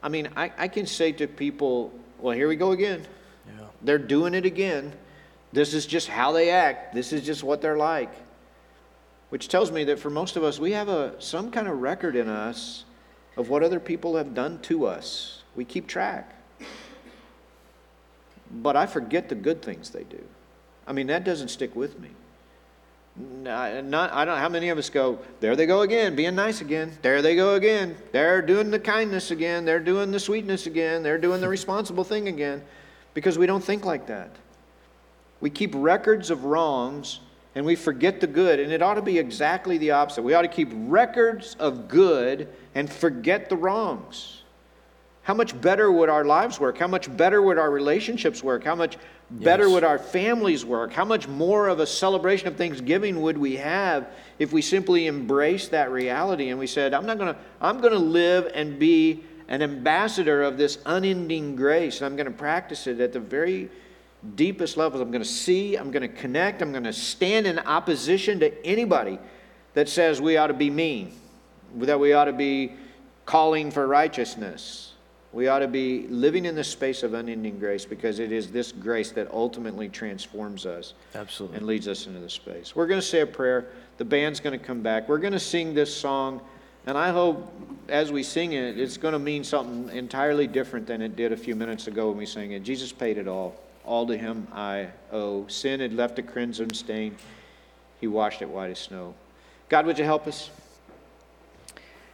I 0.00 0.08
mean, 0.08 0.28
I, 0.36 0.52
I 0.56 0.68
can 0.68 0.86
say 0.86 1.10
to 1.12 1.26
people, 1.26 1.92
well, 2.20 2.36
here 2.36 2.46
we 2.46 2.54
go 2.54 2.70
again. 2.70 3.04
Yeah. 3.48 3.64
They're 3.82 3.98
doing 3.98 4.34
it 4.34 4.46
again. 4.46 4.92
This 5.52 5.74
is 5.74 5.86
just 5.86 6.06
how 6.06 6.30
they 6.30 6.50
act. 6.50 6.94
This 6.94 7.12
is 7.12 7.26
just 7.26 7.42
what 7.42 7.60
they're 7.60 7.76
like. 7.76 8.12
Which 9.30 9.48
tells 9.48 9.72
me 9.72 9.82
that 9.84 9.98
for 9.98 10.08
most 10.08 10.36
of 10.36 10.44
us, 10.44 10.60
we 10.60 10.70
have 10.72 10.88
a, 10.88 11.20
some 11.20 11.50
kind 11.50 11.66
of 11.66 11.80
record 11.80 12.14
in 12.14 12.28
us 12.28 12.84
of 13.36 13.48
what 13.48 13.64
other 13.64 13.80
people 13.80 14.16
have 14.16 14.34
done 14.34 14.60
to 14.62 14.86
us. 14.86 15.42
We 15.56 15.64
keep 15.64 15.88
track. 15.88 16.32
But 18.52 18.76
I 18.76 18.86
forget 18.86 19.28
the 19.28 19.34
good 19.34 19.62
things 19.62 19.90
they 19.90 20.04
do. 20.04 20.22
I 20.86 20.92
mean, 20.92 21.08
that 21.08 21.24
doesn't 21.24 21.48
stick 21.48 21.74
with 21.74 21.98
me. 21.98 22.10
Not, 23.18 24.12
I 24.12 24.24
don't. 24.24 24.38
How 24.38 24.48
many 24.48 24.68
of 24.68 24.78
us 24.78 24.90
go? 24.90 25.18
There 25.40 25.56
they 25.56 25.66
go 25.66 25.80
again, 25.80 26.14
being 26.14 26.34
nice 26.34 26.60
again. 26.60 26.96
There 27.02 27.20
they 27.22 27.34
go 27.34 27.54
again. 27.54 27.96
They're 28.12 28.42
doing 28.42 28.70
the 28.70 28.78
kindness 28.78 29.30
again. 29.30 29.64
They're 29.64 29.80
doing 29.80 30.10
the 30.12 30.20
sweetness 30.20 30.66
again. 30.66 31.02
They're 31.02 31.18
doing 31.18 31.40
the 31.40 31.48
responsible 31.48 32.04
thing 32.04 32.28
again, 32.28 32.62
because 33.14 33.38
we 33.38 33.46
don't 33.46 33.64
think 33.64 33.84
like 33.84 34.06
that. 34.06 34.30
We 35.40 35.50
keep 35.50 35.72
records 35.74 36.30
of 36.30 36.44
wrongs 36.44 37.20
and 37.54 37.64
we 37.64 37.74
forget 37.74 38.20
the 38.20 38.26
good, 38.26 38.60
and 38.60 38.70
it 38.72 38.82
ought 38.82 38.94
to 38.94 39.02
be 39.02 39.18
exactly 39.18 39.78
the 39.78 39.90
opposite. 39.92 40.22
We 40.22 40.34
ought 40.34 40.42
to 40.42 40.48
keep 40.48 40.68
records 40.72 41.56
of 41.58 41.88
good 41.88 42.48
and 42.74 42.92
forget 42.92 43.48
the 43.48 43.56
wrongs. 43.56 44.37
How 45.28 45.34
much 45.34 45.60
better 45.60 45.92
would 45.92 46.08
our 46.08 46.24
lives 46.24 46.58
work? 46.58 46.78
How 46.78 46.86
much 46.86 47.14
better 47.14 47.42
would 47.42 47.58
our 47.58 47.70
relationships 47.70 48.42
work? 48.42 48.64
How 48.64 48.74
much 48.74 48.96
better 49.30 49.64
Yes. 49.64 49.72
would 49.74 49.84
our 49.84 49.98
families 49.98 50.64
work? 50.64 50.90
How 50.90 51.04
much 51.04 51.28
more 51.28 51.68
of 51.68 51.80
a 51.80 51.86
celebration 51.86 52.48
of 52.48 52.56
Thanksgiving 52.56 53.20
would 53.20 53.36
we 53.36 53.56
have 53.56 54.08
if 54.38 54.54
we 54.54 54.62
simply 54.62 55.06
embraced 55.06 55.70
that 55.72 55.92
reality 55.92 56.48
and 56.48 56.58
we 56.58 56.66
said, 56.66 56.94
I'm 56.94 57.04
not 57.04 57.18
going 57.18 57.34
to 57.34 57.40
I'm 57.60 57.78
going 57.82 57.92
to 57.92 57.98
live 57.98 58.50
and 58.54 58.78
be 58.78 59.22
an 59.48 59.60
ambassador 59.60 60.42
of 60.42 60.56
this 60.56 60.78
unending 60.86 61.56
grace 61.56 61.98
and 61.98 62.06
I'm 62.06 62.16
going 62.16 62.24
to 62.24 62.32
practice 62.32 62.86
it 62.86 62.98
at 62.98 63.12
the 63.12 63.20
very 63.20 63.68
deepest 64.34 64.78
levels. 64.78 65.02
I'm 65.02 65.10
going 65.10 65.22
to 65.22 65.28
see, 65.28 65.76
I'm 65.76 65.90
going 65.90 66.08
to 66.10 66.16
connect, 66.16 66.62
I'm 66.62 66.72
going 66.72 66.84
to 66.84 66.92
stand 66.94 67.46
in 67.46 67.58
opposition 67.58 68.40
to 68.40 68.66
anybody 68.66 69.18
that 69.74 69.90
says 69.90 70.22
we 70.22 70.38
ought 70.38 70.46
to 70.46 70.54
be 70.54 70.70
mean, 70.70 71.12
that 71.80 72.00
we 72.00 72.14
ought 72.14 72.24
to 72.24 72.32
be 72.32 72.72
calling 73.26 73.70
for 73.70 73.86
righteousness. 73.86 74.94
We 75.32 75.48
ought 75.48 75.58
to 75.58 75.68
be 75.68 76.06
living 76.08 76.46
in 76.46 76.54
the 76.54 76.64
space 76.64 77.02
of 77.02 77.12
unending 77.12 77.58
grace 77.58 77.84
because 77.84 78.18
it 78.18 78.32
is 78.32 78.50
this 78.50 78.72
grace 78.72 79.10
that 79.12 79.30
ultimately 79.30 79.88
transforms 79.88 80.64
us 80.64 80.94
Absolutely. 81.14 81.58
and 81.58 81.66
leads 81.66 81.86
us 81.86 82.06
into 82.06 82.18
the 82.18 82.30
space. 82.30 82.74
We're 82.74 82.86
going 82.86 83.00
to 83.00 83.06
say 83.06 83.20
a 83.20 83.26
prayer. 83.26 83.66
The 83.98 84.06
band's 84.06 84.40
going 84.40 84.58
to 84.58 84.64
come 84.64 84.80
back. 84.80 85.06
We're 85.08 85.18
going 85.18 85.34
to 85.34 85.38
sing 85.40 85.74
this 85.74 85.94
song, 85.94 86.40
and 86.86 86.96
I 86.96 87.10
hope 87.10 87.52
as 87.88 88.10
we 88.10 88.22
sing 88.22 88.52
it, 88.52 88.78
it's 88.78 88.96
going 88.96 89.12
to 89.12 89.18
mean 89.18 89.44
something 89.44 89.94
entirely 89.94 90.46
different 90.46 90.86
than 90.86 91.02
it 91.02 91.14
did 91.14 91.32
a 91.32 91.36
few 91.36 91.54
minutes 91.54 91.88
ago 91.88 92.08
when 92.08 92.16
we 92.16 92.26
sang 92.26 92.52
it. 92.52 92.60
Jesus 92.60 92.90
paid 92.90 93.18
it 93.18 93.28
all. 93.28 93.54
All 93.84 94.06
to 94.06 94.16
him 94.16 94.48
I 94.52 94.88
owe. 95.12 95.46
Sin 95.48 95.80
had 95.80 95.92
left 95.92 96.18
a 96.18 96.22
crimson 96.22 96.72
stain. 96.72 97.16
He 98.00 98.06
washed 98.06 98.40
it 98.40 98.48
white 98.48 98.70
as 98.70 98.78
snow. 98.78 99.14
God, 99.68 99.84
would 99.84 99.98
you 99.98 100.04
help 100.04 100.26
us? 100.26 100.50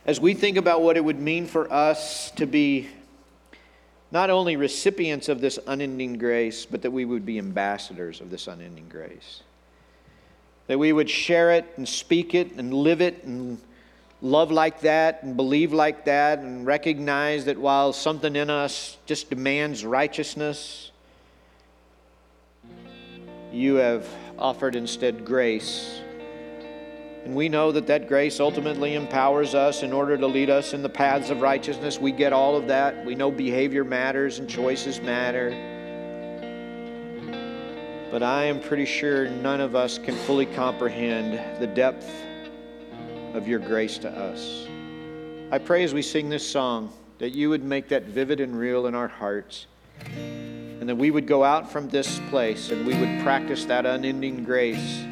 As 0.05 0.21
we 0.21 0.35
think 0.35 0.57
about 0.57 0.83
what 0.83 0.97
it 0.97 1.05
would 1.05 1.21
mean 1.21 1.47
for 1.47 1.73
us 1.73 2.31
to 2.33 2.47
be 2.47 2.89
not 4.15 4.31
only 4.31 4.55
recipients 4.55 5.29
of 5.29 5.41
this 5.41 5.59
unending 5.67 6.17
grace, 6.17 6.65
but 6.65 6.83
that 6.83 6.93
we 6.93 7.05
would 7.05 7.27
be 7.27 7.37
ambassadors 7.37 8.21
of 8.21 8.31
this 8.31 8.47
unending 8.47 8.89
grace. 8.89 9.43
That 10.69 10.79
we 10.79 10.93
would 10.93 11.11
share 11.11 11.51
it 11.51 11.67
and 11.77 11.87
speak 11.87 12.33
it 12.33 12.53
and 12.53 12.73
live 12.73 13.01
it 13.01 13.25
and 13.25 13.61
love 14.23 14.53
like 14.53 14.83
that 14.83 15.25
and 15.25 15.37
believe 15.37 15.73
like 15.73 16.05
that 16.05 16.39
and 16.39 16.65
recognize 16.65 17.47
that 17.47 17.59
while 17.59 17.93
something 17.93 18.37
in 18.37 18.51
us 18.51 18.97
just 19.05 19.31
demands 19.31 19.85
righteousness, 19.85 20.93
you 23.53 23.75
have 23.75 24.07
offered 24.39 24.77
instead 24.77 25.25
grace. 25.25 26.01
And 27.25 27.35
we 27.35 27.49
know 27.49 27.73
that 27.73 27.87
that 27.87 28.07
grace 28.07 28.39
ultimately 28.39 28.95
empowers 28.95 29.55
us 29.55 29.83
in 29.83 29.95
order 29.95 30.19
to 30.19 30.27
lead 30.27 30.51
us 30.51 30.75
in 30.75 30.83
the 30.83 30.91
paths 30.91 31.31
of 31.31 31.41
righteousness. 31.41 31.99
We 31.99 32.13
get 32.13 32.35
all 32.35 32.55
of 32.55 32.67
that. 32.67 33.03
We 33.07 33.15
know 33.15 33.31
behavior 33.31 33.83
matters 33.83 34.39
and 34.41 34.49
choices 34.49 35.01
matter. 35.01 35.49
But 38.11 38.23
I 38.23 38.45
am 38.45 38.61
pretty 38.61 38.85
sure 38.85 39.31
none 39.31 39.63
of 39.63 39.75
us 39.75 39.97
can 39.97 40.15
fully 40.15 40.45
comprehend 40.45 41.61
the 41.61 41.67
depth 41.67 42.13
of 43.33 43.49
your 43.49 43.59
grace 43.59 43.97
to 43.99 44.11
us. 44.11 44.67
I 45.51 45.57
pray 45.59 45.83
as 45.83 45.95
we 45.95 46.03
sing 46.03 46.29
this 46.29 46.47
song 46.47 46.93
that 47.19 47.31
you 47.31 47.49
would 47.49 47.65
make 47.65 47.89
that 47.89 48.05
vivid 48.05 48.41
and 48.41 48.59
real 48.59 48.87
in 48.87 48.95
our 48.95 49.09
hearts. 49.09 49.67
And 50.15 50.87
that 50.87 50.97
we 50.97 51.11
would 51.11 51.27
go 51.27 51.43
out 51.43 51.73
from 51.73 51.89
this 51.89 52.21
place 52.29 52.71
and 52.71 52.87
we 52.87 52.95
would 52.95 53.23
practice 53.23 53.65
that 53.65 53.87
unending 53.87 54.45
grace 54.45 55.07